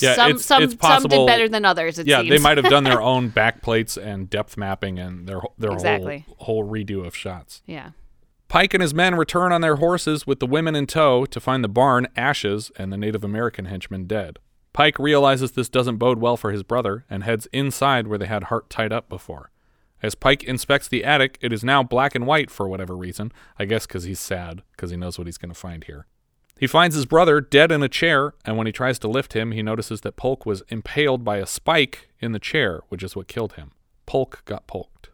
Yeah, 0.00 0.14
some 0.14 0.30
it's, 0.32 0.44
some 0.44 0.62
it's 0.64 0.76
some 0.80 1.02
did 1.04 1.26
better 1.26 1.48
than 1.48 1.64
others. 1.64 1.98
It 1.98 2.06
yeah, 2.06 2.18
seems. 2.18 2.30
they 2.30 2.38
might 2.38 2.56
have 2.58 2.68
done 2.70 2.84
their 2.84 3.00
own 3.12 3.30
backplates 3.30 3.96
and 4.02 4.28
depth 4.30 4.56
mapping 4.56 4.98
and 4.98 5.26
their 5.28 5.40
their 5.58 5.72
Exactly. 5.72 6.24
whole 6.38 6.62
whole 6.62 6.70
redo 6.70 7.06
of 7.06 7.14
shots. 7.16 7.62
yeah. 7.66 7.90
Pike 8.48 8.74
and 8.74 8.82
his 8.82 8.92
men 8.92 9.14
return 9.14 9.50
on 9.50 9.62
their 9.62 9.76
horses 9.76 10.26
with 10.26 10.38
the 10.38 10.46
women 10.46 10.74
in 10.76 10.86
tow 10.86 11.24
to 11.24 11.40
find 11.40 11.64
the 11.64 11.68
barn 11.68 12.06
ashes 12.16 12.70
and 12.76 12.92
the 12.92 12.98
Native 12.98 13.24
American 13.24 13.64
henchman 13.64 14.04
dead. 14.06 14.38
Pike 14.74 14.98
realizes 14.98 15.52
this 15.52 15.70
doesn't 15.70 15.96
bode 15.96 16.18
well 16.18 16.36
for 16.36 16.52
his 16.52 16.62
brother 16.62 17.06
and 17.08 17.24
heads 17.24 17.46
inside 17.52 18.06
where 18.08 18.18
they 18.18 18.26
had 18.26 18.44
Hart 18.44 18.68
tied 18.68 18.92
up 18.92 19.08
before. 19.08 19.50
As 20.02 20.14
Pike 20.14 20.42
inspects 20.44 20.86
the 20.88 21.02
attic, 21.04 21.38
it 21.40 21.50
is 21.52 21.64
now 21.64 21.82
black 21.82 22.14
and 22.14 22.26
white 22.26 22.50
for 22.50 22.68
whatever 22.68 22.94
reason. 22.96 23.32
I 23.58 23.64
guess 23.64 23.86
because 23.86 24.04
he's 24.04 24.20
sad, 24.20 24.62
because 24.72 24.90
he 24.90 24.96
knows 24.98 25.16
what 25.16 25.26
he's 25.28 25.38
going 25.38 25.52
to 25.52 25.58
find 25.58 25.84
here. 25.84 26.06
He 26.62 26.68
finds 26.68 26.94
his 26.94 27.06
brother 27.06 27.40
dead 27.40 27.72
in 27.72 27.82
a 27.82 27.88
chair, 27.88 28.34
and 28.44 28.56
when 28.56 28.68
he 28.68 28.72
tries 28.72 28.96
to 29.00 29.08
lift 29.08 29.32
him, 29.32 29.50
he 29.50 29.64
notices 29.64 30.02
that 30.02 30.14
Polk 30.14 30.46
was 30.46 30.62
impaled 30.68 31.24
by 31.24 31.38
a 31.38 31.44
spike 31.44 32.08
in 32.20 32.30
the 32.30 32.38
chair, 32.38 32.82
which 32.88 33.02
is 33.02 33.16
what 33.16 33.26
killed 33.26 33.54
him. 33.54 33.72
Polk 34.06 34.44
got 34.44 34.68
polked. 34.68 35.10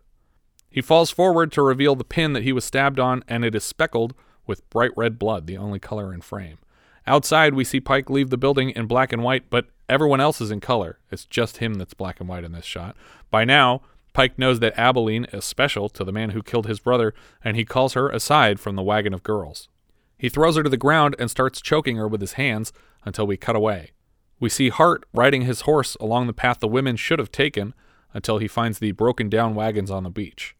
He 0.69 0.83
falls 0.83 1.11
forward 1.11 1.51
to 1.53 1.63
reveal 1.63 1.97
the 1.97 2.05
pin 2.05 2.35
that 2.35 2.43
he 2.43 2.53
was 2.53 2.67
stabbed 2.67 3.01
on, 3.01 3.25
and 3.27 3.47
it 3.47 3.55
is 3.55 3.65
speckled 3.65 4.13
with 4.47 4.69
bright 4.69 4.91
red 4.95 5.19
blood, 5.19 5.47
the 5.47 5.57
only 5.57 5.79
color 5.79 6.13
in 6.13 6.21
frame. 6.21 6.59
Outside, 7.07 7.55
we 7.55 7.65
see 7.65 7.81
Pike 7.81 8.11
leave 8.11 8.29
the 8.29 8.37
building 8.37 8.69
in 8.69 8.85
black 8.85 9.11
and 9.11 9.23
white, 9.23 9.49
but 9.49 9.69
everyone 9.89 10.21
else 10.21 10.43
is 10.43 10.51
in 10.51 10.61
color. 10.61 10.99
It's 11.11 11.25
just 11.25 11.57
him 11.57 11.77
that's 11.77 11.95
black 11.95 12.21
and 12.21 12.29
white 12.29 12.45
in 12.45 12.53
this 12.53 12.67
shot. 12.67 12.95
By 13.31 13.47
now, 13.47 13.81
Pike 14.13 14.39
knows 14.39 14.61
that 14.61 14.79
Abilene 14.79 15.25
is 15.33 15.47
special 15.47 15.89
to 15.89 16.05
the 16.05 16.13
man 16.13 16.33
who 16.33 16.43
killed 16.43 16.67
his 16.67 16.79
brother, 16.79 17.15
and 17.43 17.57
he 17.57 17.65
calls 17.65 17.95
her 17.95 18.11
aside 18.11 18.61
from 18.61 18.77
the 18.77 18.83
wagon 18.83 19.15
of 19.15 19.23
girls. 19.23 19.71
He 20.19 20.29
throws 20.29 20.57
her 20.57 20.63
to 20.63 20.69
the 20.69 20.77
ground 20.77 21.15
and 21.19 21.31
starts 21.31 21.63
choking 21.63 21.97
her 21.97 22.09
with 22.09 22.21
his 22.21 22.33
hands 22.33 22.73
until 23.05 23.27
we 23.27 23.37
cut 23.37 23.57
away. 23.57 23.93
We 24.41 24.49
see 24.49 24.69
Hart 24.69 25.05
riding 25.15 25.43
his 25.43 25.63
horse 25.63 25.97
along 26.01 26.27
the 26.27 26.33
path 26.33 26.59
the 26.61 26.69
women 26.69 26.97
should 26.97 27.19
have 27.19 27.33
taken 27.33 27.73
until 28.13 28.39
he 28.39 28.49
finds 28.49 28.79
the 28.79 28.93
broken 28.93 29.29
down 29.29 29.55
wagons 29.55 29.91
on 29.91 30.03
the 30.05 30.11
beach. 30.11 30.57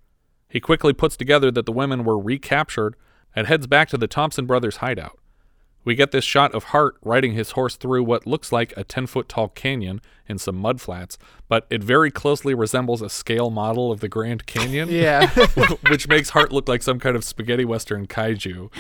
He 0.49 0.61
quickly 0.61 0.93
puts 0.93 1.17
together 1.17 1.51
that 1.51 1.67
the 1.67 1.73
women 1.73 2.05
were 2.05 2.19
recaptured 2.19 2.97
and 3.35 3.47
heads 3.47 3.67
back 3.67 3.89
to 3.91 3.99
the 3.99 4.07
Thompson 4.07 4.47
brothers' 4.47 4.77
hideout. 4.77 5.19
We 5.85 5.95
get 5.95 6.11
this 6.11 6.25
shot 6.25 6.55
of 6.55 6.65
Hart 6.65 6.97
riding 7.03 7.33
his 7.33 7.53
horse 7.53 7.77
through 7.77 8.03
what 8.05 8.27
looks 8.27 8.53
like 8.53 8.75
a 8.77 8.85
10 8.85 9.07
foot 9.07 9.29
tall 9.29 9.49
canyon 9.49 10.01
in 10.29 10.39
some 10.39 10.57
mud 10.57 10.81
flats, 10.81 11.17
but 11.49 11.67
it 11.71 11.83
very 11.83 12.11
closely 12.11 12.53
resembles 12.53 13.01
a 13.01 13.09
scale 13.09 13.49
model 13.49 13.91
of 13.91 14.01
the 14.01 14.09
Grand 14.09 14.47
Canyon. 14.47 14.89
Yeah. 14.99 15.29
which 15.89 16.09
makes 16.09 16.31
Hart 16.31 16.53
look 16.53 16.69
like 16.69 16.83
some 16.83 16.99
kind 16.99 17.17
of 17.17 17.25
spaghetti 17.25 17.65
western 17.65 18.07
kaiju. 18.07 18.71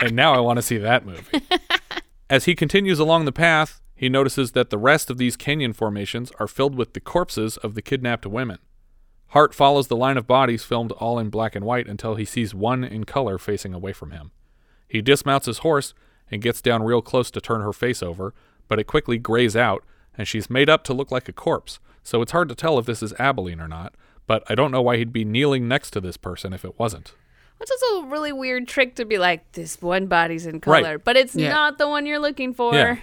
And 0.00 0.12
now 0.12 0.34
I 0.34 0.40
want 0.40 0.58
to 0.58 0.62
see 0.62 0.78
that 0.78 1.04
movie. 1.04 1.42
As 2.30 2.44
he 2.44 2.54
continues 2.54 2.98
along 2.98 3.24
the 3.24 3.32
path, 3.32 3.80
he 3.94 4.08
notices 4.08 4.52
that 4.52 4.70
the 4.70 4.78
rest 4.78 5.10
of 5.10 5.18
these 5.18 5.36
canyon 5.36 5.72
formations 5.72 6.30
are 6.38 6.46
filled 6.46 6.76
with 6.76 6.92
the 6.92 7.00
corpses 7.00 7.56
of 7.56 7.74
the 7.74 7.82
kidnapped 7.82 8.26
women. 8.26 8.58
Hart 9.28 9.54
follows 9.54 9.88
the 9.88 9.96
line 9.96 10.16
of 10.16 10.26
bodies 10.26 10.64
filmed 10.64 10.92
all 10.92 11.18
in 11.18 11.30
black 11.30 11.54
and 11.56 11.64
white 11.64 11.88
until 11.88 12.14
he 12.14 12.24
sees 12.24 12.54
one 12.54 12.84
in 12.84 13.04
color 13.04 13.38
facing 13.38 13.74
away 13.74 13.92
from 13.92 14.10
him. 14.10 14.30
He 14.88 15.02
dismounts 15.02 15.46
his 15.46 15.58
horse 15.58 15.94
and 16.30 16.42
gets 16.42 16.62
down 16.62 16.82
real 16.82 17.02
close 17.02 17.30
to 17.32 17.40
turn 17.40 17.60
her 17.60 17.72
face 17.72 18.02
over, 18.02 18.34
but 18.68 18.78
it 18.78 18.86
quickly 18.86 19.18
grays 19.18 19.56
out, 19.56 19.84
and 20.16 20.28
she's 20.28 20.48
made 20.48 20.70
up 20.70 20.84
to 20.84 20.94
look 20.94 21.10
like 21.10 21.28
a 21.28 21.32
corpse, 21.32 21.78
so 22.02 22.22
it's 22.22 22.32
hard 22.32 22.48
to 22.48 22.54
tell 22.54 22.78
if 22.78 22.86
this 22.86 23.02
is 23.02 23.12
Abilene 23.18 23.60
or 23.60 23.68
not, 23.68 23.94
but 24.26 24.42
I 24.48 24.54
don't 24.54 24.70
know 24.70 24.82
why 24.82 24.96
he'd 24.96 25.12
be 25.12 25.24
kneeling 25.24 25.68
next 25.68 25.90
to 25.90 26.00
this 26.00 26.16
person 26.16 26.52
if 26.52 26.64
it 26.64 26.78
wasn't. 26.78 27.12
It's 27.60 27.70
also 27.70 28.06
a 28.06 28.10
really 28.10 28.32
weird 28.32 28.68
trick 28.68 28.94
to 28.96 29.04
be 29.04 29.18
like, 29.18 29.50
this 29.52 29.80
one 29.82 30.06
body's 30.06 30.46
in 30.46 30.60
Right. 30.66 30.82
color, 30.84 30.98
but 30.98 31.16
it's 31.16 31.34
Yeah. 31.34 31.50
not 31.52 31.78
the 31.78 31.88
one 31.88 32.06
you're 32.06 32.18
looking 32.20 32.54
for. 32.54 32.72
Yeah. 32.74 32.96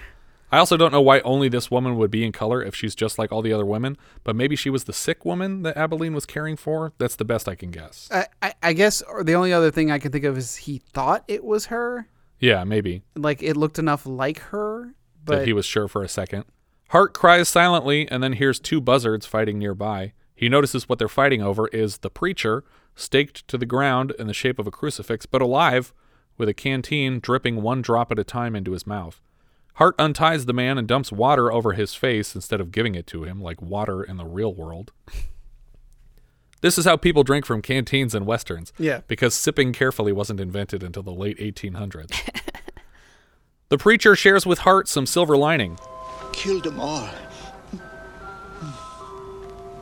I 0.51 0.60
also 0.60 0.78
don't 0.78 0.91
know 0.93 1.01
why 1.01 1.20
only 1.22 1.49
this 1.49 1.70
woman 1.70 1.97
would 1.97 2.12
be 2.12 2.24
in 2.24 2.32
color 2.32 2.64
if 2.64 2.74
she's 2.76 2.95
just 2.95 3.20
like 3.20 3.32
all 3.32 3.41
the 3.41 3.51
other 3.51 3.66
women, 3.66 3.97
but 4.24 4.36
maybe 4.36 4.56
she 4.56 4.70
was 4.70 4.86
the 4.86 4.93
sick 4.93 5.26
woman 5.26 5.64
that 5.64 5.76
Abilene 5.76 6.14
was 6.14 6.26
caring 6.26 6.56
for. 6.56 6.93
That's 6.97 7.16
the 7.18 7.26
best 7.26 7.49
I 7.49 7.56
can 7.56 7.72
guess. 7.72 8.08
I, 8.12 8.28
I, 8.41 8.53
I 8.64 8.74
guess 8.74 9.01
or 9.01 9.24
the 9.24 9.34
only 9.36 9.51
other 9.51 9.72
thing 9.72 9.91
I 9.91 9.99
can 9.99 10.12
think 10.12 10.24
of 10.24 10.38
is 10.38 10.56
he 10.56 10.78
thought 10.93 11.26
it 11.28 11.43
was 11.43 11.66
her. 11.66 12.08
Yeah, 12.39 12.64
maybe. 12.64 13.01
Like 13.16 13.43
it 13.43 13.58
looked 13.58 13.80
enough 13.80 14.06
like 14.06 14.39
her, 14.39 14.93
but 15.26 15.39
that 15.39 15.47
he 15.47 15.51
was 15.53 15.66
sure 15.66 15.88
for 15.89 16.03
a 16.03 16.08
second. 16.08 16.45
Hart 16.89 17.14
cries 17.14 17.49
silently 17.49 18.08
and 18.10 18.22
then 18.24 18.34
hears 18.34 18.60
two 18.60 18.80
buzzards 18.80 19.26
fighting 19.26 19.58
nearby. 19.60 20.14
He 20.36 20.47
notices 20.47 20.88
what 20.88 20.99
they're 20.99 21.08
fighting 21.10 21.41
over 21.41 21.68
is 21.70 21.97
the 21.97 22.10
preacher, 22.12 22.64
staked 22.96 23.48
to 23.48 23.58
the 23.58 23.66
ground 23.66 24.14
in 24.18 24.28
the 24.28 24.34
shape 24.34 24.60
of 24.60 24.68
a 24.68 24.72
crucifix, 24.72 25.26
but 25.26 25.41
alive, 25.41 25.93
with 26.38 26.50
a 26.50 26.54
canteen 26.54 27.20
dripping 27.20 27.62
one 27.62 27.82
drop 27.82 28.12
at 28.12 28.20
a 28.20 28.24
time 28.24 28.56
into 28.56 28.72
his 28.72 28.88
mouth. 28.88 29.22
Hart 29.76 29.96
unties 30.00 30.46
the 30.46 30.54
man 30.54 30.78
and 30.78 30.88
dumps 30.88 31.12
water 31.12 31.52
over 31.52 31.74
his 31.74 31.93
face 31.93 32.34
instead 32.34 32.62
of 32.62 32.72
giving 32.72 32.96
it 32.96 33.08
to 33.08 33.24
him, 33.24 33.41
like 33.41 33.62
water 33.62 34.04
in 34.04 34.18
the 34.18 34.26
real 34.26 34.54
world. 34.54 34.91
This 36.62 36.80
is 36.80 36.86
how 36.86 36.98
people 36.98 37.24
drink 37.24 37.46
from 37.46 37.62
canteens 37.62 38.16
in 38.16 38.26
westerns. 38.26 38.74
Yeah. 38.80 39.02
Because 39.08 39.36
sipping 39.36 39.72
carefully 39.72 40.12
wasn't 40.12 40.39
invented 40.39 40.82
until 40.82 41.04
the 41.04 41.14
late 41.14 41.38
1800s. 41.38 42.12
the 43.70 43.78
preacher 43.78 44.16
shares 44.16 44.48
with 44.48 44.60
Hart 44.60 44.88
some 44.88 45.06
silver 45.06 45.38
lining. 45.38 45.78
Killed 46.34 46.64
them 46.64 46.80
all. 46.80 47.08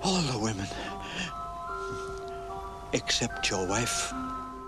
All 0.02 0.22
the 0.24 0.40
women. 0.40 0.68
Except 2.94 3.50
your 3.50 3.68
wife. 3.68 4.14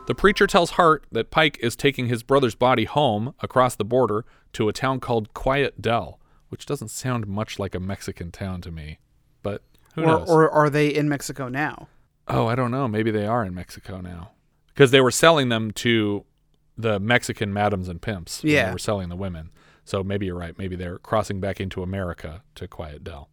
The 0.08 0.16
preacher 0.16 0.46
tells 0.46 0.72
Hart 0.72 1.06
that 1.12 1.32
Pike 1.32 1.58
is 1.62 1.76
taking 1.76 2.08
his 2.08 2.22
brother's 2.24 2.56
body 2.56 2.86
home 2.86 3.34
across 3.42 3.76
the 3.76 3.86
border 3.86 4.26
to 4.54 4.70
a 4.70 4.74
town 4.74 5.00
called 5.00 5.34
Quiet 5.34 5.82
Dell, 5.82 6.20
which 6.50 6.66
doesn't 6.66 6.90
sound 6.90 7.28
much 7.28 7.58
like 7.58 7.74
a 7.74 7.80
Mexican 7.80 8.32
town 8.32 8.62
to 8.62 8.72
me. 8.72 9.00
But 9.42 9.64
who 9.96 10.04
or, 10.04 10.06
knows? 10.06 10.30
or 10.30 10.50
are 10.50 10.70
they 10.70 10.90
in 10.90 11.10
Mexico 11.10 11.48
now? 11.48 11.88
Oh, 12.28 12.48
I 12.48 12.56
don't 12.56 12.72
know. 12.72 12.88
Maybe 12.88 13.12
they 13.12 13.26
are 13.26 13.44
in 13.44 13.54
Mexico 13.54 14.02
now. 14.02 14.32
Because 14.68 14.92
they 14.92 15.02
were 15.02 15.12
selling 15.12 15.50
them 15.50 15.72
to 15.72 16.26
the 16.78 17.00
Mexican 17.00 17.54
madams 17.54 17.88
and 17.88 18.02
pimps. 18.02 18.44
Yeah. 18.44 18.68
They 18.68 18.74
were 18.74 18.80
selling 18.80 19.10
the 19.10 19.16
women. 19.16 19.52
So 19.86 20.04
maybe 20.04 20.26
you're 20.26 20.38
right. 20.38 20.58
Maybe 20.58 20.76
they're 20.76 20.98
crossing 20.98 21.40
back 21.40 21.60
into 21.60 21.82
America 21.84 22.44
to 22.56 22.68
Quiet 22.68 23.04
Dell. 23.04 23.30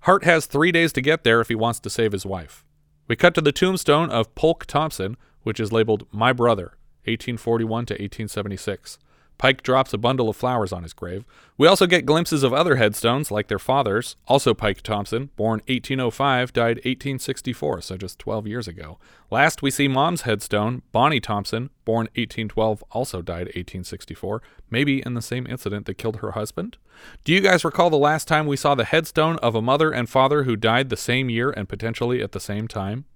Hart 0.00 0.24
has 0.24 0.46
three 0.46 0.72
days 0.72 0.92
to 0.94 1.00
get 1.00 1.24
there 1.24 1.40
if 1.40 1.48
he 1.48 1.54
wants 1.54 1.78
to 1.80 1.90
save 1.90 2.12
his 2.12 2.24
wife. 2.24 2.64
We 3.10 3.16
cut 3.16 3.34
to 3.34 3.40
the 3.40 3.50
tombstone 3.50 4.08
of 4.08 4.32
Polk 4.36 4.66
Thompson, 4.66 5.16
which 5.42 5.58
is 5.58 5.72
labeled 5.72 6.06
My 6.12 6.32
Brother, 6.32 6.76
1841 7.06 7.86
to 7.86 7.94
1876. 7.94 9.00
Pike 9.40 9.62
drops 9.62 9.94
a 9.94 9.98
bundle 9.98 10.28
of 10.28 10.36
flowers 10.36 10.70
on 10.70 10.82
his 10.82 10.92
grave. 10.92 11.24
We 11.56 11.66
also 11.66 11.86
get 11.86 12.04
glimpses 12.04 12.42
of 12.42 12.52
other 12.52 12.76
headstones, 12.76 13.30
like 13.30 13.48
their 13.48 13.58
father's, 13.58 14.16
also 14.28 14.52
Pike 14.52 14.82
Thompson, 14.82 15.30
born 15.34 15.62
1805, 15.66 16.52
died 16.52 16.76
1864, 16.76 17.80
so 17.80 17.96
just 17.96 18.18
12 18.18 18.46
years 18.46 18.68
ago. 18.68 18.98
Last, 19.30 19.62
we 19.62 19.70
see 19.70 19.88
Mom's 19.88 20.22
headstone, 20.22 20.82
Bonnie 20.92 21.20
Thompson, 21.20 21.70
born 21.86 22.08
1812, 22.16 22.84
also 22.90 23.22
died 23.22 23.46
1864, 23.46 24.42
maybe 24.68 25.02
in 25.06 25.14
the 25.14 25.22
same 25.22 25.46
incident 25.46 25.86
that 25.86 25.96
killed 25.96 26.16
her 26.16 26.32
husband. 26.32 26.76
Do 27.24 27.32
you 27.32 27.40
guys 27.40 27.64
recall 27.64 27.88
the 27.88 27.96
last 27.96 28.28
time 28.28 28.46
we 28.46 28.58
saw 28.58 28.74
the 28.74 28.84
headstone 28.84 29.36
of 29.38 29.54
a 29.54 29.62
mother 29.62 29.90
and 29.90 30.06
father 30.06 30.42
who 30.42 30.54
died 30.54 30.90
the 30.90 30.98
same 30.98 31.30
year 31.30 31.48
and 31.48 31.66
potentially 31.66 32.22
at 32.22 32.32
the 32.32 32.40
same 32.40 32.68
time? 32.68 33.06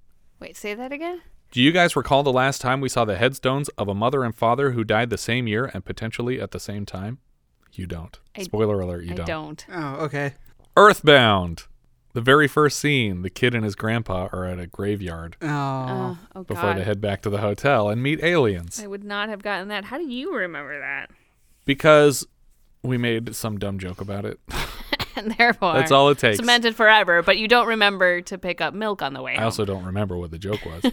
Wait, 0.41 0.57
say 0.57 0.73
that 0.73 0.91
again? 0.91 1.21
Do 1.55 1.63
you 1.63 1.71
guys 1.71 1.95
recall 1.95 2.25
the 2.25 2.33
last 2.33 2.61
time 2.61 2.81
we 2.81 2.89
saw 2.89 3.05
the 3.05 3.15
headstones 3.17 3.69
of 3.79 3.87
a 3.87 3.95
mother 3.95 4.25
and 4.25 4.35
father 4.35 4.73
who 4.73 4.83
died 4.83 5.09
the 5.09 5.17
same 5.17 5.47
year 5.47 5.71
and 5.73 5.85
potentially 5.85 6.41
at 6.41 6.51
the 6.51 6.59
same 6.59 6.85
time? 6.85 7.19
You 7.73 7.87
don't. 7.87 8.19
I- 8.37 8.43
Spoiler 8.43 8.81
alert, 8.81 9.05
you 9.05 9.13
I 9.13 9.15
don't. 9.15 9.27
don't. 9.29 9.67
Oh, 9.73 9.95
okay. 10.07 10.35
Earthbound. 10.77 11.67
The 12.13 12.21
very 12.21 12.49
first 12.49 12.81
scene, 12.81 13.23
the 13.23 13.31
kid 13.31 13.55
and 13.55 13.63
his 13.65 13.77
grandpa 13.77 14.29
are 14.33 14.45
at 14.47 14.59
a 14.59 14.67
graveyard 14.67 15.37
Oh. 15.41 15.47
Oh, 15.49 16.19
oh 16.35 16.43
before 16.43 16.71
God. 16.71 16.79
they 16.79 16.83
head 16.83 17.01
back 17.01 17.23
to 17.23 17.31
the 17.31 17.39
hotel 17.39 17.89
and 17.89 18.03
meet 18.03 18.21
aliens. 18.25 18.81
I 18.83 18.89
would 18.89 19.05
not 19.05 19.29
have 19.29 19.41
gotten 19.45 19.69
that. 19.69 19.85
How 19.85 19.99
do 19.99 20.09
you 20.09 20.35
remember 20.35 20.77
that? 20.81 21.13
Because 21.65 22.27
we 22.83 22.99
made 22.99 23.37
some 23.37 23.61
dumb 23.61 23.79
joke 23.79 24.01
about 24.01 24.25
it. 24.25 24.41
And 25.17 25.31
therefore, 25.39 25.75
That's 25.75 25.93
all 25.93 26.09
it 26.11 26.19
takes. 26.19 26.39
Cemented 26.39 26.75
forever, 26.75 27.23
but 27.23 27.39
you 27.39 27.47
don't 27.47 27.69
remember 27.69 28.21
to 28.23 28.37
pick 28.39 28.61
up 28.61 28.75
milk 28.75 29.01
on 29.03 29.13
the 29.15 29.23
way. 29.23 29.33
I 29.35 29.37
home. 29.37 29.45
also 29.45 29.65
don't 29.65 29.85
remember 29.85 30.17
what 30.19 30.31
the 30.33 30.39
joke 30.39 30.61
was. 30.67 30.83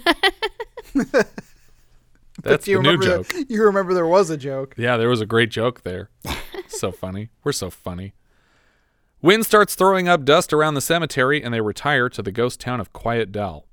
That's 2.43 2.67
you 2.67 2.78
the 2.78 2.84
new 2.84 2.97
joke. 3.01 3.28
that- 3.28 3.49
you 3.49 3.63
remember 3.63 3.93
there 3.93 4.07
was 4.07 4.30
a 4.30 4.38
joke. 4.38 4.76
Yeah, 4.78 4.97
there 4.97 5.09
was 5.09 5.22
a 5.22 5.26
great 5.26 5.49
joke 5.49 5.82
there. 5.84 6.09
so 6.67 6.91
funny. 6.91 7.30
We're 7.43 7.51
so 7.51 7.69
funny. 7.69 8.13
Wind 9.22 9.45
starts 9.45 9.76
throwing 9.76 10.07
up 10.07 10.24
dust 10.26 10.51
around 10.53 10.74
the 10.74 10.82
cemetery, 10.82 11.43
and 11.43 11.53
they 11.53 11.61
retire 11.61 12.09
to 12.09 12.22
the 12.22 12.32
ghost 12.32 12.59
town 12.59 12.80
of 12.80 12.91
Quiet 12.93 13.32
Dell. 13.32 13.65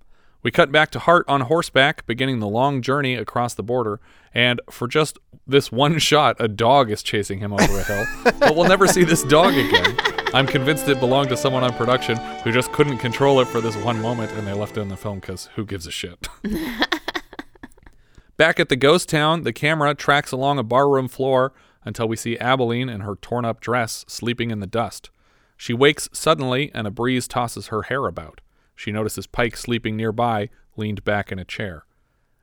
We 0.42 0.50
cut 0.50 0.70
back 0.70 0.90
to 0.90 0.98
Hart 0.98 1.24
on 1.28 1.42
horseback, 1.42 2.06
beginning 2.06 2.38
the 2.40 2.48
long 2.48 2.82
journey 2.82 3.14
across 3.14 3.54
the 3.54 3.62
border, 3.62 4.00
and 4.34 4.60
for 4.70 4.86
just 4.86 5.18
this 5.46 5.72
one 5.72 5.98
shot, 5.98 6.36
a 6.38 6.48
dog 6.48 6.90
is 6.90 7.02
chasing 7.02 7.38
him 7.38 7.52
over 7.52 7.78
a 7.78 7.82
hill. 7.82 8.04
but 8.38 8.54
we'll 8.54 8.68
never 8.68 8.86
see 8.86 9.04
this 9.04 9.22
dog 9.24 9.54
again. 9.54 9.96
I'm 10.34 10.46
convinced 10.46 10.88
it 10.88 11.00
belonged 11.00 11.30
to 11.30 11.36
someone 11.38 11.64
on 11.64 11.72
production 11.72 12.18
who 12.44 12.52
just 12.52 12.70
couldn't 12.72 12.98
control 12.98 13.40
it 13.40 13.48
for 13.48 13.62
this 13.62 13.76
one 13.76 14.00
moment, 14.00 14.30
and 14.32 14.46
they 14.46 14.52
left 14.52 14.76
it 14.76 14.80
in 14.80 14.88
the 14.88 14.96
film 14.96 15.20
because 15.20 15.46
who 15.54 15.64
gives 15.64 15.86
a 15.86 15.90
shit? 15.90 16.28
Back 18.36 18.60
at 18.60 18.68
the 18.68 18.76
ghost 18.76 19.08
town, 19.08 19.42
the 19.42 19.54
camera 19.54 19.94
tracks 19.94 20.30
along 20.30 20.58
a 20.58 20.62
barroom 20.62 21.08
floor 21.08 21.54
until 21.84 22.06
we 22.06 22.16
see 22.16 22.38
Abilene 22.38 22.90
in 22.90 23.00
her 23.00 23.16
torn 23.16 23.46
up 23.46 23.60
dress 23.60 24.04
sleeping 24.06 24.50
in 24.50 24.60
the 24.60 24.66
dust. 24.66 25.08
She 25.56 25.72
wakes 25.72 26.10
suddenly 26.12 26.70
and 26.74 26.86
a 26.86 26.90
breeze 26.90 27.26
tosses 27.26 27.68
her 27.68 27.82
hair 27.84 28.06
about. 28.06 28.42
She 28.76 28.92
notices 28.92 29.26
Pike 29.26 29.56
sleeping 29.56 29.96
nearby, 29.96 30.50
leaned 30.76 31.04
back 31.04 31.32
in 31.32 31.38
a 31.38 31.44
chair. 31.44 31.84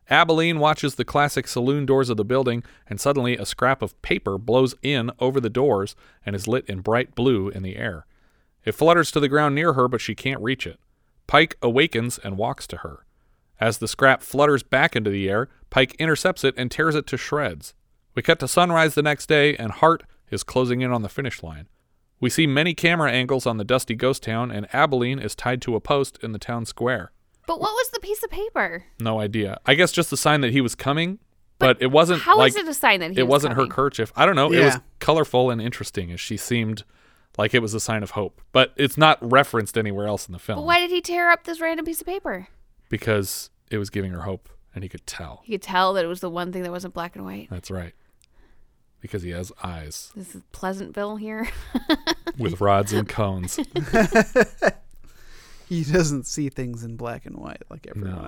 Abilene 0.09 0.59
watches 0.59 0.95
the 0.95 1.05
classic 1.05 1.47
saloon 1.47 1.85
doors 1.85 2.09
of 2.09 2.17
the 2.17 2.25
building, 2.25 2.63
and 2.87 2.99
suddenly 2.99 3.37
a 3.37 3.45
scrap 3.45 3.81
of 3.81 3.99
paper 4.01 4.37
blows 4.37 4.75
in 4.83 5.11
over 5.19 5.39
the 5.39 5.49
doors 5.49 5.95
and 6.25 6.35
is 6.35 6.47
lit 6.47 6.65
in 6.67 6.81
bright 6.81 7.15
blue 7.15 7.49
in 7.49 7.63
the 7.63 7.75
air. 7.75 8.05
It 8.63 8.73
flutters 8.73 9.11
to 9.11 9.19
the 9.19 9.29
ground 9.29 9.55
near 9.55 9.73
her, 9.73 9.87
but 9.87 10.01
she 10.01 10.13
can't 10.13 10.41
reach 10.41 10.67
it. 10.67 10.79
Pike 11.27 11.57
awakens 11.61 12.19
and 12.19 12.37
walks 12.37 12.67
to 12.67 12.77
her. 12.77 13.05
As 13.59 13.77
the 13.79 13.87
scrap 13.87 14.21
flutters 14.21 14.63
back 14.63 14.95
into 14.95 15.09
the 15.09 15.29
air, 15.29 15.49
Pike 15.69 15.95
intercepts 15.97 16.43
it 16.43 16.53
and 16.57 16.69
tears 16.69 16.93
it 16.93 17.07
to 17.07 17.17
shreds. 17.17 17.73
We 18.13 18.21
cut 18.21 18.39
to 18.39 18.47
sunrise 18.47 18.95
the 18.95 19.01
next 19.01 19.27
day, 19.27 19.55
and 19.57 19.71
Hart 19.71 20.03
is 20.29 20.43
closing 20.43 20.81
in 20.81 20.91
on 20.91 21.01
the 21.01 21.09
finish 21.09 21.41
line. 21.41 21.67
We 22.19 22.29
see 22.29 22.47
many 22.47 22.73
camera 22.73 23.11
angles 23.11 23.45
on 23.45 23.57
the 23.57 23.63
dusty 23.63 23.95
ghost 23.95 24.23
town, 24.23 24.51
and 24.51 24.73
Abilene 24.73 25.19
is 25.19 25.35
tied 25.35 25.61
to 25.63 25.75
a 25.75 25.81
post 25.81 26.17
in 26.21 26.31
the 26.31 26.39
town 26.39 26.65
square. 26.65 27.11
But 27.47 27.59
what 27.59 27.71
was 27.71 27.89
the 27.91 27.99
piece 27.99 28.23
of 28.23 28.29
paper? 28.29 28.83
No 28.99 29.19
idea. 29.19 29.59
I 29.65 29.75
guess 29.75 29.91
just 29.91 30.11
a 30.13 30.17
sign 30.17 30.41
that 30.41 30.51
he 30.51 30.61
was 30.61 30.75
coming, 30.75 31.19
but, 31.59 31.81
it 31.81 31.87
wasn't 31.91 32.21
how 32.21 32.37
like 32.37 32.49
is 32.49 32.55
it 32.57 32.67
a 32.67 32.73
sign 32.73 32.99
that 32.99 33.11
he 33.11 33.19
it 33.19 33.23
was 33.23 33.29
wasn't 33.29 33.55
coming? 33.55 33.69
her 33.69 33.73
kerchief. 33.75 34.11
I 34.15 34.25
don't 34.25 34.35
know. 34.35 34.51
It 34.51 34.63
was 34.63 34.77
colorful 34.99 35.49
and 35.51 35.61
interesting 35.61 36.11
as 36.11 36.19
she 36.19 36.37
seemed 36.37 36.83
like 37.37 37.53
it 37.53 37.61
was 37.61 37.73
a 37.73 37.79
sign 37.79 38.01
of 38.03 38.11
hope, 38.11 38.41
but 38.51 38.73
it's 38.77 38.97
not 38.97 39.17
referenced 39.21 39.77
anywhere 39.77 40.07
else 40.07 40.25
in 40.27 40.31
the 40.33 40.39
film 40.39 40.59
But 40.59 40.65
why 40.65 40.79
did 40.79 40.89
he 40.89 41.01
tear 41.01 41.29
up 41.31 41.43
this 41.43 41.59
random 41.61 41.85
piece 41.85 42.01
of 42.01 42.07
paper? 42.07 42.47
because 42.89 43.49
it 43.71 43.77
was 43.77 43.89
giving 43.89 44.11
her 44.11 44.21
hope, 44.21 44.47
and 44.73 44.83
he 44.83 44.89
could 44.89 45.05
tell. 45.07 45.41
He 45.43 45.53
could 45.53 45.61
tell 45.63 45.93
that 45.93 46.05
it 46.05 46.07
was 46.07 46.19
the 46.21 46.29
one 46.29 46.51
thing 46.53 46.63
that 46.63 46.71
wasn't 46.71 46.93
black 46.93 47.15
and 47.15 47.25
white. 47.25 47.49
That's 47.49 47.71
right. 47.71 47.93
Because 49.01 49.21
he 49.23 49.31
has 49.31 49.51
eyes 49.63 50.11
This 50.15 50.33
is 50.35 50.41
Pleasantville 50.51 51.17
here. 51.17 51.47
with 52.37 52.59
rods 52.61 52.91
and 52.93 53.07
cones. 53.09 53.59
He 55.69 55.83
doesn't 55.83 56.25
see 56.27 56.49
things 56.49 56.83
in 56.83 56.95
black 56.95 57.25
and 57.25 57.37
white 57.37 57.63
like 57.69 57.87
everyone 57.87 58.11
No. 58.15 58.23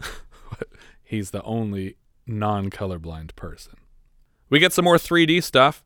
else. 0.00 0.12
He's 1.04 1.30
the 1.30 1.42
only 1.42 1.96
non 2.26 2.70
colorblind 2.70 3.34
person. 3.36 3.74
We 4.50 4.58
get 4.58 4.72
some 4.72 4.84
more 4.84 4.96
3D 4.96 5.42
stuff. 5.42 5.84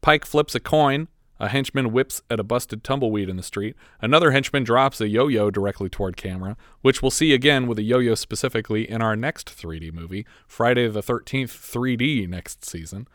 Pike 0.00 0.24
flips 0.24 0.54
a 0.54 0.60
coin. 0.60 1.08
A 1.42 1.48
henchman 1.48 1.90
whips 1.90 2.20
at 2.28 2.38
a 2.38 2.44
busted 2.44 2.84
tumbleweed 2.84 3.30
in 3.30 3.36
the 3.38 3.42
street. 3.42 3.74
Another 4.02 4.30
henchman 4.32 4.62
drops 4.62 5.00
a 5.00 5.08
yo 5.08 5.26
yo 5.26 5.50
directly 5.50 5.88
toward 5.88 6.18
camera, 6.18 6.54
which 6.82 7.00
we'll 7.00 7.10
see 7.10 7.32
again 7.32 7.66
with 7.66 7.78
a 7.78 7.82
yo 7.82 7.98
yo 7.98 8.14
specifically 8.14 8.88
in 8.90 9.00
our 9.00 9.16
next 9.16 9.48
3D 9.48 9.90
movie, 9.90 10.26
Friday 10.46 10.86
the 10.88 11.02
13th 11.02 11.46
3D 11.48 12.28
next 12.28 12.66
season. 12.66 13.08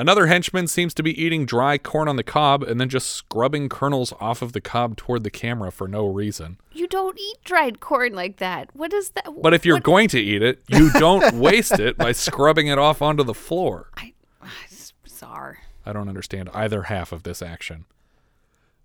Another 0.00 0.28
henchman 0.28 0.68
seems 0.68 0.94
to 0.94 1.02
be 1.02 1.20
eating 1.20 1.44
dry 1.44 1.76
corn 1.76 2.06
on 2.06 2.14
the 2.14 2.22
cob 2.22 2.62
and 2.62 2.80
then 2.80 2.88
just 2.88 3.08
scrubbing 3.08 3.68
kernels 3.68 4.12
off 4.20 4.42
of 4.42 4.52
the 4.52 4.60
cob 4.60 4.96
toward 4.96 5.24
the 5.24 5.30
camera 5.30 5.72
for 5.72 5.88
no 5.88 6.06
reason. 6.06 6.56
you 6.72 6.86
don't 6.86 7.18
eat 7.18 7.38
dried 7.44 7.80
corn 7.80 8.12
like 8.12 8.36
that. 8.36 8.68
What 8.74 8.92
is 8.92 9.10
that? 9.10 9.26
But 9.42 9.54
if 9.54 9.66
you're 9.66 9.76
what- 9.76 9.82
going 9.82 10.08
to 10.10 10.20
eat 10.20 10.40
it, 10.40 10.62
you 10.68 10.92
don't 11.00 11.34
waste 11.34 11.80
it 11.80 11.98
by 11.98 12.12
scrubbing 12.12 12.68
it 12.68 12.78
off 12.78 13.02
onto 13.02 13.24
the 13.24 13.34
floor. 13.34 13.90
I, 13.96 14.12
ah, 14.40 14.52
it's 14.70 14.92
bizarre. 15.02 15.58
I 15.84 15.92
don't 15.92 16.08
understand 16.08 16.48
either 16.54 16.82
half 16.84 17.10
of 17.10 17.24
this 17.24 17.42
action. 17.42 17.84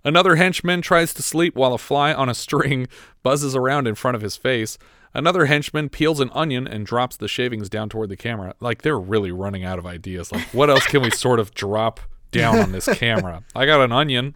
Another 0.04 0.36
henchman 0.36 0.82
tries 0.82 1.14
to 1.14 1.22
sleep 1.22 1.56
while 1.56 1.74
a 1.74 1.78
fly 1.78 2.12
on 2.12 2.28
a 2.28 2.34
string 2.34 2.88
buzzes 3.24 3.56
around 3.56 3.88
in 3.88 3.94
front 3.96 4.16
of 4.16 4.22
his 4.22 4.36
face. 4.36 4.80
Another 5.14 5.46
henchman 5.46 5.90
peels 5.90 6.20
an 6.20 6.30
onion 6.34 6.68
and 6.68 6.86
drops 6.86 7.18
the 7.18 7.28
shavings 7.28 7.70
down 7.70 7.88
toward 7.90 8.10
the 8.10 8.18
camera. 8.18 8.56
Like 8.60 8.82
they're 8.82 9.00
really 9.00 9.32
running 9.32 9.64
out 9.64 9.78
of 9.80 9.86
ideas. 9.86 10.32
Like, 10.32 10.46
what 10.54 10.70
else 10.70 10.86
can 10.88 11.02
we 11.04 11.12
sort 11.12 11.40
of 11.40 11.54
drop 11.54 12.00
down 12.32 12.58
on 12.58 12.72
this 12.72 12.88
camera? 12.94 13.44
I 13.56 13.66
got 13.68 13.82
an 13.82 13.92
onion. 13.92 14.36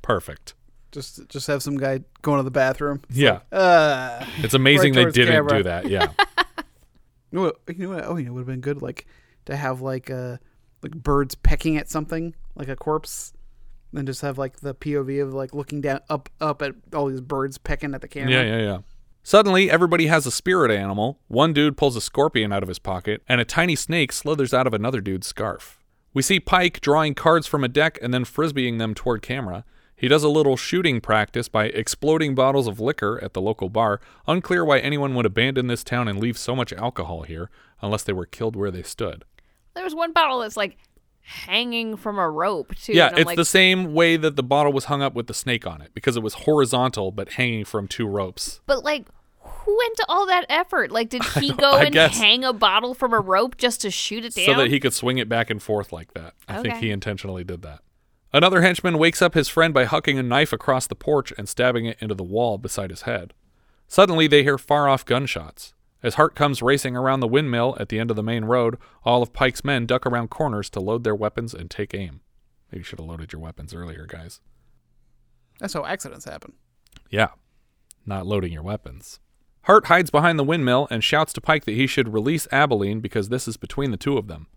Perfect. 0.00 0.54
Just 0.92 1.28
just 1.28 1.46
have 1.46 1.62
some 1.62 1.76
guy 1.76 2.00
going 2.22 2.38
to 2.38 2.42
the 2.44 2.50
bathroom. 2.50 3.00
It's 3.08 3.18
Yeah. 3.18 3.32
like, 3.32 3.42
uh, 3.52 4.24
It's 4.38 4.54
amazing 4.54 4.94
right 4.94 5.06
they 5.06 5.10
didn't 5.10 5.34
camera. 5.34 5.56
do 5.58 5.62
that. 5.64 5.88
Yeah. 5.88 6.08
You 7.30 7.38
know 7.38 7.44
what? 7.46 7.76
You 7.78 7.86
know 7.88 7.94
what? 7.94 8.04
Oh, 8.06 8.16
you 8.16 8.26
know, 8.26 8.32
would 8.34 8.40
have 8.40 8.46
been 8.46 8.60
good, 8.60 8.82
like 8.82 9.06
to 9.46 9.56
have 9.56 9.80
like 9.80 10.10
uh 10.10 10.36
like 10.82 10.92
birds 10.92 11.34
pecking 11.34 11.78
at 11.78 11.88
something, 11.88 12.34
like 12.54 12.68
a 12.68 12.76
corpse, 12.76 13.32
Then 13.90 14.04
just 14.04 14.20
have 14.20 14.36
like 14.36 14.60
the 14.60 14.74
POV 14.74 15.22
of 15.22 15.32
like 15.32 15.54
looking 15.54 15.80
down 15.80 16.00
up 16.10 16.28
up 16.42 16.60
at 16.60 16.74
all 16.94 17.06
these 17.06 17.22
birds 17.22 17.56
pecking 17.56 17.94
at 17.94 18.02
the 18.02 18.08
camera. 18.08 18.32
Yeah, 18.32 18.42
yeah, 18.42 18.58
yeah. 18.58 18.78
Suddenly, 19.24 19.70
everybody 19.70 20.06
has 20.06 20.26
a 20.26 20.32
spirit 20.32 20.72
animal. 20.72 21.20
One 21.28 21.52
dude 21.52 21.76
pulls 21.76 21.94
a 21.94 22.00
scorpion 22.00 22.52
out 22.52 22.64
of 22.64 22.68
his 22.68 22.80
pocket, 22.80 23.22
and 23.28 23.40
a 23.40 23.44
tiny 23.44 23.76
snake 23.76 24.12
slithers 24.12 24.52
out 24.52 24.66
of 24.66 24.74
another 24.74 25.00
dude's 25.00 25.28
scarf. 25.28 25.78
We 26.12 26.22
see 26.22 26.40
Pike 26.40 26.80
drawing 26.80 27.14
cards 27.14 27.46
from 27.46 27.62
a 27.62 27.68
deck 27.68 27.98
and 28.02 28.12
then 28.12 28.24
frisbeeing 28.24 28.78
them 28.78 28.94
toward 28.94 29.22
camera. 29.22 29.64
He 29.94 30.08
does 30.08 30.24
a 30.24 30.28
little 30.28 30.56
shooting 30.56 31.00
practice 31.00 31.48
by 31.48 31.66
exploding 31.66 32.34
bottles 32.34 32.66
of 32.66 32.80
liquor 32.80 33.20
at 33.22 33.32
the 33.32 33.40
local 33.40 33.68
bar. 33.68 34.00
Unclear 34.26 34.64
why 34.64 34.80
anyone 34.80 35.14
would 35.14 35.26
abandon 35.26 35.68
this 35.68 35.84
town 35.84 36.08
and 36.08 36.18
leave 36.18 36.36
so 36.36 36.56
much 36.56 36.72
alcohol 36.72 37.22
here, 37.22 37.48
unless 37.80 38.02
they 38.02 38.12
were 38.12 38.26
killed 38.26 38.56
where 38.56 38.72
they 38.72 38.82
stood. 38.82 39.24
There 39.74 39.84
was 39.84 39.94
one 39.94 40.12
bottle 40.12 40.40
that's 40.40 40.56
like 40.56 40.76
hanging 41.22 41.96
from 41.96 42.18
a 42.18 42.28
rope 42.28 42.74
too. 42.76 42.92
Yeah, 42.92 43.10
it's 43.14 43.26
like, 43.26 43.36
the 43.36 43.44
same 43.44 43.94
way 43.94 44.16
that 44.16 44.36
the 44.36 44.42
bottle 44.42 44.72
was 44.72 44.86
hung 44.86 45.02
up 45.02 45.14
with 45.14 45.26
the 45.26 45.34
snake 45.34 45.66
on 45.66 45.80
it, 45.80 45.92
because 45.94 46.16
it 46.16 46.22
was 46.22 46.34
horizontal 46.34 47.10
but 47.12 47.32
hanging 47.32 47.64
from 47.64 47.88
two 47.88 48.06
ropes. 48.06 48.60
But 48.66 48.84
like, 48.84 49.06
who 49.40 49.76
went 49.76 49.96
to 49.96 50.06
all 50.08 50.26
that 50.26 50.46
effort? 50.48 50.90
Like, 50.90 51.08
did 51.08 51.24
he 51.40 51.52
go 51.52 51.74
and 51.76 51.92
guess- 51.92 52.18
hang 52.18 52.44
a 52.44 52.52
bottle 52.52 52.94
from 52.94 53.12
a 53.12 53.20
rope 53.20 53.56
just 53.56 53.80
to 53.82 53.90
shoot 53.90 54.24
it 54.24 54.34
down? 54.34 54.46
so 54.46 54.54
that 54.54 54.70
he 54.70 54.80
could 54.80 54.92
swing 54.92 55.18
it 55.18 55.28
back 55.28 55.50
and 55.50 55.62
forth 55.62 55.92
like 55.92 56.14
that. 56.14 56.34
I 56.48 56.60
think 56.60 56.76
he 56.76 56.90
intentionally 56.90 57.44
did 57.44 57.62
that. 57.62 57.80
Another 58.34 58.62
henchman 58.62 58.96
wakes 58.98 59.20
up 59.20 59.34
his 59.34 59.48
friend 59.48 59.74
by 59.74 59.84
hucking 59.84 60.18
a 60.18 60.22
knife 60.22 60.52
across 60.54 60.86
the 60.86 60.94
porch 60.94 61.34
and 61.36 61.48
stabbing 61.48 61.84
it 61.84 61.98
into 62.00 62.14
the 62.14 62.22
wall 62.24 62.56
beside 62.56 62.88
his 62.90 63.02
head. 63.02 63.34
Suddenly, 63.88 64.26
they 64.26 64.42
hear 64.42 64.56
far 64.56 64.88
off 64.88 65.04
gunshots. 65.04 65.74
As 66.02 66.14
Hart 66.14 66.34
comes 66.34 66.62
racing 66.62 66.96
around 66.96 67.20
the 67.20 67.28
windmill 67.28 67.76
at 67.78 67.88
the 67.88 68.00
end 68.00 68.10
of 68.10 68.16
the 68.16 68.22
main 68.22 68.44
road, 68.44 68.76
all 69.04 69.22
of 69.22 69.32
Pike's 69.32 69.64
men 69.64 69.86
duck 69.86 70.04
around 70.04 70.30
corners 70.30 70.68
to 70.70 70.80
load 70.80 71.04
their 71.04 71.14
weapons 71.14 71.54
and 71.54 71.70
take 71.70 71.94
aim. 71.94 72.20
Maybe 72.70 72.80
you 72.80 72.84
should 72.84 72.98
have 72.98 73.08
loaded 73.08 73.32
your 73.32 73.40
weapons 73.40 73.72
earlier, 73.72 74.06
guys. 74.06 74.40
That's 75.60 75.74
how 75.74 75.84
accidents 75.84 76.24
happen. 76.24 76.54
Yeah, 77.08 77.28
not 78.04 78.26
loading 78.26 78.52
your 78.52 78.62
weapons. 78.62 79.20
Hart 79.66 79.86
hides 79.86 80.10
behind 80.10 80.40
the 80.40 80.44
windmill 80.44 80.88
and 80.90 81.04
shouts 81.04 81.32
to 81.34 81.40
Pike 81.40 81.66
that 81.66 81.76
he 81.76 81.86
should 81.86 82.12
release 82.12 82.48
Abilene 82.50 82.98
because 82.98 83.28
this 83.28 83.46
is 83.46 83.56
between 83.56 83.92
the 83.92 83.96
two 83.96 84.18
of 84.18 84.26
them. 84.26 84.48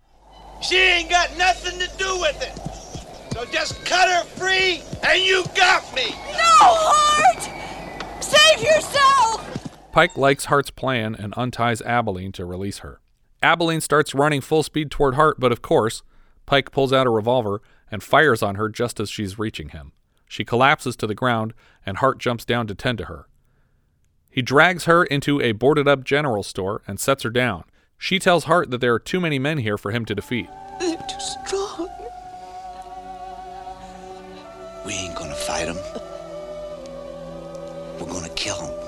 She 0.61 0.77
ain't 0.77 1.11
got 1.11 1.37
nothing 1.37 1.77
to 1.79 1.97
do 1.97 2.19
with 2.21 2.41
it. 2.41 3.33
So 3.33 3.45
just 3.51 3.85
cut 3.85 4.07
her 4.07 4.23
free 4.23 4.81
and 5.07 5.21
you 5.21 5.43
got 5.55 5.93
me. 5.93 6.09
No, 6.09 6.57
Hart! 6.63 8.23
Save 8.23 8.63
yourself! 8.63 9.54
Pike 9.95 10.17
likes 10.17 10.45
Hart's 10.45 10.71
plan 10.71 11.15
and 11.15 11.33
unties 11.37 11.81
Abilene 11.83 12.33
to 12.33 12.43
release 12.43 12.79
her. 12.79 12.99
Abilene 13.41 13.79
starts 13.79 14.13
running 14.13 14.41
full 14.41 14.61
speed 14.61 14.91
toward 14.91 15.15
Hart, 15.15 15.39
but 15.39 15.53
of 15.53 15.61
course, 15.61 16.03
Pike 16.45 16.69
pulls 16.69 16.91
out 16.91 17.07
a 17.07 17.09
revolver 17.09 17.61
and 17.89 18.03
fires 18.03 18.43
on 18.43 18.55
her 18.55 18.67
just 18.67 18.99
as 18.99 19.09
she's 19.09 19.39
reaching 19.39 19.69
him. 19.69 19.93
She 20.27 20.43
collapses 20.43 20.97
to 20.97 21.07
the 21.07 21.15
ground, 21.15 21.53
and 21.85 21.99
Hart 21.99 22.17
jumps 22.17 22.43
down 22.43 22.67
to 22.67 22.75
tend 22.75 22.97
to 22.97 23.05
her. 23.05 23.29
He 24.29 24.41
drags 24.41 24.83
her 24.83 25.05
into 25.05 25.39
a 25.39 25.53
boarded 25.53 25.87
up 25.87 26.03
general 26.03 26.43
store 26.43 26.81
and 26.85 26.99
sets 26.99 27.23
her 27.23 27.29
down. 27.29 27.63
She 27.97 28.19
tells 28.19 28.43
Hart 28.43 28.71
that 28.71 28.81
there 28.81 28.95
are 28.95 28.99
too 28.99 29.21
many 29.21 29.39
men 29.39 29.59
here 29.59 29.77
for 29.77 29.91
him 29.91 30.03
to 30.07 30.13
defeat. 30.13 30.49
They're 30.77 30.97
too 30.97 31.19
strong. 31.21 31.87
We 34.85 34.91
ain't 34.91 35.15
gonna 35.15 35.35
fight 35.35 35.69
him. 35.69 35.77
We're 37.97 38.11
gonna 38.11 38.27
kill 38.35 38.59
him. 38.59 38.84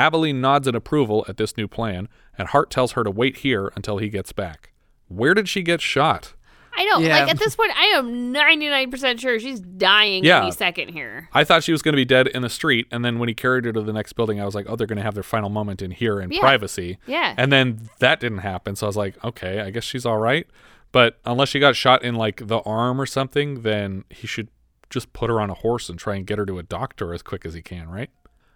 Abilene 0.00 0.40
nods 0.40 0.66
in 0.66 0.74
approval 0.74 1.24
at 1.28 1.36
this 1.36 1.56
new 1.56 1.68
plan, 1.68 2.08
and 2.38 2.48
Hart 2.48 2.70
tells 2.70 2.92
her 2.92 3.04
to 3.04 3.10
wait 3.10 3.38
here 3.38 3.70
until 3.76 3.98
he 3.98 4.08
gets 4.08 4.32
back. 4.32 4.72
Where 5.08 5.34
did 5.34 5.48
she 5.48 5.62
get 5.62 5.80
shot? 5.80 6.34
I 6.76 6.84
know. 6.84 6.98
Yeah. 7.00 7.18
Like 7.20 7.30
at 7.30 7.38
this 7.38 7.56
point, 7.56 7.72
I 7.76 7.86
am 7.96 8.30
ninety 8.32 8.68
nine 8.68 8.90
percent 8.90 9.20
sure 9.20 9.38
she's 9.40 9.60
dying 9.60 10.24
Yeah. 10.24 10.42
any 10.42 10.52
second 10.52 10.88
here. 10.88 11.28
I 11.34 11.42
thought 11.44 11.64
she 11.64 11.72
was 11.72 11.82
going 11.82 11.92
to 11.94 11.96
be 11.96 12.04
dead 12.04 12.28
in 12.28 12.42
the 12.42 12.48
street, 12.48 12.86
and 12.92 13.04
then 13.04 13.18
when 13.18 13.28
he 13.28 13.34
carried 13.34 13.64
her 13.64 13.72
to 13.72 13.82
the 13.82 13.92
next 13.92 14.12
building, 14.14 14.40
I 14.40 14.44
was 14.46 14.54
like, 14.54 14.66
"Oh, 14.68 14.76
they're 14.76 14.86
going 14.86 14.96
to 14.98 15.02
have 15.02 15.14
their 15.14 15.22
final 15.24 15.50
moment 15.50 15.82
in 15.82 15.90
here 15.90 16.20
in 16.20 16.30
Yeah. 16.30 16.40
privacy." 16.40 16.98
Yeah. 17.06 17.34
And 17.36 17.52
then 17.52 17.88
that 17.98 18.20
didn't 18.20 18.38
happen, 18.38 18.76
so 18.76 18.86
I 18.86 18.88
was 18.88 18.96
like, 18.96 19.22
"Okay, 19.24 19.60
I 19.60 19.70
guess 19.70 19.84
she's 19.84 20.06
all 20.06 20.18
right." 20.18 20.46
But 20.92 21.18
unless 21.24 21.48
she 21.50 21.58
got 21.60 21.76
shot 21.76 22.02
in 22.04 22.14
like 22.14 22.46
the 22.46 22.60
arm 22.60 23.00
or 23.00 23.06
something, 23.06 23.62
then 23.62 24.04
he 24.08 24.26
should 24.28 24.48
just 24.90 25.12
put 25.12 25.28
her 25.28 25.40
on 25.40 25.50
a 25.50 25.54
horse 25.54 25.88
and 25.88 25.98
try 25.98 26.14
and 26.16 26.26
get 26.26 26.38
her 26.38 26.46
to 26.46 26.58
a 26.58 26.62
doctor 26.62 27.12
as 27.12 27.22
quick 27.22 27.44
as 27.44 27.54
he 27.54 27.62
can, 27.62 27.88
right? 27.90 28.10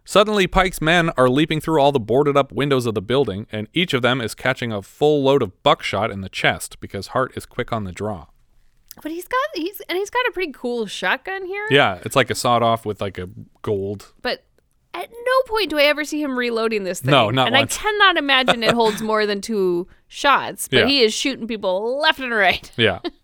Suddenly, 0.07 0.47
Pike's 0.47 0.81
men 0.83 1.11
are 1.17 1.29
leaping 1.31 1.61
through 1.61 1.81
all 1.81 1.91
the 1.93 1.99
boarded 2.01 2.37
up 2.37 2.53
windows 2.53 2.85
of 2.87 2.95
the 2.95 3.01
building, 3.03 3.47
and 3.51 3.69
each 3.73 3.95
of 3.95 4.03
them 4.03 4.21
is 4.21 4.35
catching 4.35 4.71
a 4.71 4.83
full 4.83 5.23
load 5.23 5.43
of 5.43 5.63
buckshot 5.63 6.11
in 6.11 6.21
the 6.21 6.29
chest 6.29 6.79
because 6.81 7.09
Hart 7.09 7.37
is 7.37 7.47
quick 7.47 7.73
on 7.73 7.85
the 7.85 7.93
draw. 7.93 8.27
But 9.03 9.11
he's 9.13 9.27
got 9.27 9.41
he's 9.55 9.81
and 9.89 9.97
he's 9.99 10.11
got 10.11 10.25
a 10.27 10.31
pretty 10.33 10.53
cool 10.53 10.87
shotgun 10.87 11.47
here. 11.47 11.67
Yeah, 11.71 11.99
it's 12.05 12.15
like 12.15 12.31
a 12.31 12.35
sawed 12.35 12.63
off 12.63 12.85
with 12.87 13.01
like 13.01 13.19
a 13.19 13.29
gold 13.63 14.13
But 14.23 14.45
at 14.93 15.11
no 15.11 15.33
point 15.49 15.71
do 15.71 15.79
I 15.79 15.83
ever 15.85 16.05
see 16.05 16.23
him 16.23 16.39
reloading 16.39 16.85
this 16.85 17.01
thing. 17.01 17.11
No, 17.11 17.31
not 17.31 17.49
and 17.49 17.57
once. 17.57 17.77
I 17.77 17.83
cannot 17.83 18.17
imagine 18.19 18.63
it 18.63 18.71
holds 18.73 19.03
more 19.03 19.27
than 19.27 19.41
two 19.41 19.89
shots. 20.07 20.69
But 20.69 20.81
Yeah. 20.81 20.87
he 20.87 21.03
is 21.03 21.13
shooting 21.13 21.49
people 21.49 21.99
left 21.99 22.21
and 22.21 22.33
right. 22.33 22.71
Yeah. 22.77 23.01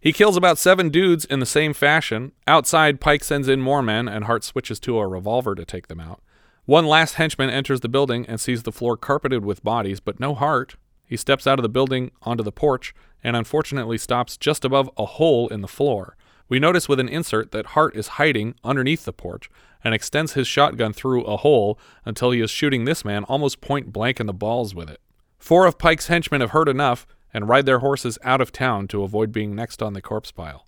he 0.00 0.12
kills 0.12 0.36
about 0.36 0.58
seven 0.58 0.88
dudes 0.88 1.24
in 1.26 1.40
the 1.40 1.46
same 1.46 1.74
fashion. 1.74 2.32
Outside, 2.46 3.00
Pike 3.00 3.22
sends 3.22 3.48
in 3.48 3.60
more 3.60 3.82
men, 3.82 4.08
and 4.08 4.24
Hart 4.24 4.44
switches 4.44 4.80
to 4.80 4.98
a 4.98 5.06
revolver 5.06 5.54
to 5.54 5.64
take 5.64 5.88
them 5.88 6.00
out. 6.00 6.22
One 6.64 6.86
last 6.86 7.14
henchman 7.14 7.50
enters 7.50 7.80
the 7.80 7.88
building 7.88 8.24
and 8.26 8.40
sees 8.40 8.62
the 8.62 8.72
floor 8.72 8.96
carpeted 8.96 9.44
with 9.44 9.64
bodies, 9.64 10.00
but 10.00 10.20
no 10.20 10.34
Hart. 10.34 10.76
He 11.04 11.16
steps 11.16 11.46
out 11.46 11.58
of 11.58 11.62
the 11.62 11.68
building 11.68 12.12
onto 12.22 12.42
the 12.42 12.52
porch 12.52 12.94
and 13.22 13.36
unfortunately 13.36 13.98
stops 13.98 14.36
just 14.36 14.64
above 14.64 14.88
a 14.96 15.04
hole 15.04 15.48
in 15.48 15.60
the 15.60 15.68
floor. 15.68 16.16
We 16.48 16.58
notice 16.58 16.88
with 16.88 17.00
an 17.00 17.08
insert 17.08 17.50
that 17.52 17.66
Hart 17.66 17.94
is 17.94 18.08
hiding 18.08 18.54
underneath 18.64 19.04
the 19.04 19.12
porch 19.12 19.50
and 19.84 19.94
extends 19.94 20.32
his 20.32 20.48
shotgun 20.48 20.92
through 20.92 21.24
a 21.24 21.36
hole 21.36 21.78
until 22.04 22.30
he 22.30 22.40
is 22.40 22.50
shooting 22.50 22.84
this 22.84 23.04
man 23.04 23.24
almost 23.24 23.60
point 23.60 23.92
blank 23.92 24.20
in 24.20 24.26
the 24.26 24.32
balls 24.32 24.74
with 24.74 24.88
it. 24.88 25.00
Four 25.38 25.66
of 25.66 25.78
Pike's 25.78 26.08
henchmen 26.08 26.40
have 26.40 26.50
heard 26.50 26.68
enough 26.68 27.06
and 27.32 27.48
ride 27.48 27.66
their 27.66 27.80
horses 27.80 28.18
out 28.22 28.40
of 28.40 28.52
town 28.52 28.88
to 28.88 29.02
avoid 29.02 29.32
being 29.32 29.54
next 29.54 29.82
on 29.82 29.92
the 29.92 30.02
corpse 30.02 30.32
pile. 30.32 30.66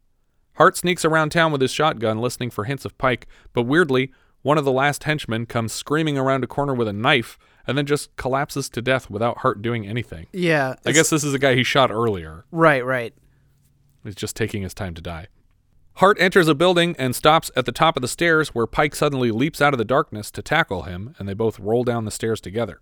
Hart 0.55 0.77
sneaks 0.77 1.05
around 1.05 1.31
town 1.31 1.53
with 1.53 1.61
his 1.61 1.73
shotgun, 1.73 2.19
listening 2.19 2.51
for 2.51 2.65
hints 2.65 2.85
of 2.85 2.97
Pike, 2.99 3.27
but 3.53 3.63
weirdly, 3.63 4.13
one 4.43 4.59
of 4.59 4.65
the 4.65 4.73
last 4.73 5.05
henchmen 5.05 5.47
comes 5.47 5.73
screaming 5.73 6.19
around 6.19 6.45
a 6.45 6.49
corner 6.49 6.75
with 6.75 6.89
a 6.89 6.93
knife 6.93 7.39
and 7.67 7.79
then 7.79 7.87
just 7.87 8.15
collapses 8.17 8.69
to 8.71 8.83
death 8.83 9.09
without 9.09 9.39
Hart 9.39 9.63
doing 9.63 9.87
anything. 9.87 10.27
Yeah, 10.33 10.75
I 10.85 10.93
guess 10.93 11.11
this 11.11 11.25
is 11.25 11.33
the 11.33 11.39
guy 11.39 11.55
he 11.55 11.63
shot 11.63 11.91
earlier. 11.91 12.45
Right, 12.51 12.85
right. 12.85 13.15
He's 14.03 14.17
just 14.17 14.37
taking 14.37 14.63
his 14.63 14.75
time 14.75 14.95
to 14.95 15.03
die. 15.03 15.29
Hart 15.97 16.17
enters 16.21 16.49
a 16.49 16.55
building 16.55 16.97
and 16.99 17.15
stops 17.15 17.51
at 17.55 17.67
the 17.67 17.73
top 17.73 17.97
of 17.97 18.03
the 18.03 18.09
stairs 18.09 18.49
where 18.49 18.67
Pike 18.67 18.95
suddenly 18.95 19.31
leaps 19.31 19.61
out 19.61 19.75
of 19.75 19.79
the 19.79 19.85
darkness 19.85 20.31
to 20.33 20.43
tackle 20.43 20.83
him, 20.83 21.15
and 21.19 21.29
they 21.29 21.35
both 21.35 21.61
roll 21.61 21.85
down 21.85 22.05
the 22.05 22.11
stairs 22.11 22.41
together. 22.41 22.81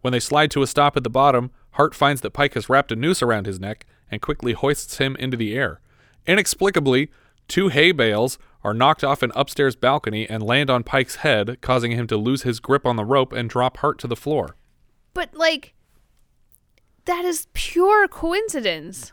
When 0.00 0.12
they 0.12 0.20
slide 0.20 0.50
to 0.52 0.62
a 0.62 0.66
stop 0.66 0.96
at 0.96 1.02
the 1.04 1.10
bottom, 1.10 1.50
Hart 1.72 1.94
finds 1.94 2.20
that 2.20 2.30
Pike 2.32 2.54
has 2.54 2.68
wrapped 2.68 2.92
a 2.92 2.96
noose 2.96 3.22
around 3.22 3.46
his 3.46 3.60
neck 3.60 3.86
and 4.10 4.22
quickly 4.22 4.52
hoists 4.52 4.98
him 4.98 5.16
into 5.16 5.36
the 5.36 5.54
air. 5.56 5.80
Inexplicably, 6.26 7.10
two 7.46 7.68
hay 7.68 7.92
bales 7.92 8.38
are 8.64 8.74
knocked 8.74 9.04
off 9.04 9.22
an 9.22 9.32
upstairs 9.34 9.76
balcony 9.76 10.28
and 10.28 10.42
land 10.42 10.70
on 10.70 10.82
Pike's 10.82 11.16
head, 11.16 11.58
causing 11.60 11.92
him 11.92 12.06
to 12.08 12.16
lose 12.16 12.42
his 12.42 12.60
grip 12.60 12.84
on 12.86 12.96
the 12.96 13.04
rope 13.04 13.32
and 13.32 13.48
drop 13.48 13.78
Hart 13.78 13.98
to 14.00 14.06
the 14.06 14.16
floor. 14.16 14.56
But 15.14 15.34
like 15.34 15.74
that 17.04 17.24
is 17.24 17.48
pure 17.54 18.06
coincidence 18.08 19.12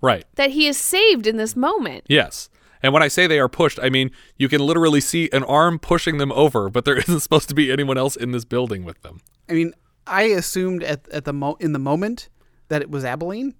Right. 0.00 0.24
that 0.34 0.50
he 0.50 0.66
is 0.66 0.76
saved 0.76 1.26
in 1.26 1.36
this 1.36 1.54
moment. 1.56 2.04
Yes. 2.08 2.48
And 2.82 2.92
when 2.92 3.02
I 3.02 3.08
say 3.08 3.26
they 3.26 3.38
are 3.38 3.48
pushed, 3.48 3.78
I 3.82 3.88
mean 3.88 4.10
you 4.36 4.48
can 4.48 4.60
literally 4.60 5.00
see 5.00 5.30
an 5.32 5.44
arm 5.44 5.78
pushing 5.78 6.18
them 6.18 6.32
over, 6.32 6.68
but 6.68 6.84
there 6.84 6.96
isn't 6.98 7.20
supposed 7.20 7.48
to 7.48 7.54
be 7.54 7.70
anyone 7.72 7.96
else 7.98 8.16
in 8.16 8.32
this 8.32 8.44
building 8.44 8.84
with 8.84 9.00
them. 9.02 9.20
I 9.48 9.52
mean, 9.52 9.72
I 10.06 10.22
assumed 10.24 10.82
at 10.82 11.08
at 11.10 11.24
the 11.24 11.32
mo- 11.32 11.56
in 11.60 11.72
the 11.72 11.78
moment 11.78 12.28
that 12.68 12.82
it 12.82 12.90
was 12.90 13.04
Abilene. 13.04 13.54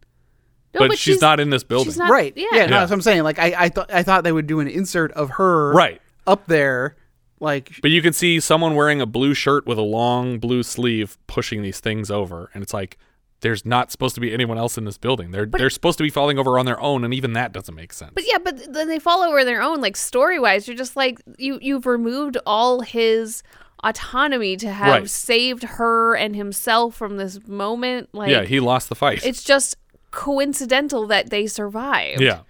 but, 0.72 0.98
she's, 0.98 1.20
not 1.22 1.40
in 1.40 1.48
this 1.50 1.64
building. 1.64 1.96
right. 1.98 2.32
Yeah. 2.36 2.46
no, 2.52 2.56
Yeah. 2.58 2.66
that's 2.66 2.90
what 2.90 2.96
I'm 2.96 3.00
saying. 3.02 3.22
Like 3.22 3.38
I, 3.38 3.54
I 3.56 3.68
thought 3.70 3.92
I 3.92 4.02
thought 4.02 4.24
they 4.24 4.32
would 4.32 4.46
do 4.46 4.60
an 4.60 4.68
insert 4.68 5.10
of 5.12 5.30
her 5.30 5.72
Right. 5.72 6.02
up 6.26 6.46
there, 6.46 6.96
like 7.40 7.72
But 7.82 7.90
you 7.90 8.02
can 8.02 8.12
see 8.12 8.40
someone 8.40 8.74
wearing 8.74 9.00
a 9.00 9.06
blue 9.06 9.32
shirt 9.34 9.66
with 9.66 9.78
a 9.78 9.82
long 9.82 10.38
blue 10.38 10.62
sleeve 10.62 11.16
pushing 11.26 11.62
these 11.62 11.80
things 11.80 12.10
over, 12.10 12.50
and 12.52 12.62
it's 12.62 12.74
like 12.74 12.98
there's 13.40 13.64
not 13.66 13.90
supposed 13.92 14.14
to 14.14 14.20
be 14.20 14.32
anyone 14.32 14.56
else 14.58 14.76
in 14.78 14.84
this 14.84 14.98
building. 14.98 15.30
They're 15.30 15.46
they're 15.46 15.70
supposed 15.70 15.98
to 15.98 16.04
be 16.04 16.10
falling 16.10 16.38
over 16.38 16.58
on 16.58 16.66
their 16.66 16.80
own, 16.80 17.04
and 17.04 17.14
even 17.14 17.32
that 17.34 17.52
doesn't 17.52 17.74
make 17.74 17.92
sense. 17.92 18.12
But 18.14 18.24
yeah, 18.26 18.38
but 18.38 18.72
then 18.72 18.88
they 18.88 18.98
fall 18.98 19.22
over 19.22 19.38
on 19.40 19.46
their 19.46 19.62
own. 19.62 19.80
Like 19.80 19.96
story 19.96 20.38
wise, 20.38 20.66
you're 20.68 20.76
just 20.76 20.96
like 20.96 21.20
you 21.38 21.58
you've 21.62 21.86
removed 21.86 22.36
all 22.46 22.80
his 22.80 23.42
autonomy 23.86 24.56
to 24.56 24.70
have 24.70 24.88
Right. 24.88 25.10
saved 25.10 25.62
her 25.62 26.14
and 26.14 26.34
himself 26.34 26.94
from 26.94 27.16
this 27.16 27.46
moment. 27.46 28.08
Like 28.12 28.30
yeah, 28.30 28.44
he 28.44 28.60
lost 28.60 28.88
the 28.88 28.94
fight. 28.94 29.24
It's 29.24 29.42
just 29.44 29.76
coincidental 30.10 31.06
that 31.06 31.30
they 31.30 31.46
survived. 31.46 32.20
Yeah. 32.20 32.40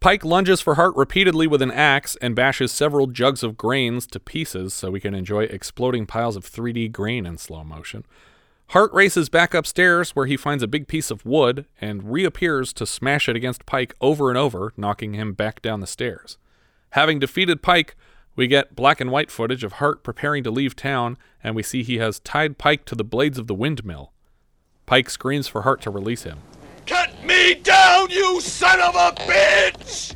Pike 0.00 0.24
lunges 0.24 0.60
for 0.60 0.74
Hart 0.74 0.94
repeatedly 0.94 1.46
with 1.46 1.62
an 1.62 1.70
axe 1.72 2.16
and 2.20 2.36
bashes 2.36 2.70
several 2.70 3.06
jugs 3.06 3.42
of 3.42 3.56
grains 3.56 4.06
to 4.08 4.20
pieces 4.20 4.72
so 4.74 4.90
we 4.90 5.00
can 5.00 5.14
enjoy 5.14 5.44
exploding 5.44 6.06
piles 6.06 6.36
of 6.36 6.44
3D 6.44 6.92
grain 6.92 7.26
in 7.26 7.38
slow 7.38 7.64
motion. 7.64 8.04
Hart 8.70 8.92
races 8.92 9.28
back 9.28 9.54
upstairs 9.54 10.10
where 10.10 10.26
he 10.26 10.36
finds 10.36 10.62
a 10.62 10.68
big 10.68 10.86
piece 10.86 11.10
of 11.10 11.24
wood 11.24 11.66
and 11.80 12.12
reappears 12.12 12.72
to 12.74 12.84
smash 12.86 13.28
it 13.28 13.36
against 13.36 13.64
Pike 13.66 13.94
over 14.00 14.28
and 14.28 14.36
over, 14.38 14.72
knocking 14.76 15.14
him 15.14 15.32
back 15.32 15.62
down 15.62 15.80
the 15.80 15.86
stairs. 15.86 16.36
Having 16.90 17.20
defeated 17.20 17.62
Pike, 17.62 17.96
we 18.36 18.46
get 18.46 18.76
black 18.76 19.00
and 19.00 19.10
white 19.10 19.30
footage 19.30 19.64
of 19.64 19.74
Hart 19.74 20.04
preparing 20.04 20.44
to 20.44 20.50
leave 20.50 20.76
town, 20.76 21.16
and 21.42 21.56
we 21.56 21.62
see 21.62 21.82
he 21.82 21.98
has 21.98 22.20
tied 22.20 22.58
Pike 22.58 22.84
to 22.84 22.94
the 22.94 23.02
blades 23.02 23.38
of 23.38 23.46
the 23.46 23.54
windmill. 23.54 24.12
Pike 24.84 25.10
screams 25.10 25.48
for 25.48 25.62
Hart 25.62 25.80
to 25.82 25.90
release 25.90 26.22
him. 26.22 26.38
Cut 26.86 27.24
me 27.24 27.54
down, 27.54 28.10
you 28.10 28.40
son 28.40 28.78
of 28.80 28.94
a 28.94 29.12
bitch! 29.22 30.14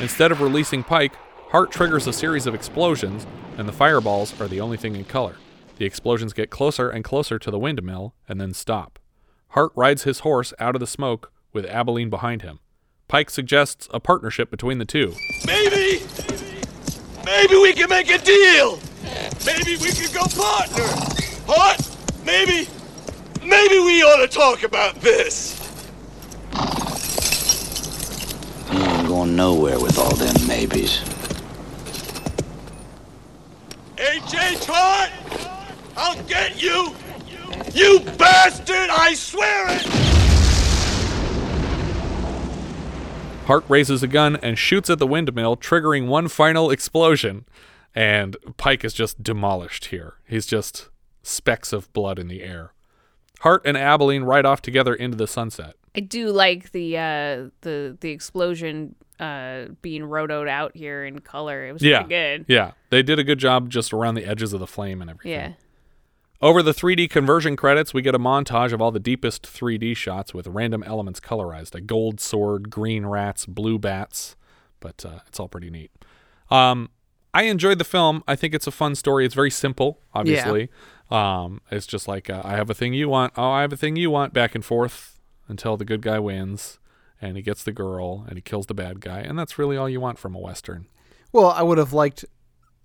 Instead 0.00 0.32
of 0.32 0.40
releasing 0.40 0.82
Pike, 0.82 1.14
Hart 1.50 1.70
triggers 1.70 2.06
a 2.06 2.12
series 2.12 2.46
of 2.46 2.54
explosions, 2.54 3.26
and 3.56 3.68
the 3.68 3.72
fireballs 3.72 4.38
are 4.40 4.48
the 4.48 4.60
only 4.60 4.76
thing 4.76 4.96
in 4.96 5.04
color. 5.04 5.36
The 5.78 5.86
explosions 5.86 6.32
get 6.32 6.50
closer 6.50 6.90
and 6.90 7.02
closer 7.02 7.38
to 7.38 7.50
the 7.50 7.58
windmill 7.58 8.14
and 8.28 8.40
then 8.40 8.52
stop. 8.52 8.98
Hart 9.48 9.72
rides 9.74 10.02
his 10.02 10.20
horse 10.20 10.52
out 10.58 10.74
of 10.76 10.80
the 10.80 10.86
smoke 10.86 11.32
with 11.52 11.64
Abilene 11.66 12.10
behind 12.10 12.42
him. 12.42 12.60
Pike 13.08 13.30
suggests 13.30 13.88
a 13.92 13.98
partnership 13.98 14.50
between 14.50 14.78
the 14.78 14.84
two. 14.84 15.14
Maybe, 15.46 16.04
maybe 17.24 17.56
we 17.56 17.72
can 17.72 17.88
make 17.88 18.10
a 18.10 18.18
deal. 18.18 18.78
Maybe 19.46 19.76
we 19.76 19.90
can 19.92 20.12
go 20.12 20.22
partner. 20.40 20.84
What? 21.46 21.96
Maybe, 22.24 22.68
maybe 23.42 23.78
we 23.78 24.02
ought 24.02 24.18
to 24.18 24.28
talk 24.28 24.62
about 24.62 24.96
this. 24.96 25.56
You 28.72 28.78
ain't 28.78 29.08
going 29.08 29.34
nowhere 29.34 29.80
with 29.80 29.98
all 29.98 30.14
them 30.14 30.34
maybes. 30.46 31.00
AJ 33.96 34.64
Hart, 34.66 35.10
I'll 35.96 36.22
get 36.24 36.62
you. 36.62 36.94
You 37.74 38.00
bastard! 38.16 38.90
I 38.90 39.14
swear 39.14 39.66
it. 39.68 40.29
Hart 43.50 43.64
raises 43.66 44.00
a 44.04 44.06
gun 44.06 44.36
and 44.36 44.56
shoots 44.56 44.88
at 44.90 45.00
the 45.00 45.08
windmill, 45.08 45.56
triggering 45.56 46.06
one 46.06 46.28
final 46.28 46.70
explosion. 46.70 47.46
And 47.96 48.36
Pike 48.56 48.84
is 48.84 48.94
just 48.94 49.24
demolished 49.24 49.86
here. 49.86 50.14
He's 50.24 50.46
just 50.46 50.88
specks 51.24 51.72
of 51.72 51.92
blood 51.92 52.20
in 52.20 52.28
the 52.28 52.44
air. 52.44 52.74
Hart 53.40 53.62
and 53.64 53.76
Abilene 53.76 54.22
ride 54.22 54.46
off 54.46 54.62
together 54.62 54.94
into 54.94 55.16
the 55.16 55.26
sunset. 55.26 55.74
I 55.96 55.98
do 55.98 56.30
like 56.30 56.70
the 56.70 56.96
uh, 56.96 57.50
the 57.62 57.98
the 58.00 58.10
explosion 58.10 58.94
uh, 59.18 59.64
being 59.82 60.02
rotoed 60.02 60.48
out 60.48 60.76
here 60.76 61.04
in 61.04 61.18
color. 61.18 61.66
It 61.66 61.72
was 61.72 61.82
yeah, 61.82 62.04
pretty 62.04 62.10
good. 62.10 62.44
Yeah, 62.46 62.70
they 62.90 63.02
did 63.02 63.18
a 63.18 63.24
good 63.24 63.40
job 63.40 63.68
just 63.68 63.92
around 63.92 64.14
the 64.14 64.26
edges 64.26 64.52
of 64.52 64.60
the 64.60 64.68
flame 64.68 65.02
and 65.02 65.10
everything. 65.10 65.32
Yeah. 65.32 65.52
Over 66.42 66.62
the 66.62 66.72
3D 66.72 67.10
conversion 67.10 67.54
credits, 67.54 67.92
we 67.92 68.00
get 68.00 68.14
a 68.14 68.18
montage 68.18 68.72
of 68.72 68.80
all 68.80 68.90
the 68.90 68.98
deepest 68.98 69.42
3D 69.42 69.94
shots 69.94 70.32
with 70.32 70.46
random 70.46 70.82
elements 70.84 71.20
colorized 71.20 71.74
a 71.74 71.82
gold 71.82 72.18
sword, 72.18 72.70
green 72.70 73.04
rats, 73.04 73.44
blue 73.44 73.78
bats, 73.78 74.36
but 74.80 75.04
uh, 75.04 75.18
it's 75.26 75.38
all 75.38 75.48
pretty 75.48 75.68
neat. 75.68 75.90
Um, 76.50 76.88
I 77.34 77.42
enjoyed 77.42 77.78
the 77.78 77.84
film. 77.84 78.24
I 78.26 78.36
think 78.36 78.54
it's 78.54 78.66
a 78.66 78.70
fun 78.70 78.94
story. 78.94 79.26
It's 79.26 79.34
very 79.34 79.50
simple, 79.50 80.00
obviously. 80.14 80.70
Um, 81.10 81.60
it's 81.70 81.86
just 81.86 82.08
like, 82.08 82.30
uh, 82.30 82.40
I 82.42 82.52
have 82.56 82.70
a 82.70 82.74
thing 82.74 82.94
you 82.94 83.10
want. 83.10 83.34
Oh, 83.36 83.50
I 83.50 83.60
have 83.60 83.72
a 83.72 83.76
thing 83.76 83.96
you 83.96 84.10
want, 84.10 84.32
back 84.32 84.54
and 84.54 84.64
forth 84.64 85.20
until 85.46 85.76
the 85.76 85.84
good 85.84 86.00
guy 86.00 86.18
wins 86.18 86.78
and 87.20 87.36
he 87.36 87.42
gets 87.42 87.62
the 87.64 87.72
girl 87.72 88.24
and 88.26 88.36
he 88.36 88.40
kills 88.40 88.66
the 88.66 88.74
bad 88.74 89.00
guy. 89.00 89.20
And 89.20 89.38
that's 89.38 89.58
really 89.58 89.76
all 89.76 89.88
you 89.88 90.00
want 90.00 90.18
from 90.18 90.34
a 90.34 90.38
Western. 90.38 90.86
Well, 91.32 91.50
I 91.50 91.62
would 91.62 91.76
have 91.76 91.92
liked 91.92 92.24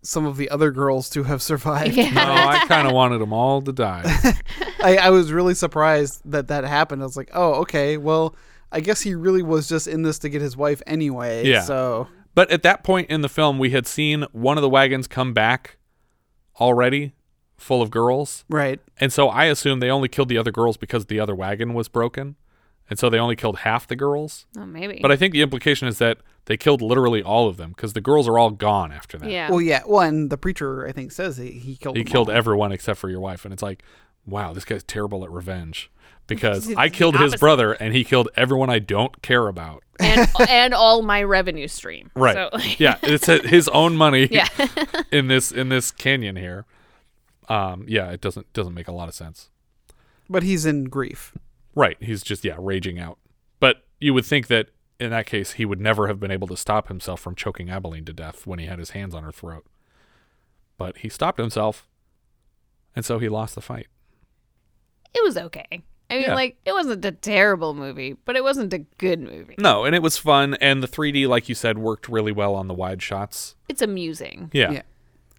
some 0.05 0.25
of 0.25 0.37
the 0.37 0.49
other 0.49 0.71
girls 0.71 1.09
to 1.09 1.23
have 1.23 1.41
survived. 1.41 1.97
No, 1.97 2.03
I 2.21 2.63
kind 2.67 2.87
of 2.87 2.93
wanted 2.93 3.19
them 3.19 3.33
all 3.33 3.61
to 3.61 3.71
die. 3.73 4.03
I, 4.83 4.97
I 4.97 5.09
was 5.09 5.31
really 5.31 5.55
surprised 5.55 6.21
that 6.25 6.47
that 6.47 6.63
happened. 6.63 7.01
I 7.01 7.05
was 7.05 7.17
like, 7.17 7.31
oh, 7.33 7.55
okay. 7.61 7.97
Well, 7.97 8.35
I 8.71 8.79
guess 8.79 9.01
he 9.01 9.15
really 9.15 9.41
was 9.41 9.67
just 9.67 9.87
in 9.87 10.03
this 10.03 10.19
to 10.19 10.29
get 10.29 10.41
his 10.41 10.55
wife 10.55 10.81
anyway. 10.85 11.45
Yeah. 11.45 11.61
So 11.61 12.07
But 12.33 12.51
at 12.51 12.63
that 12.63 12.83
point 12.83 13.09
in 13.09 13.21
the 13.21 13.29
film, 13.29 13.57
we 13.57 13.71
had 13.71 13.87
seen 13.87 14.25
one 14.31 14.57
of 14.57 14.61
the 14.61 14.69
wagons 14.69 15.07
come 15.07 15.33
back 15.33 15.77
already, 16.59 17.13
full 17.57 17.81
of 17.81 17.89
girls. 17.89 18.45
Right. 18.49 18.79
And 18.99 19.11
so 19.11 19.29
I 19.29 19.45
assume 19.45 19.79
they 19.79 19.89
only 19.89 20.07
killed 20.07 20.29
the 20.29 20.37
other 20.37 20.51
girls 20.51 20.77
because 20.77 21.05
the 21.07 21.19
other 21.19 21.35
wagon 21.35 21.73
was 21.73 21.87
broken. 21.87 22.35
And 22.89 22.99
so 22.99 23.09
they 23.09 23.17
only 23.17 23.35
killed 23.35 23.59
half 23.59 23.87
the 23.87 23.95
girls. 23.95 24.45
Oh, 24.57 24.65
maybe. 24.65 24.99
But 25.01 25.11
I 25.11 25.15
think 25.15 25.33
the 25.33 25.41
implication 25.41 25.87
is 25.87 25.97
that 25.97 26.19
they 26.45 26.57
killed 26.57 26.81
literally 26.81 27.23
all 27.23 27.47
of 27.47 27.57
them 27.57 27.71
because 27.71 27.93
the 27.93 28.01
girls 28.01 28.27
are 28.27 28.37
all 28.37 28.51
gone 28.51 28.91
after 28.91 29.17
that. 29.17 29.29
Yeah. 29.29 29.49
Well, 29.49 29.61
yeah. 29.61 29.81
Well, 29.85 30.01
and 30.01 30.29
the 30.29 30.37
preacher 30.37 30.87
I 30.87 30.91
think 30.91 31.11
says 31.11 31.37
he, 31.37 31.51
he 31.51 31.75
killed. 31.75 31.97
He 31.97 32.03
them 32.03 32.11
killed 32.11 32.29
all. 32.29 32.35
everyone 32.35 32.71
except 32.71 32.99
for 32.99 33.09
your 33.09 33.19
wife. 33.19 33.45
And 33.45 33.53
it's 33.53 33.63
like, 33.63 33.83
wow, 34.25 34.53
this 34.53 34.65
guy's 34.65 34.83
terrible 34.83 35.23
at 35.23 35.31
revenge 35.31 35.91
because 36.27 36.73
I 36.77 36.89
killed 36.89 37.17
his 37.17 37.35
brother 37.35 37.73
and 37.73 37.93
he 37.93 38.03
killed 38.03 38.29
everyone 38.35 38.69
I 38.69 38.79
don't 38.79 39.21
care 39.21 39.47
about. 39.47 39.83
and 39.99 40.29
and 40.49 40.73
all 40.73 41.01
my 41.01 41.23
revenue 41.23 41.67
stream. 41.67 42.11
Right. 42.15 42.33
So, 42.33 42.49
yeah, 42.77 42.97
it's 43.01 43.25
his 43.25 43.67
own 43.69 43.95
money. 43.95 44.27
Yeah. 44.35 44.47
in 45.11 45.27
this 45.27 45.51
in 45.51 45.69
this 45.69 45.91
canyon 45.91 46.35
here. 46.35 46.65
Um, 47.47 47.85
yeah, 47.87 48.11
it 48.11 48.21
doesn't 48.21 48.51
doesn't 48.53 48.73
make 48.73 48.87
a 48.87 48.91
lot 48.91 49.07
of 49.07 49.15
sense. 49.15 49.49
But 50.29 50.43
he's 50.43 50.65
in 50.65 50.85
grief. 50.85 51.33
Right. 51.75 51.97
He's 52.01 52.21
just 52.21 52.43
yeah 52.43 52.55
raging 52.59 52.99
out. 52.99 53.17
But 53.59 53.83
you 53.99 54.13
would 54.13 54.25
think 54.25 54.47
that 54.47 54.69
in 54.99 55.09
that 55.11 55.25
case 55.25 55.53
he 55.53 55.65
would 55.65 55.81
never 55.81 56.07
have 56.07 56.19
been 56.19 56.31
able 56.31 56.47
to 56.47 56.57
stop 56.57 56.87
himself 56.87 57.19
from 57.19 57.35
choking 57.35 57.69
Abilene 57.69 58.05
to 58.05 58.13
death 58.13 58.45
when 58.47 58.59
he 58.59 58.65
had 58.65 58.79
his 58.79 58.91
hands 58.91 59.13
on 59.15 59.23
her 59.23 59.31
throat. 59.31 59.65
But 60.77 60.97
he 60.99 61.09
stopped 61.09 61.39
himself, 61.39 61.87
and 62.95 63.03
so 63.05 63.19
he 63.19 63.29
lost 63.29 63.55
the 63.55 63.61
fight. 63.61 63.87
it 65.13 65.23
was 65.23 65.37
okay. 65.37 65.65
I 66.09 66.13
mean, 66.15 66.23
Yeah. 66.23 66.35
like 66.35 66.57
it 66.65 66.73
wasn't 66.73 67.03
a 67.05 67.11
terrible 67.13 67.73
movie, 67.73 68.17
but 68.25 68.35
it 68.35 68.43
wasn't 68.43 68.73
a 68.73 68.79
good 68.97 69.19
movie. 69.21 69.55
No, 69.57 69.85
and 69.85 69.95
it 69.95 70.01
was 70.01 70.17
fun, 70.17 70.53
and 70.55 70.83
the 70.83 70.87
3D, 70.87 71.25
like 71.27 71.47
you 71.49 71.55
said, 71.55 71.77
worked 71.77 72.09
really 72.09 72.33
well 72.33 72.53
on 72.53 72.67
the 72.67 72.73
wide 72.73 73.01
shots. 73.01 73.55
It's 73.69 73.81
amusing. 73.81 74.49
Yeah. 74.53 74.71
Yeah. 74.71 74.81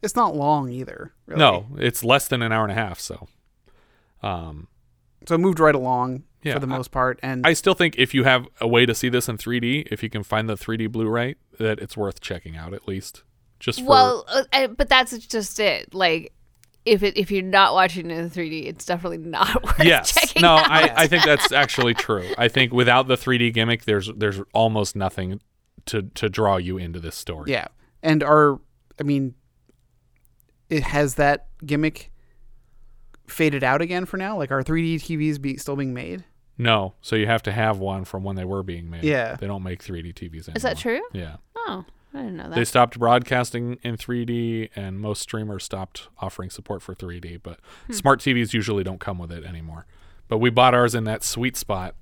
It's 0.02 0.16
not 0.16 0.34
long 0.34 0.70
either. 0.70 1.12
Really. 1.26 1.38
No, 1.38 1.66
it's 1.76 2.02
less 2.02 2.26
than 2.28 2.40
an 2.42 2.52
hour 2.52 2.62
and 2.62 2.72
a 2.72 2.74
half. 2.74 2.98
So, 2.98 3.28
um, 4.22 4.68
So 5.28 5.34
it 5.34 5.38
moved 5.38 5.60
right 5.60 5.74
along 5.74 6.24
Yeah, 6.46 6.54
for 6.54 6.60
the 6.60 6.66
I- 6.66 6.76
most 6.76 6.90
part. 6.90 7.18
And 7.22 7.46
I 7.46 7.52
still 7.52 7.74
think 7.74 7.96
if 7.98 8.14
you 8.14 8.24
have 8.24 8.46
a 8.60 8.68
way 8.68 8.86
to 8.86 8.94
see 8.94 9.08
this 9.08 9.28
in 9.28 9.36
3D, 9.38 9.88
if 9.90 10.02
you 10.02 10.10
can 10.10 10.22
find 10.22 10.48
the 10.48 10.54
3D 10.56 10.90
Blu-ray, 10.90 11.36
that 11.58 11.78
it's 11.78 11.96
worth 11.96 12.20
checking 12.20 12.56
out 12.56 12.72
at 12.74 12.86
least. 12.88 13.22
Just 13.58 13.80
for 13.80 13.86
Well, 13.86 14.24
uh, 14.28 14.42
uh, 14.52 14.66
but 14.68 14.88
that's 14.88 15.16
just 15.26 15.58
it. 15.60 15.94
Like, 15.94 16.32
if 16.84 17.02
it 17.02 17.16
if 17.16 17.30
you're 17.30 17.42
not 17.42 17.72
watching 17.74 18.10
it 18.10 18.18
in 18.18 18.30
3D, 18.30 18.66
it's 18.66 18.84
definitely 18.84 19.18
not 19.18 19.64
worth 19.64 19.82
yes, 19.84 20.14
checking 20.14 20.42
no, 20.42 20.56
out. 20.56 20.70
I, 20.70 20.92
I 21.02 21.06
think 21.06 21.24
that's 21.24 21.50
actually 21.52 21.94
true. 21.94 22.32
I 22.38 22.48
think 22.48 22.72
without 22.72 23.08
the 23.08 23.16
3D 23.16 23.52
gimmick, 23.54 23.84
there's 23.84 24.10
there's 24.16 24.40
almost 24.52 24.94
nothing 24.94 25.40
to 25.86 26.02
to 26.02 26.28
draw 26.28 26.56
you 26.58 26.78
into 26.78 27.00
this 27.00 27.16
story. 27.16 27.50
yeah. 27.50 27.66
And 28.02 28.22
our, 28.22 28.60
I 29.00 29.02
mean, 29.02 29.34
it 30.70 30.82
has 30.84 31.14
that 31.16 31.48
gimmick 31.64 32.12
faded 33.26 33.64
out 33.64 33.82
again 33.82 34.04
for 34.04 34.16
now. 34.16 34.36
Like 34.36 34.52
our 34.52 34.62
3D 34.62 34.96
TVs 34.96 35.40
be 35.40 35.56
still 35.56 35.74
being 35.76 35.94
made. 35.94 36.24
No, 36.58 36.94
so 37.02 37.16
you 37.16 37.26
have 37.26 37.42
to 37.44 37.52
have 37.52 37.78
one 37.78 38.04
from 38.04 38.24
when 38.24 38.36
they 38.36 38.44
were 38.44 38.62
being 38.62 38.88
made. 38.88 39.04
Yeah. 39.04 39.36
they 39.36 39.46
don't 39.46 39.62
make 39.62 39.82
3D 39.84 40.14
TVs 40.14 40.48
anymore. 40.48 40.52
Is 40.56 40.62
that 40.62 40.78
true? 40.78 41.02
Yeah. 41.12 41.36
Oh, 41.54 41.84
I 42.14 42.18
didn't 42.18 42.36
know 42.36 42.48
that. 42.48 42.54
They 42.54 42.64
stopped 42.64 42.98
broadcasting 42.98 43.78
in 43.82 43.96
3D, 43.96 44.70
and 44.74 44.98
most 44.98 45.20
streamers 45.20 45.64
stopped 45.64 46.08
offering 46.18 46.48
support 46.50 46.80
for 46.82 46.94
3D. 46.94 47.36
But 47.42 47.60
Hmm. 47.86 47.92
smart 47.92 48.20
TVs 48.20 48.54
usually 48.54 48.84
don't 48.84 49.00
come 49.00 49.18
with 49.18 49.30
it 49.32 49.44
anymore. 49.44 49.86
But 50.28 50.38
we 50.38 50.48
bought 50.50 50.74
ours 50.74 50.94
in 50.94 51.04
that 51.04 51.22
sweet 51.22 51.56
spot. 51.56 51.94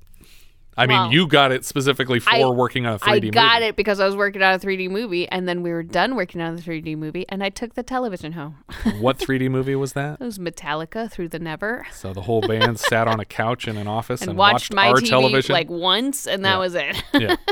I 0.77 0.87
mean, 0.87 0.97
Well, 0.99 1.13
you 1.13 1.27
got 1.29 1.53
it 1.53 1.65
specifically 1.65 2.19
for 2.19 2.31
I- 2.31 2.45
working 2.49 2.85
on 2.87 2.95
a 2.95 2.99
3D 2.99 3.07
I 3.09 3.15
movie. 3.17 3.29
I 3.29 3.31
got 3.33 3.63
it 3.63 3.77
because 3.77 4.01
I 4.01 4.07
was 4.07 4.17
working 4.17 4.43
on 4.43 4.55
a 4.55 4.59
3D 4.59 4.91
movie, 4.91 5.29
and 5.29 5.49
then 5.49 5.63
we 5.63 5.71
were 5.73 5.83
done 5.85 6.17
working 6.17 6.41
on 6.41 6.57
the 6.57 6.63
3D 6.63 6.97
movie, 6.97 7.25
and 7.29 7.45
I 7.45 7.49
took 7.51 7.75
the 7.75 7.83
television 7.85 8.33
home. 8.33 8.57
what 9.01 9.19
3D 9.19 9.49
movie 9.51 9.77
was 9.77 9.93
that? 9.93 10.21
It 10.21 10.25
was 10.25 10.39
Metallica 10.39 11.11
through 11.11 11.29
the 11.29 11.39
Never, 11.39 11.87
So 11.93 12.13
the 12.13 12.23
whole 12.23 12.41
band 12.41 12.81
sat 12.81 13.07
on 13.07 13.21
a 13.21 13.25
couch 13.25 13.69
in 13.69 13.77
an 13.77 13.87
office 13.87 14.21
and, 14.23 14.31
and 14.31 14.39
watched 14.39 14.73
my 14.75 14.89
our 14.89 14.97
TV 14.97 15.09
television. 15.09 15.53
like 15.53 15.71
once, 15.71 16.27
and 16.27 16.45
that 16.45 16.55
Yeah. 16.55 16.59
was 16.59 16.75
it. 16.75 17.03
yeah. 17.15 17.37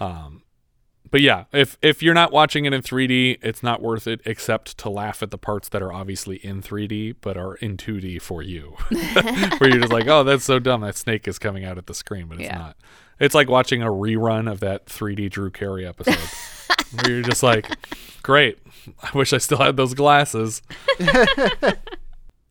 Um, 0.00 0.42
but 1.10 1.20
yeah, 1.20 1.44
if 1.52 1.76
if 1.82 2.02
you're 2.02 2.14
not 2.14 2.32
watching 2.32 2.64
it 2.64 2.72
in 2.72 2.82
3D, 2.82 3.38
it's 3.42 3.62
not 3.62 3.80
worth 3.82 4.06
it 4.06 4.20
except 4.24 4.76
to 4.78 4.90
laugh 4.90 5.22
at 5.22 5.30
the 5.30 5.38
parts 5.38 5.68
that 5.70 5.82
are 5.82 5.92
obviously 5.92 6.36
in 6.36 6.62
3D 6.62 7.16
but 7.20 7.36
are 7.36 7.54
in 7.56 7.76
2D 7.76 8.20
for 8.20 8.42
you. 8.42 8.76
Where 9.58 9.70
you're 9.70 9.80
just 9.80 9.92
like, 9.92 10.06
"Oh, 10.06 10.24
that's 10.24 10.44
so 10.44 10.58
dumb. 10.58 10.80
That 10.82 10.96
snake 10.96 11.26
is 11.28 11.38
coming 11.38 11.64
out 11.64 11.78
at 11.78 11.86
the 11.86 11.94
screen," 11.94 12.26
but 12.28 12.34
it's 12.40 12.44
Yeah. 12.48 12.58
not. 12.58 12.76
It's 13.20 13.34
like 13.34 13.48
watching 13.48 13.82
a 13.82 13.86
rerun 13.86 14.50
of 14.50 14.60
that 14.60 14.86
3D 14.86 15.28
Drew 15.30 15.50
Carey 15.50 15.86
episode. 15.86 16.16
where 17.02 17.10
you're 17.14 17.22
just 17.22 17.42
like, 17.42 17.66
"Great. 18.22 18.58
I 19.02 19.10
wish 19.14 19.32
I 19.32 19.38
still 19.38 19.58
had 19.58 19.76
those 19.76 19.94
glasses." 19.94 20.62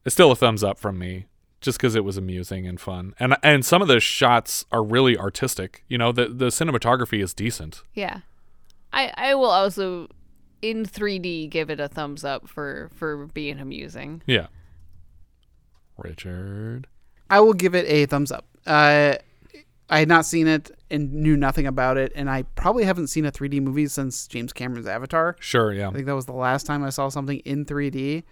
it's 0.06 0.14
still 0.14 0.32
a 0.32 0.36
thumbs 0.36 0.64
up 0.64 0.78
from 0.80 0.98
me 0.98 1.26
just 1.62 1.78
because 1.78 1.96
it 1.96 2.04
was 2.04 2.18
amusing 2.18 2.68
and 2.68 2.80
fun 2.80 3.14
and 3.20 3.36
and 3.44 3.66
some 3.66 3.82
of 3.82 3.88
the 3.88 4.00
shots 4.00 4.64
are 4.72 4.84
really 4.84 5.18
artistic 5.18 5.84
you 5.88 5.98
know 5.98 6.12
the 6.12 6.28
the 6.28 6.46
cinematography 6.48 7.22
is 7.22 7.34
decent 7.34 7.82
yeah, 7.94 8.20
I 8.94 9.14
I 9.16 9.36
will 9.36 9.50
also 9.50 10.08
in 10.62 10.86
3D 10.86 11.50
give 11.50 11.70
it 11.70 11.80
a 11.80 11.88
thumbs 11.88 12.24
up 12.24 12.48
for 12.48 12.90
for 12.96 13.28
being 13.28 13.60
amusing. 13.60 14.22
yeah 14.26 14.48
richard 15.98 16.88
I 17.30 17.40
will 17.40 17.54
give 17.54 17.76
it 17.76 17.86
a 17.88 18.06
thumbs 18.06 18.32
up. 18.32 18.46
Uh, 18.66 19.16
I 19.90 20.00
had 20.00 20.08
not 20.08 20.26
seen 20.26 20.48
it, 20.48 20.72
and 20.90 21.14
knew 21.14 21.38
nothing 21.38 21.68
about 21.68 21.98
it. 21.98 22.12
And 22.16 22.30
I 22.30 22.44
probably 22.44 22.84
haven't 22.84 23.08
seen 23.08 23.26
a 23.26 23.32
3D 23.32 23.62
movie 23.62 23.88
since 23.88 24.28
James 24.28 24.54
Cameron's 24.54 24.88
Avatar. 24.88 25.36
Sure, 25.40 25.74
yeah. 25.74 25.90
I 25.90 25.92
think 25.92 26.06
that 26.06 26.16
was 26.16 26.26
the 26.26 26.34
last 26.34 26.66
time 26.66 26.84
I 26.84 26.90
saw 26.90 27.10
something 27.10 27.40
in 27.40 27.66
3D. 27.66 28.24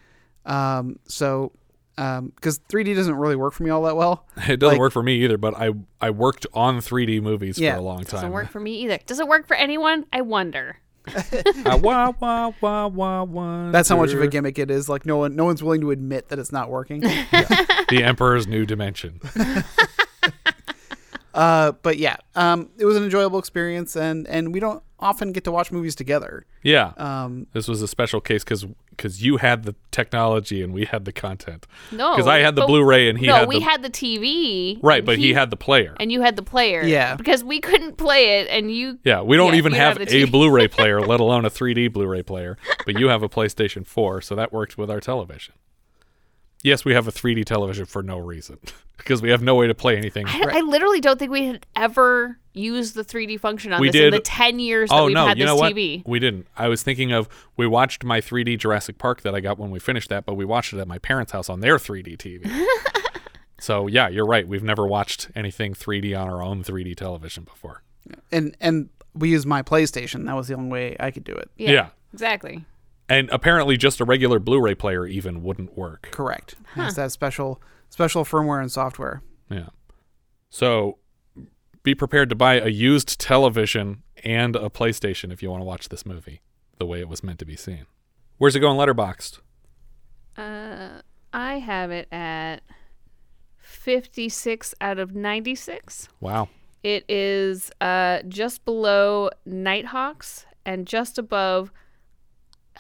Um, 0.46 1.00
so, 1.08 1.52
because 1.96 2.60
3D 2.70 2.94
doesn't 2.96 3.16
really 3.16 3.36
work 3.36 3.54
for 3.54 3.64
me 3.64 3.70
all 3.70 3.84
that 3.84 3.96
well. 3.96 4.26
It 4.38 4.58
doesn't 4.60 4.74
Like, 4.76 4.80
work 4.80 4.94
for 4.94 5.04
me 5.04 5.16
either, 5.24 5.38
but 5.38 5.56
I 5.56 5.72
I 6.02 6.10
worked 6.10 6.46
on 6.54 6.80
3D 6.80 7.22
movies 7.22 7.58
Yeah. 7.58 7.74
for 7.76 7.80
a 7.80 7.84
long 7.84 8.00
time. 8.04 8.18
Doesn't 8.18 8.32
work 8.32 8.50
for 8.50 8.60
me 8.60 8.82
either. 8.84 9.00
Does 9.06 9.20
it 9.20 9.28
work 9.28 9.48
for 9.48 9.56
anyone? 9.56 10.06
I 10.12 10.22
wonder. 10.22 10.78
Uh, 11.08 11.78
wah, 11.84 12.12
wah, 12.20 12.52
wah, 12.62 12.88
wah, 12.88 13.24
wah, 13.24 13.70
That's 13.72 13.88
how 13.90 13.98
much 13.98 14.12
of 14.12 14.22
a 14.22 14.28
gimmick 14.28 14.58
it 14.58 14.72
is. 14.72 14.90
Like 14.90 15.06
no 15.06 15.18
one, 15.18 15.36
no 15.36 15.46
one's 15.46 15.62
willing 15.62 15.82
to 15.82 15.92
admit 15.92 16.30
that 16.30 16.40
it's 16.40 16.52
not 16.52 16.70
working. 16.70 17.00
the 17.02 18.02
Emperor's 18.04 18.48
New 18.48 18.66
Dimension. 18.66 19.22
uh, 21.34 21.74
but 21.84 21.98
yeah, 21.98 22.16
um, 22.36 22.70
it 22.78 22.86
was 22.86 22.96
an 22.98 23.04
enjoyable 23.04 23.40
experience, 23.40 23.96
and 23.96 24.26
and 24.28 24.54
we 24.54 24.60
don't 24.60 24.82
often 25.00 25.32
get 25.34 25.44
to 25.44 25.52
watch 25.52 25.72
movies 25.72 25.94
together. 25.94 26.46
Yeah. 26.64 26.94
Um, 26.98 27.48
this 27.54 27.68
was 27.68 27.82
a 27.82 27.88
special 27.88 28.22
case 28.22 28.44
because 28.44 28.66
you 29.22 29.38
had 29.38 29.64
the 29.64 29.76
technology 29.92 30.62
and 30.62 30.74
we 30.74 30.86
had 30.86 31.06
the 31.06 31.12
content. 31.12 31.66
No, 31.92 32.16
Because 32.16 32.28
I 32.28 32.40
had 32.40 32.56
the 32.56 32.66
Blu-ray 32.66 33.10
and 33.10 33.18
he 33.20 33.28
no, 33.28 33.36
had 33.36 33.48
we 33.48 33.60
the 33.60 33.66
had 33.66 33.82
the 33.84 33.90
TV. 33.90 34.80
right, 34.84 35.04
but 35.06 35.18
he, 35.18 35.34
had 35.34 35.50
the 35.50 35.58
player. 35.58 35.96
and 36.00 36.12
you 36.12 36.22
had 36.22 36.36
the 36.36 36.42
player. 36.44 36.84
Yeah. 36.84 37.16
because 37.16 37.44
we 37.44 37.60
couldn't 37.60 37.98
play 37.98 38.40
it, 38.42 38.48
and 38.50 38.72
you. 38.74 39.00
Yeah, 39.04 39.22
we 39.22 39.38
don't 39.38 39.54
Yeah, 39.54 39.58
even 39.60 39.72
have, 39.74 39.98
have 39.98 40.08
a. 40.14 40.26
Blu-ray 40.26 40.68
player, 40.68 41.02
let 41.06 41.20
alone 41.20 41.46
a 41.46 41.50
3D 41.50 41.92
Blu-ray 41.94 42.24
player. 42.24 42.58
But 42.86 43.00
you 43.00 43.08
have 43.10 43.24
a 43.24 43.30
PlayStation 43.30 43.86
4, 43.86 44.22
so 44.22 44.36
that 44.36 44.52
worked 44.54 44.78
with 44.78 44.90
our 44.90 45.00
television. 45.00 45.54
Yes, 46.64 46.84
we 46.86 46.94
have 46.94 47.08
a 47.08 47.12
3D 47.12 47.46
television 47.46 47.86
for 47.86 48.02
no 48.02 48.18
reason 48.18 48.58
because 48.98 49.22
we 49.22 49.30
have 49.30 49.42
no 49.44 49.56
way 49.56 49.68
to 49.68 49.76
play 49.76 49.98
anything. 49.98 50.26
I, 50.28 50.42
I 50.52 50.62
literally 50.62 51.00
don't 51.02 51.20
think 51.20 51.32
we 51.32 51.46
had 51.46 51.66
ever 51.76 52.40
used 52.54 52.96
the 52.96 53.04
3D 53.04 53.40
function 53.40 53.72
on 53.74 53.80
We 53.82 53.90
this 53.90 53.96
in 54.02 54.12
did- 54.12 54.14
the 54.14 54.20
10 54.22 54.60
years 54.60 54.90
that 54.90 54.96
oh 54.96 55.06
we've 55.06 55.14
no, 55.14 55.28
had 55.28 55.38
you 55.38 55.44
this 55.46 55.50
know 55.52 55.56
what? 55.58 55.74
TV. 55.76 56.02
We 56.08 56.20
didn't. 56.20 56.48
I 56.58 56.68
was 56.68 56.82
thinking 56.84 57.12
of 57.12 57.28
we 57.58 57.68
watched 57.68 58.04
my 58.04 58.20
3D 58.22 58.58
Jurassic 58.58 58.98
Park 58.98 59.22
that 59.22 59.36
I 59.36 59.42
got 59.42 59.60
when 59.60 59.70
we 59.72 59.80
finished 59.80 60.10
that, 60.10 60.26
but 60.26 60.34
we 60.36 60.46
watched 60.46 60.74
it 60.74 60.80
at 60.80 60.88
my 60.88 60.98
parents' 60.98 61.34
house 61.34 61.50
on 61.50 61.60
their 61.60 61.78
3D 61.78 62.18
TV. 62.18 62.66
so 63.60 63.88
yeah, 63.88 64.08
you're 64.08 64.26
right. 64.26 64.48
We've 64.48 64.64
never 64.64 64.88
watched 64.88 65.30
anything 65.36 65.74
3D 65.74 66.20
on 66.20 66.28
our 66.30 66.42
own 66.42 66.64
3D 66.64 66.96
television 66.96 67.44
before. 67.44 67.84
and 68.32 68.56
and 68.60 68.90
we 69.14 69.30
used 69.30 69.46
my 69.46 69.62
PlayStation. 69.62 70.26
That 70.26 70.36
was 70.36 70.48
the 70.48 70.56
only 70.56 70.70
way 70.70 70.96
I 71.00 71.12
could 71.12 71.24
do 71.24 71.34
it. 71.34 71.50
Yeah, 71.58 71.72
Yeah. 71.72 71.88
exactly. 72.14 72.66
And 73.08 73.30
apparently, 73.30 73.78
just 73.78 74.00
a 74.00 74.06
regular 74.06 74.40
Blu-ray 74.40 74.76
player 74.76 75.06
even 75.06 75.44
wouldn't 75.44 75.78
work. 75.78 76.10
Correct. 76.12 76.56
It 76.76 76.82
has 76.82 76.96
that 76.96 77.12
special 77.12 77.62
special 77.90 78.26
firmware 78.26 78.62
and 78.62 78.72
software. 78.72 79.22
Yeah. 79.50 79.70
So 80.50 80.98
be 81.84 81.94
prepared 81.94 82.30
to 82.30 82.36
buy 82.36 82.60
a 82.60 82.68
used 82.68 83.20
television 83.20 84.04
and 84.24 84.56
a 84.56 84.70
PlayStation 84.70 85.32
if 85.32 85.44
you 85.44 85.52
want 85.52 85.62
to 85.62 85.66
watch 85.66 85.90
this 85.90 86.06
movie 86.06 86.42
the 86.80 86.86
way 86.86 87.00
it 87.00 87.08
was 87.08 87.24
meant 87.24 87.40
to 87.40 87.46
be 87.46 87.56
seen. 87.56 87.86
Where's 88.38 88.56
it 88.56 88.60
going 88.60 88.78
letterboxed? 88.78 89.40
Uh, 90.36 91.02
I 91.32 91.60
have 91.60 91.92
it 91.92 92.12
at 92.12 92.64
56 93.58 94.74
out 94.82 95.00
of 95.00 95.16
96. 95.16 96.10
Wow. 96.20 96.50
It 96.84 97.06
is 97.10 97.72
uh, 97.82 98.24
just 98.28 98.66
below 98.66 99.30
Nighthawks 99.46 100.46
and 100.66 100.86
just 100.86 101.18
above 101.18 101.72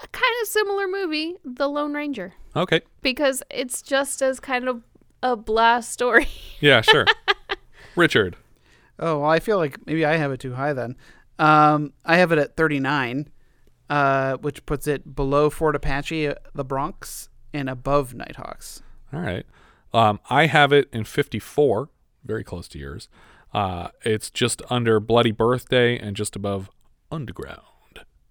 a 0.03 0.07
kind 0.07 0.33
of 0.41 0.47
similar 0.47 0.87
movie, 0.87 1.35
The 1.43 1.67
Lone 1.67 1.93
Ranger, 1.93 2.33
Okay. 2.55 2.81
because 3.01 3.41
it's 3.49 3.81
just 3.81 4.21
as 4.21 4.39
kind 4.39 4.67
of 4.67 4.83
a 5.23 5.35
blast 5.35 5.91
story. 5.91 6.27
Yeah, 6.59 6.81
sure. 6.81 7.05
Richard. 7.95 8.35
Oh, 8.99 9.19
well, 9.19 9.29
I 9.29 9.39
feel 9.39 9.57
like 9.57 9.85
maybe 9.85 10.05
I 10.05 10.15
have 10.17 10.31
it 10.31 10.39
too 10.39 10.53
high 10.53 10.73
then. 10.73 10.95
Um, 11.37 11.93
I 12.05 12.17
have 12.17 12.31
it 12.31 12.39
at 12.39 12.55
39, 12.55 13.29
uh, 13.89 14.37
which 14.37 14.65
puts 14.65 14.87
it 14.87 15.15
below 15.15 15.49
Fort 15.49 15.75
Apache, 15.75 16.27
uh, 16.29 16.35
the 16.53 16.63
Bronx, 16.63 17.29
and 17.53 17.69
above 17.69 18.13
Nighthawks. 18.13 18.81
All 19.13 19.19
right. 19.19 19.45
Um, 19.93 20.19
I 20.29 20.47
have 20.47 20.71
it 20.73 20.89
in 20.93 21.03
54, 21.03 21.89
very 22.23 22.43
close 22.43 22.67
to 22.69 22.79
yours. 22.79 23.07
Uh, 23.53 23.89
it's 24.03 24.29
just 24.29 24.61
under 24.69 24.99
Bloody 24.99 25.31
Birthday 25.31 25.97
and 25.97 26.15
just 26.15 26.35
above 26.35 26.69
Underground 27.11 27.61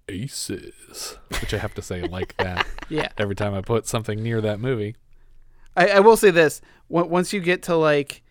Aces, 0.08 1.16
which 1.40 1.54
I 1.54 1.58
have 1.58 1.74
to 1.74 1.82
say 1.82 2.02
like 2.02 2.36
that 2.38 2.66
Yeah. 2.88 3.08
every 3.18 3.34
time 3.34 3.54
I 3.54 3.60
put 3.62 3.86
something 3.86 4.22
near 4.22 4.40
that 4.40 4.60
movie. 4.60 4.96
I, 5.76 5.88
I 5.88 6.00
will 6.00 6.16
say 6.16 6.30
this: 6.30 6.60
on- 6.90 7.08
once 7.10 7.32
you 7.32 7.40
get 7.40 7.62
to 7.64 7.76
like 7.76 8.22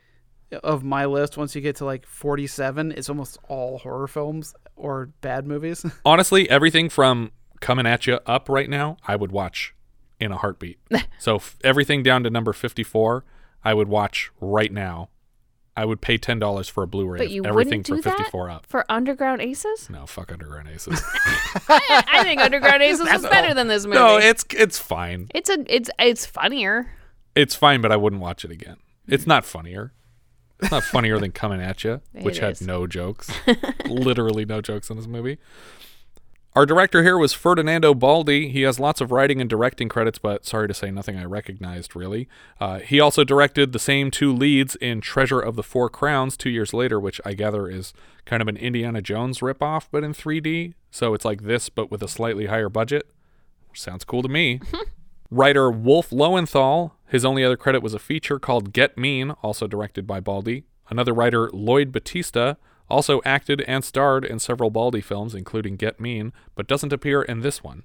of 0.63 0.84
my 0.84 1.05
list, 1.05 1.36
once 1.38 1.55
you 1.55 1.61
get 1.61 1.76
to 1.78 1.86
like 1.86 2.05
47, 2.05 2.91
it's 2.91 3.09
almost 3.09 3.38
all 3.49 3.80
horror 3.80 4.07
films 4.07 4.53
or 4.76 5.07
bad 5.21 5.47
movies. 5.47 5.84
Honestly, 6.05 6.49
everything 6.49 6.89
from 6.89 7.32
coming 7.59 7.86
at 7.88 8.05
you 8.05 8.19
up 8.28 8.49
right 8.49 8.69
now, 8.69 8.97
I 9.07 9.15
would 9.15 9.32
watch 9.32 9.74
in 10.19 10.32
a 10.32 10.38
heartbeat. 10.38 10.80
so 11.19 11.38
f- 11.38 11.57
everything 11.63 12.03
down 12.03 12.24
to 12.24 12.30
number 12.30 12.53
54, 12.53 13.26
I 13.63 13.74
would 13.74 13.88
watch 13.88 14.32
right 14.39 14.71
now. 14.71 15.09
I 15.76 15.86
would 15.86 16.01
pay 16.01 16.17
$10 16.19 16.69
for 16.69 16.84
a 16.84 16.88
Blu-ray 16.88 17.17
But 17.17 17.32
you 17.32 17.43
everything 17.45 17.80
wouldn't 17.80 17.86
do 17.88 17.93
from 18.03 18.11
that 18.11 18.17
54 18.17 18.49
up. 18.51 18.65
for 18.67 18.86
Underground 18.89 19.41
Aces? 19.41 19.89
No, 19.89 20.05
fuck 20.05 20.32
Underground 20.32 20.69
Aces. 20.69 21.01
I, 21.67 22.03
I 22.11 22.24
think 22.24 22.41
Underground 22.41 22.84
Aces 22.84 23.11
was 23.11 23.24
better 23.24 23.53
than 23.55 23.67
this 23.67 23.86
movie. 23.86 23.97
no, 23.97 24.17
it's 24.17 24.45
it's 24.51 24.78
fine. 24.78 25.30
it's 25.34 25.49
a 25.49 25.63
it's 25.67 25.89
it's 25.97 26.26
funnier. 26.28 26.91
It's 27.36 27.55
fine, 27.55 27.82
but 27.82 27.91
I 27.91 27.95
wouldn't 27.97 28.21
watch 28.21 28.45
it 28.45 28.51
again. 28.51 28.78
It's 29.07 29.26
not 29.26 29.45
funnier. 29.45 29.91
It's 30.59 30.71
not 30.71 30.84
funnier 30.84 31.17
than 31.19 31.32
Coming 31.32 31.59
at 31.59 31.84
You, 31.84 32.01
which 32.13 32.38
had 32.39 32.61
no 32.61 32.86
jokes. 32.88 33.32
Literally 33.88 34.45
no 34.45 34.61
jokes 34.61 34.89
in 34.91 34.97
this 34.97 35.07
movie. 35.07 35.39
Our 36.55 36.67
director 36.67 37.01
here 37.01 37.17
was 37.17 37.33
Ferdinando 37.33 37.95
Baldi. 37.95 38.49
He 38.49 38.61
has 38.61 38.79
lots 38.79 39.01
of 39.01 39.11
writing 39.11 39.41
and 39.41 39.49
directing 39.49 39.89
credits, 39.89 40.19
but 40.19 40.45
sorry 40.45 40.67
to 40.67 40.73
say, 40.75 40.91
nothing 40.91 41.17
I 41.17 41.25
recognized 41.25 41.95
really. 41.95 42.29
Uh, 42.59 42.77
he 42.77 42.99
also 42.99 43.23
directed 43.23 43.71
the 43.71 43.79
same 43.79 44.11
two 44.11 44.31
leads 44.31 44.75
in 44.75 45.01
Treasure 45.01 45.39
of 45.39 45.55
the 45.55 45.63
Four 45.63 45.89
Crowns 45.89 46.37
two 46.37 46.51
years 46.51 46.71
later, 46.71 46.99
which 46.99 47.19
I 47.25 47.33
gather 47.33 47.67
is 47.67 47.91
kind 48.25 48.39
of 48.39 48.47
an 48.47 48.57
Indiana 48.57 49.01
Jones 49.01 49.39
ripoff, 49.39 49.87
but 49.89 50.03
in 50.03 50.13
3D. 50.13 50.75
So 50.91 51.15
it's 51.15 51.25
like 51.25 51.41
this, 51.41 51.69
but 51.69 51.89
with 51.89 52.03
a 52.03 52.07
slightly 52.07 52.45
higher 52.45 52.69
budget. 52.69 53.07
Sounds 53.73 54.05
cool 54.05 54.21
to 54.21 54.29
me. 54.29 54.61
Writer 55.31 55.71
Wolf 55.71 56.11
Lowenthal, 56.11 56.95
his 57.07 57.25
only 57.25 57.43
other 57.43 57.57
credit 57.57 57.81
was 57.81 57.95
a 57.95 57.99
feature 57.99 58.37
called 58.37 58.73
Get 58.73 58.95
Mean, 58.95 59.31
also 59.41 59.65
directed 59.65 60.05
by 60.05 60.19
Baldi. 60.19 60.65
Another 60.91 61.15
writer, 61.15 61.49
Lloyd 61.51 61.91
Battista, 61.91 62.57
also 62.93 63.21
acted 63.25 63.61
and 63.61 63.83
starred 63.83 64.23
in 64.23 64.37
several 64.37 64.69
Baldi 64.69 65.01
films, 65.01 65.33
including 65.33 65.77
Get 65.77 65.99
Mean, 65.99 66.31
but 66.53 66.67
doesn't 66.67 66.93
appear 66.93 67.23
in 67.23 67.41
this 67.41 67.63
one. 67.63 67.83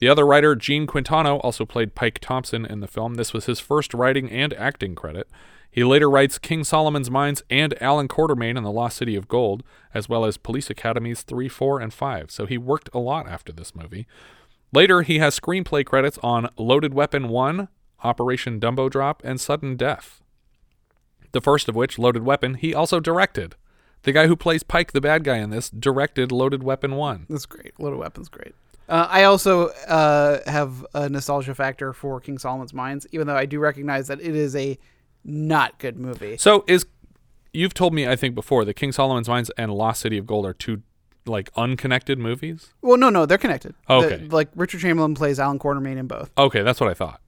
The 0.00 0.08
other 0.08 0.26
writer, 0.26 0.54
Gene 0.54 0.86
Quintano, 0.86 1.40
also 1.42 1.64
played 1.64 1.94
Pike 1.94 2.18
Thompson 2.20 2.66
in 2.66 2.80
the 2.80 2.86
film. 2.86 3.14
This 3.14 3.32
was 3.32 3.46
his 3.46 3.58
first 3.58 3.94
writing 3.94 4.30
and 4.30 4.52
acting 4.54 4.94
credit. 4.94 5.28
He 5.70 5.82
later 5.82 6.10
writes 6.10 6.36
King 6.36 6.64
Solomon's 6.64 7.10
Mines 7.10 7.42
and 7.48 7.80
Allan 7.80 8.08
Quatermain 8.08 8.58
in 8.58 8.62
The 8.62 8.70
Lost 8.70 8.98
City 8.98 9.16
of 9.16 9.28
Gold, 9.28 9.62
as 9.94 10.08
well 10.08 10.26
as 10.26 10.36
Police 10.36 10.68
Academies 10.68 11.22
3, 11.22 11.48
4, 11.48 11.80
and 11.80 11.94
5. 11.94 12.30
So 12.30 12.44
he 12.44 12.58
worked 12.58 12.90
a 12.92 12.98
lot 12.98 13.26
after 13.26 13.52
this 13.52 13.74
movie. 13.74 14.06
Later, 14.72 15.00
he 15.00 15.20
has 15.20 15.38
screenplay 15.38 15.86
credits 15.86 16.18
on 16.22 16.50
Loaded 16.58 16.92
Weapon 16.92 17.28
1, 17.28 17.68
Operation 18.04 18.60
Dumbo 18.60 18.90
Drop, 18.90 19.22
and 19.24 19.40
Sudden 19.40 19.76
Death. 19.76 20.20
The 21.32 21.40
first 21.40 21.68
of 21.68 21.74
which, 21.74 21.98
Loaded 21.98 22.24
Weapon, 22.24 22.54
he 22.54 22.74
also 22.74 23.00
directed. 23.00 23.54
The 24.04 24.12
guy 24.12 24.26
who 24.26 24.34
plays 24.36 24.62
Pike, 24.62 24.92
the 24.92 25.00
bad 25.00 25.22
guy 25.24 25.36
in 25.38 25.50
this, 25.50 25.70
directed 25.70 26.32
Loaded 26.32 26.62
Weapon 26.62 26.96
1. 26.96 27.26
That's 27.28 27.46
great. 27.46 27.78
Little 27.78 28.00
Weapon's 28.00 28.28
great. 28.28 28.54
Uh, 28.88 29.06
I 29.08 29.22
also 29.24 29.68
uh, 29.86 30.40
have 30.50 30.84
a 30.92 31.08
nostalgia 31.08 31.54
factor 31.54 31.92
for 31.92 32.20
King 32.20 32.38
Solomon's 32.38 32.74
Mines, 32.74 33.06
even 33.12 33.26
though 33.26 33.36
I 33.36 33.46
do 33.46 33.60
recognize 33.60 34.08
that 34.08 34.20
it 34.20 34.34
is 34.34 34.56
a 34.56 34.76
not 35.24 35.78
good 35.78 35.96
movie. 35.96 36.36
So 36.36 36.64
is 36.66 36.84
you've 37.52 37.74
told 37.74 37.94
me 37.94 38.08
I 38.08 38.16
think 38.16 38.34
before 38.34 38.64
that 38.64 38.74
King 38.74 38.90
Solomon's 38.92 39.28
Mines 39.28 39.50
and 39.56 39.72
Lost 39.72 40.00
City 40.00 40.18
of 40.18 40.26
Gold 40.26 40.44
are 40.46 40.52
two 40.52 40.82
like 41.26 41.50
unconnected 41.56 42.18
movies? 42.18 42.74
Well, 42.82 42.96
no, 42.98 43.08
no, 43.08 43.24
they're 43.24 43.38
connected. 43.38 43.74
The- 43.86 43.94
Okay. 43.94 44.28
like 44.28 44.48
Richard 44.56 44.80
Chamberlain 44.80 45.14
plays 45.14 45.38
Allan 45.38 45.60
Quatermain 45.60 45.96
in 45.96 46.08
both. 46.08 46.30
Okay, 46.36 46.62
that's 46.62 46.80
what 46.80 46.90
I 46.90 46.94
thought. 46.94 47.20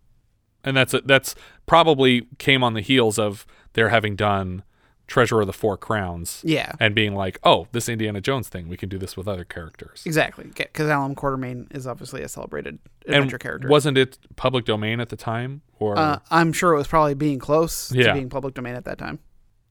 And 0.65 0.77
that's 0.77 0.93
a, 0.93 1.03
that's 1.03 1.37
probably 1.67 2.27
came 2.39 2.65
on 2.65 2.75
the 2.75 2.81
heels 2.81 3.17
of 3.19 3.47
their 3.75 3.91
having 3.91 4.17
done 4.17 4.65
Treasure 5.07 5.41
of 5.41 5.47
the 5.47 5.53
Four 5.53 5.77
Crowns. 5.77 6.41
Yeah. 6.45 6.73
And 6.81 6.95
being 6.95 7.15
like, 7.15 7.39
"Oh, 7.45 7.69
this 7.73 7.89
Indiana 7.89 8.21
Jones 8.21 8.49
thing, 8.49 8.69
we 8.69 8.77
can 8.77 8.89
do 8.89 8.99
this 8.99 9.17
with 9.17 9.29
other 9.29 9.45
characters." 9.45 10.03
Exactly, 10.07 10.45
because 10.45 10.89
Allan 10.89 11.15
Quatermain 11.15 11.75
is 11.75 11.87
obviously 11.87 12.23
a 12.23 12.29
celebrated 12.29 12.79
adventure 13.07 13.37
and 13.37 13.41
character. 13.43 13.69
wasn't 13.69 13.99
it 13.99 14.19
public 14.37 14.65
domain 14.65 15.01
at 15.01 15.11
the 15.11 15.17
time 15.17 15.61
or 15.79 15.99
uh, 15.99 16.19
I'm 16.31 16.53
sure 16.55 16.73
it 16.73 16.79
was 16.79 16.87
probably 16.89 17.15
being 17.15 17.39
close 17.39 17.93
Yeah. 17.93 18.09
to 18.09 18.13
being 18.15 18.31
public 18.31 18.55
domain 18.55 18.75
at 18.77 18.85
that 18.87 18.97
time. 18.99 19.19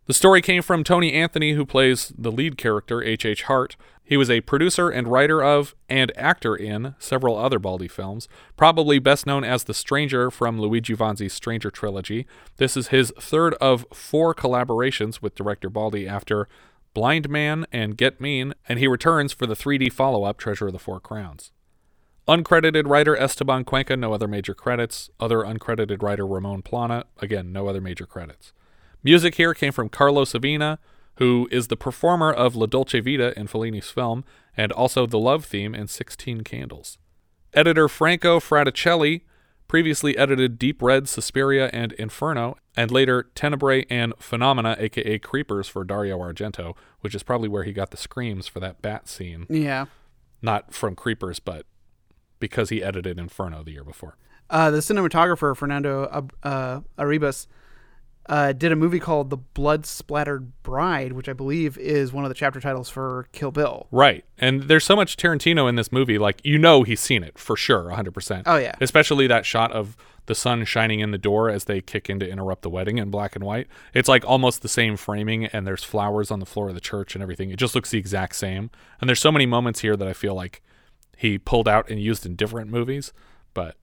The 0.06 0.14
story 0.14 0.42
came 0.42 0.62
from 0.62 0.84
Tony 0.84 1.14
Anthony, 1.14 1.54
who 1.54 1.66
plays 1.66 2.12
the 2.18 2.32
lead 2.32 2.58
character, 2.58 3.02
H.H. 3.02 3.26
H. 3.26 3.44
Hart. 3.44 3.78
He 4.04 4.18
was 4.18 4.30
a 4.30 4.42
producer 4.42 4.90
and 4.90 5.08
writer 5.08 5.42
of, 5.42 5.76
and 5.88 6.12
actor 6.18 6.58
in, 6.58 6.96
several 7.00 7.38
other 7.38 7.58
Baldi 7.58 7.88
films, 7.88 8.28
probably 8.58 9.00
best 9.00 9.26
known 9.26 9.46
as 9.46 9.64
The 9.64 9.74
Stranger 9.74 10.30
from 10.30 10.60
Luigi 10.60 10.94
Vanzi's 10.94 11.32
Stranger 11.32 11.72
trilogy. 11.72 12.28
This 12.58 12.76
is 12.76 12.90
his 12.90 13.14
third 13.18 13.54
of 13.56 13.86
four 13.94 14.36
collaborations 14.36 15.22
with 15.22 15.36
director 15.36 15.70
Baldi 15.70 16.06
after 16.06 16.50
Blind 16.94 17.30
Man, 17.30 17.66
and 17.72 17.96
Get 17.98 18.20
Mean, 18.20 18.54
and 18.68 18.80
he 18.80 18.88
returns 18.88 19.32
for 19.32 19.48
the 19.48 19.56
3D 19.56 19.92
follow 19.92 20.26
up, 20.26 20.38
Treasure 20.38 20.68
of 20.68 20.74
the 20.74 20.80
Four 20.80 21.00
Crowns. 21.00 21.54
Uncredited 22.28 22.88
writer 22.88 23.16
Esteban 23.16 23.64
Cuenca, 23.64 23.96
no 23.96 24.14
other 24.14 24.28
major 24.28 24.54
credits. 24.54 25.10
Other 25.20 25.40
uncredited 25.40 26.04
writer 26.04 26.28
Ramon 26.28 26.62
Plana, 26.62 27.06
again, 27.20 27.54
no 27.54 27.68
other 27.68 27.82
major 27.82 28.06
credits. 28.06 28.52
Music 29.04 29.36
here 29.36 29.54
came 29.54 29.72
from 29.72 29.90
Carlo 29.90 30.24
Savina, 30.24 30.80
who 31.18 31.48
is 31.52 31.68
the 31.68 31.76
performer 31.76 32.32
of 32.32 32.56
La 32.56 32.66
Dolce 32.66 33.00
Vita 33.00 33.38
in 33.38 33.48
Fellini's 33.48 33.90
film, 33.90 34.24
and 34.56 34.72
also 34.72 35.06
the 35.06 35.20
love 35.20 35.46
theme 35.46 35.76
in 35.76 35.88
16 35.88 36.42
Candles. 36.42 36.98
Editor 37.54 37.88
Franco 37.88 38.40
Fraticelli 38.40 39.22
previously 39.68 40.18
edited 40.18 40.58
Deep 40.58 40.82
Red, 40.82 41.10
Suspiria, 41.10 41.70
and 41.74 41.94
Inferno, 41.94 42.56
and 42.76 42.92
later 42.92 43.30
Tenebrae 43.36 43.86
and 43.90 44.14
Phenomena, 44.20 44.76
aka 44.80 45.20
Creepers, 45.20 45.68
for 45.68 45.84
Dario 45.84 46.18
Argento, 46.20 46.76
which 47.02 47.16
is 47.16 47.24
probably 47.24 47.50
where 47.50 47.64
he 47.64 47.74
got 47.74 47.92
the 47.92 47.98
screams 47.98 48.48
for 48.48 48.60
that 48.60 48.82
bat 48.82 49.08
scene. 49.10 49.46
Yeah. 49.50 49.86
Not 50.42 50.74
from 50.74 50.96
Creepers, 50.96 51.40
but 51.40 51.66
because 52.40 52.70
he 52.70 52.84
edited 52.84 53.20
Inferno 53.20 53.64
the 53.64 53.72
year 53.72 53.84
before. 53.84 54.18
Uh, 54.50 54.70
the 54.70 54.80
cinematographer 54.80 55.56
Fernando 55.56 56.10
Ab- 56.12 56.34
uh, 56.44 56.82
Arribas 56.98 57.48
uh, 58.28 58.54
did 58.54 58.72
a 58.72 58.76
movie 58.76 59.00
called 59.00 59.30
The 59.30 59.38
Blood 59.38 59.86
Splattered 59.86 60.52
Bride, 60.64 61.14
which 61.14 61.28
I 61.28 61.34
believe 61.34 61.78
is 61.78 62.14
one 62.14 62.24
of 62.24 62.30
the 62.30 62.36
chapter 62.36 62.62
titles 62.62 62.90
for 62.90 63.28
Kill 63.34 63.52
Bill. 63.52 63.88
Right. 63.92 64.24
And 64.38 64.64
there's 64.64 64.86
so 64.86 64.96
much 64.96 65.18
Tarantino 65.18 65.68
in 65.68 65.76
this 65.76 65.92
movie, 65.92 66.18
like, 66.18 66.40
you 66.44 66.58
know, 66.58 66.84
he's 66.84 67.02
seen 67.02 67.24
it 67.24 67.38
for 67.38 67.58
sure, 67.58 67.86
100%. 67.86 68.44
Oh, 68.46 68.58
yeah. 68.58 68.76
Especially 68.80 69.28
that 69.28 69.46
shot 69.46 69.72
of 69.72 69.98
the 70.26 70.36
sun 70.36 70.64
shining 70.64 71.02
in 71.02 71.12
the 71.12 71.18
door 71.18 71.50
as 71.50 71.66
they 71.66 71.82
kick 71.82 72.10
in 72.10 72.20
to 72.20 72.30
interrupt 72.30 72.62
the 72.62 72.70
wedding 72.70 72.98
in 72.98 73.10
black 73.10 73.36
and 73.36 73.44
white. 73.44 73.68
It's 73.94 74.08
like 74.08 74.24
almost 74.26 74.62
the 74.62 74.70
same 74.70 74.96
framing, 74.96 75.46
and 75.48 75.68
there's 75.68 75.84
flowers 75.84 76.32
on 76.32 76.40
the 76.40 76.46
floor 76.46 76.70
of 76.70 76.76
the 76.76 76.82
church 76.82 77.16
and 77.16 77.22
everything. 77.22 77.50
It 77.50 77.58
just 77.58 77.76
looks 77.76 77.92
the 77.92 77.98
exact 77.98 78.36
same. 78.36 78.70
And 79.02 79.10
there's 79.10 79.20
so 79.20 79.32
many 79.32 79.46
moments 79.46 79.82
here 79.82 79.98
that 79.98 80.08
I 80.08 80.14
feel 80.14 80.34
like 80.34 80.62
he 81.18 81.38
pulled 81.38 81.68
out 81.68 81.90
and 81.90 82.02
used 82.02 82.26
in 82.26 82.36
different 82.36 82.70
movies, 82.70 83.12
but 83.54 83.76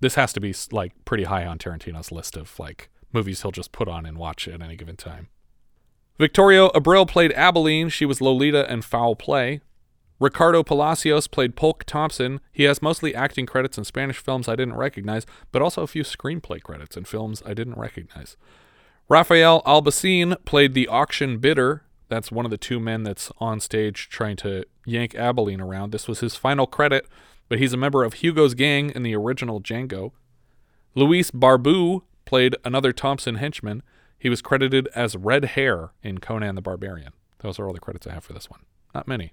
this 0.00 0.14
has 0.14 0.32
to 0.32 0.40
be 0.40 0.54
like 0.70 0.92
pretty 1.04 1.24
high 1.24 1.44
on 1.44 1.58
Tarantino's 1.58 2.12
list 2.12 2.36
of 2.36 2.58
like 2.58 2.89
movies 3.12 3.42
he'll 3.42 3.50
just 3.50 3.72
put 3.72 3.88
on 3.88 4.06
and 4.06 4.18
watch 4.18 4.46
at 4.48 4.62
any 4.62 4.76
given 4.76 4.96
time. 4.96 5.28
Victoria 6.18 6.68
Abril 6.74 7.08
played 7.08 7.32
Abilene. 7.32 7.88
She 7.88 8.04
was 8.04 8.20
Lolita 8.20 8.70
in 8.70 8.82
Foul 8.82 9.16
Play. 9.16 9.60
Ricardo 10.18 10.62
Palacios 10.62 11.26
played 11.26 11.56
Polk 11.56 11.84
Thompson. 11.84 12.40
He 12.52 12.64
has 12.64 12.82
mostly 12.82 13.14
acting 13.14 13.46
credits 13.46 13.78
in 13.78 13.84
Spanish 13.84 14.18
films 14.18 14.46
I 14.46 14.54
didn't 14.54 14.76
recognize, 14.76 15.24
but 15.50 15.62
also 15.62 15.82
a 15.82 15.86
few 15.86 16.02
screenplay 16.02 16.62
credits 16.62 16.94
in 16.94 17.04
films 17.04 17.42
I 17.46 17.54
didn't 17.54 17.78
recognize. 17.78 18.36
Rafael 19.08 19.62
Albaicín 19.62 20.36
played 20.44 20.74
the 20.74 20.88
auction 20.88 21.38
bidder. 21.38 21.84
That's 22.10 22.30
one 22.30 22.44
of 22.44 22.50
the 22.50 22.58
two 22.58 22.78
men 22.78 23.02
that's 23.02 23.32
on 23.38 23.58
stage 23.60 24.10
trying 24.10 24.36
to 24.36 24.64
yank 24.84 25.14
Abilene 25.14 25.60
around. 25.60 25.90
This 25.90 26.06
was 26.06 26.20
his 26.20 26.36
final 26.36 26.66
credit, 26.66 27.06
but 27.48 27.58
he's 27.58 27.72
a 27.72 27.78
member 27.78 28.04
of 28.04 28.14
Hugo's 28.14 28.52
gang 28.52 28.90
in 28.90 29.02
the 29.02 29.16
original 29.16 29.60
Django. 29.62 30.12
Luis 30.94 31.30
Barboo 31.30 32.02
played 32.30 32.54
another 32.64 32.92
Thompson 32.92 33.34
henchman. 33.34 33.82
He 34.16 34.28
was 34.30 34.40
credited 34.40 34.88
as 34.94 35.16
Red 35.16 35.46
Hair 35.46 35.90
in 36.00 36.18
Conan 36.18 36.54
the 36.54 36.62
Barbarian. 36.62 37.12
Those 37.40 37.58
are 37.58 37.66
all 37.66 37.72
the 37.72 37.80
credits 37.80 38.06
I 38.06 38.12
have 38.12 38.22
for 38.22 38.32
this 38.32 38.48
one. 38.48 38.60
Not 38.94 39.08
many. 39.08 39.32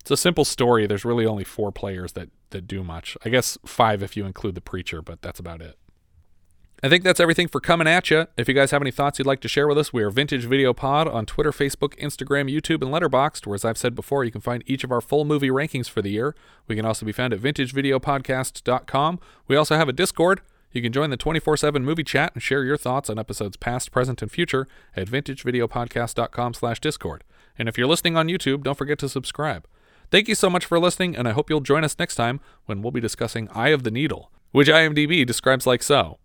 It's 0.00 0.12
a 0.12 0.16
simple 0.16 0.44
story. 0.44 0.86
There's 0.86 1.04
really 1.04 1.26
only 1.26 1.42
four 1.42 1.72
players 1.72 2.12
that, 2.12 2.28
that 2.50 2.68
do 2.68 2.84
much. 2.84 3.16
I 3.24 3.30
guess 3.30 3.58
five 3.66 4.00
if 4.00 4.16
you 4.16 4.24
include 4.24 4.54
the 4.54 4.60
preacher, 4.60 5.02
but 5.02 5.22
that's 5.22 5.40
about 5.40 5.60
it. 5.60 5.76
I 6.84 6.88
think 6.88 7.02
that's 7.02 7.18
everything 7.18 7.48
for 7.48 7.58
coming 7.58 7.88
at 7.88 8.10
you. 8.10 8.28
If 8.36 8.46
you 8.46 8.54
guys 8.54 8.70
have 8.70 8.82
any 8.82 8.92
thoughts 8.92 9.18
you'd 9.18 9.26
like 9.26 9.40
to 9.40 9.48
share 9.48 9.66
with 9.66 9.76
us, 9.76 9.92
we 9.92 10.04
are 10.04 10.10
Vintage 10.10 10.44
Video 10.44 10.72
Pod 10.72 11.08
on 11.08 11.26
Twitter, 11.26 11.50
Facebook, 11.50 11.98
Instagram, 11.98 12.48
YouTube, 12.48 12.80
and 12.80 12.94
Letterboxd, 12.94 13.44
where, 13.44 13.56
as 13.56 13.64
I've 13.64 13.78
said 13.78 13.96
before, 13.96 14.22
you 14.22 14.30
can 14.30 14.40
find 14.40 14.62
each 14.66 14.84
of 14.84 14.92
our 14.92 15.00
full 15.00 15.24
movie 15.24 15.50
rankings 15.50 15.88
for 15.88 16.00
the 16.00 16.10
year. 16.10 16.36
We 16.68 16.76
can 16.76 16.86
also 16.86 17.04
be 17.04 17.10
found 17.10 17.32
at 17.32 17.40
vintagevideopodcast.com. 17.40 19.18
We 19.48 19.56
also 19.56 19.76
have 19.76 19.88
a 19.88 19.92
Discord. 19.92 20.42
You 20.76 20.82
can 20.82 20.92
join 20.92 21.08
the 21.08 21.16
24 21.16 21.56
7 21.56 21.82
movie 21.82 22.04
chat 22.04 22.34
and 22.34 22.42
share 22.42 22.62
your 22.62 22.76
thoughts 22.76 23.08
on 23.08 23.18
episodes 23.18 23.56
past, 23.56 23.90
present, 23.90 24.20
and 24.20 24.30
future 24.30 24.68
at 24.94 25.08
vintagevideopodcast.com 25.08 26.52
slash 26.52 26.80
discord. 26.80 27.24
And 27.58 27.66
if 27.66 27.78
you're 27.78 27.86
listening 27.86 28.18
on 28.18 28.28
YouTube, 28.28 28.62
don't 28.62 28.76
forget 28.76 28.98
to 28.98 29.08
subscribe. 29.08 29.66
Thank 30.10 30.28
you 30.28 30.34
so 30.34 30.50
much 30.50 30.66
for 30.66 30.78
listening, 30.78 31.16
and 31.16 31.26
I 31.26 31.32
hope 31.32 31.48
you'll 31.48 31.60
join 31.62 31.82
us 31.82 31.98
next 31.98 32.16
time 32.16 32.40
when 32.66 32.82
we'll 32.82 32.90
be 32.90 33.00
discussing 33.00 33.48
Eye 33.54 33.70
of 33.70 33.84
the 33.84 33.90
Needle, 33.90 34.30
which 34.52 34.68
IMDb 34.68 35.24
describes 35.24 35.66
like 35.66 35.82
so. 35.82 36.18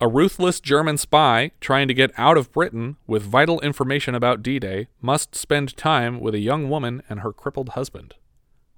A 0.00 0.08
ruthless 0.08 0.60
German 0.60 0.96
spy 0.96 1.50
trying 1.60 1.86
to 1.86 1.94
get 1.94 2.10
out 2.16 2.38
of 2.38 2.52
Britain 2.52 2.96
with 3.06 3.22
vital 3.22 3.60
information 3.60 4.14
about 4.14 4.42
D 4.42 4.58
Day 4.58 4.88
must 5.02 5.34
spend 5.34 5.76
time 5.76 6.20
with 6.20 6.34
a 6.34 6.40
young 6.40 6.70
woman 6.70 7.02
and 7.10 7.20
her 7.20 7.34
crippled 7.34 7.70
husband. 7.70 8.14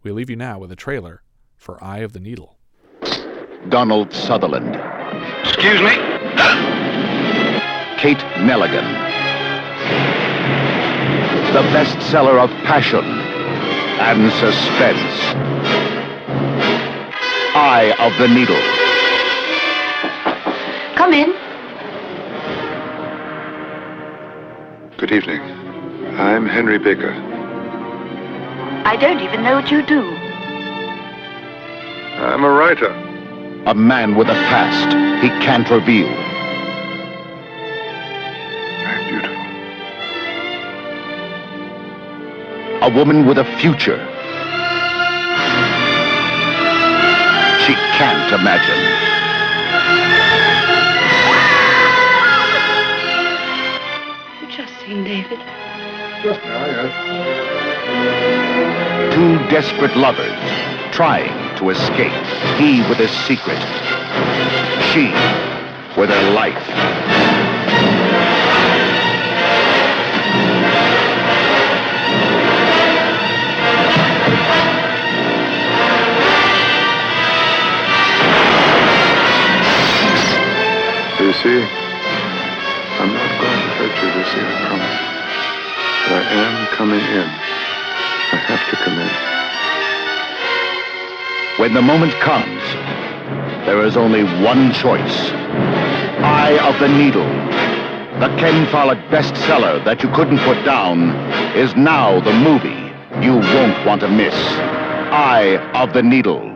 We 0.02 0.10
leave 0.10 0.30
you 0.30 0.36
now 0.36 0.58
with 0.58 0.72
a 0.72 0.76
trailer 0.76 1.22
for 1.56 1.82
Eye 1.82 1.98
of 1.98 2.12
the 2.12 2.18
Needle. 2.18 2.58
Donald 3.68 4.12
Sutherland. 4.12 4.95
Excuse 5.48 5.80
me? 5.80 5.94
Kate 7.98 8.18
Nelligan. 8.42 8.84
The 11.52 11.62
bestseller 11.72 12.42
of 12.42 12.50
passion 12.64 13.04
and 13.04 14.32
suspense. 14.32 15.22
Eye 17.54 17.94
of 18.00 18.12
the 18.18 18.26
Needle. 18.28 18.60
Come 20.96 21.14
in. 21.14 21.32
Good 24.98 25.12
evening. 25.12 25.40
I'm 26.18 26.46
Henry 26.46 26.78
Baker. 26.78 27.12
I 28.84 28.96
don't 28.96 29.20
even 29.20 29.44
know 29.44 29.54
what 29.54 29.70
you 29.70 29.86
do. 29.86 30.02
I'm 32.18 32.42
a 32.44 32.50
writer. 32.50 33.05
A 33.66 33.74
man 33.74 34.14
with 34.14 34.28
a 34.28 34.34
past 34.34 34.94
he 35.20 35.28
can't 35.44 35.68
reveal. 35.68 36.06
I'm 38.86 39.08
beautiful. 39.08 39.36
A 42.86 42.88
woman 42.94 43.26
with 43.26 43.38
a 43.38 43.44
future 43.58 43.98
she 47.66 47.74
can't 47.98 48.32
imagine. 48.32 48.82
You 54.42 54.46
just 54.56 54.78
seen 54.78 55.02
David. 55.02 55.40
Just 56.22 56.40
now, 56.44 56.66
yes. 56.66 56.92
Two 59.12 59.38
desperate 59.48 59.96
lovers 59.96 60.38
trying 60.94 61.45
to 61.56 61.70
escape. 61.70 62.12
He 62.58 62.80
with 62.88 62.98
his 62.98 63.10
secret. 63.26 63.58
She 64.92 65.06
with 65.98 66.10
her 66.10 66.30
life. 66.32 66.56
Lucy, 81.18 81.62
I'm 82.98 83.12
not 83.12 83.40
going 83.40 83.60
to 83.60 83.68
hurt 83.76 83.94
you, 84.02 84.08
Lucy, 84.14 84.40
I 84.40 84.66
promise. 84.68 85.16
But 86.08 86.12
I 86.12 86.32
am 86.32 86.66
coming 86.76 87.00
in. 87.00 87.28
I 88.32 88.36
have 88.36 88.70
to 88.70 88.76
come 88.76 88.98
in. 88.98 89.25
When 91.66 91.74
the 91.74 91.82
moment 91.82 92.12
comes, 92.20 92.62
there 93.66 93.84
is 93.84 93.96
only 93.96 94.22
one 94.22 94.72
choice. 94.72 95.30
Eye 96.22 96.56
of 96.62 96.78
the 96.78 96.86
Needle. 96.86 97.26
The 98.20 98.28
Ken 98.38 98.70
Follett 98.70 98.98
bestseller 99.10 99.84
that 99.84 100.00
you 100.00 100.08
couldn't 100.10 100.38
put 100.38 100.64
down 100.64 101.10
is 101.56 101.74
now 101.74 102.20
the 102.20 102.32
movie 102.34 102.78
you 103.20 103.32
won't 103.32 103.84
want 103.84 104.02
to 104.02 104.08
miss. 104.08 104.32
Eye 105.10 105.56
of 105.74 105.92
the 105.92 106.04
Needle. 106.04 106.55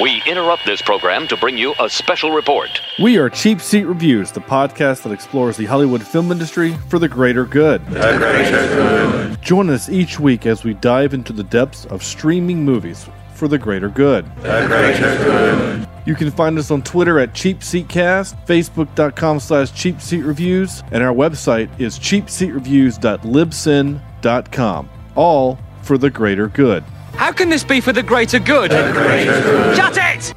We 0.00 0.22
interrupt 0.26 0.64
this 0.64 0.80
program 0.80 1.26
to 1.26 1.36
bring 1.36 1.58
you 1.58 1.74
a 1.80 1.90
special 1.90 2.30
report. 2.30 2.80
We 3.00 3.18
are 3.18 3.28
Cheap 3.28 3.60
Seat 3.60 3.82
Reviews, 3.82 4.30
the 4.30 4.40
podcast 4.40 5.02
that 5.02 5.10
explores 5.10 5.56
the 5.56 5.64
Hollywood 5.64 6.06
film 6.06 6.30
industry 6.30 6.76
for 6.88 7.00
the 7.00 7.08
greater 7.08 7.44
good. 7.44 7.82
Join 9.42 9.68
us 9.70 9.88
each 9.88 10.20
week 10.20 10.46
as 10.46 10.62
we 10.62 10.74
dive 10.74 11.14
into 11.14 11.32
the 11.32 11.42
depths 11.42 11.84
of 11.86 12.04
streaming 12.04 12.64
movies 12.64 13.08
for 13.34 13.48
the 13.48 13.58
greater 13.58 13.88
good. 13.88 14.24
You 16.06 16.14
can 16.14 16.30
find 16.30 16.56
us 16.60 16.70
on 16.70 16.82
Twitter 16.82 17.18
at 17.18 17.34
Cheap 17.34 17.64
Seat 17.64 17.88
Cast, 17.88 18.36
Facebook.com 18.46 19.40
slash 19.40 19.72
Cheap 19.72 20.00
Seat 20.00 20.22
Reviews, 20.22 20.84
and 20.92 21.02
our 21.02 21.12
website 21.12 21.68
is 21.80 21.98
cheapseatreviews.libsyn.com. 21.98 24.90
All 25.16 25.58
for 25.82 25.98
the 25.98 26.10
greater 26.10 26.46
good. 26.46 26.84
How 27.14 27.32
can 27.32 27.48
this 27.48 27.64
be 27.64 27.80
for 27.80 27.92
the 27.92 28.02
greater 28.02 28.38
good? 28.38 28.70
Shut 28.72 29.96
it! 29.96 30.34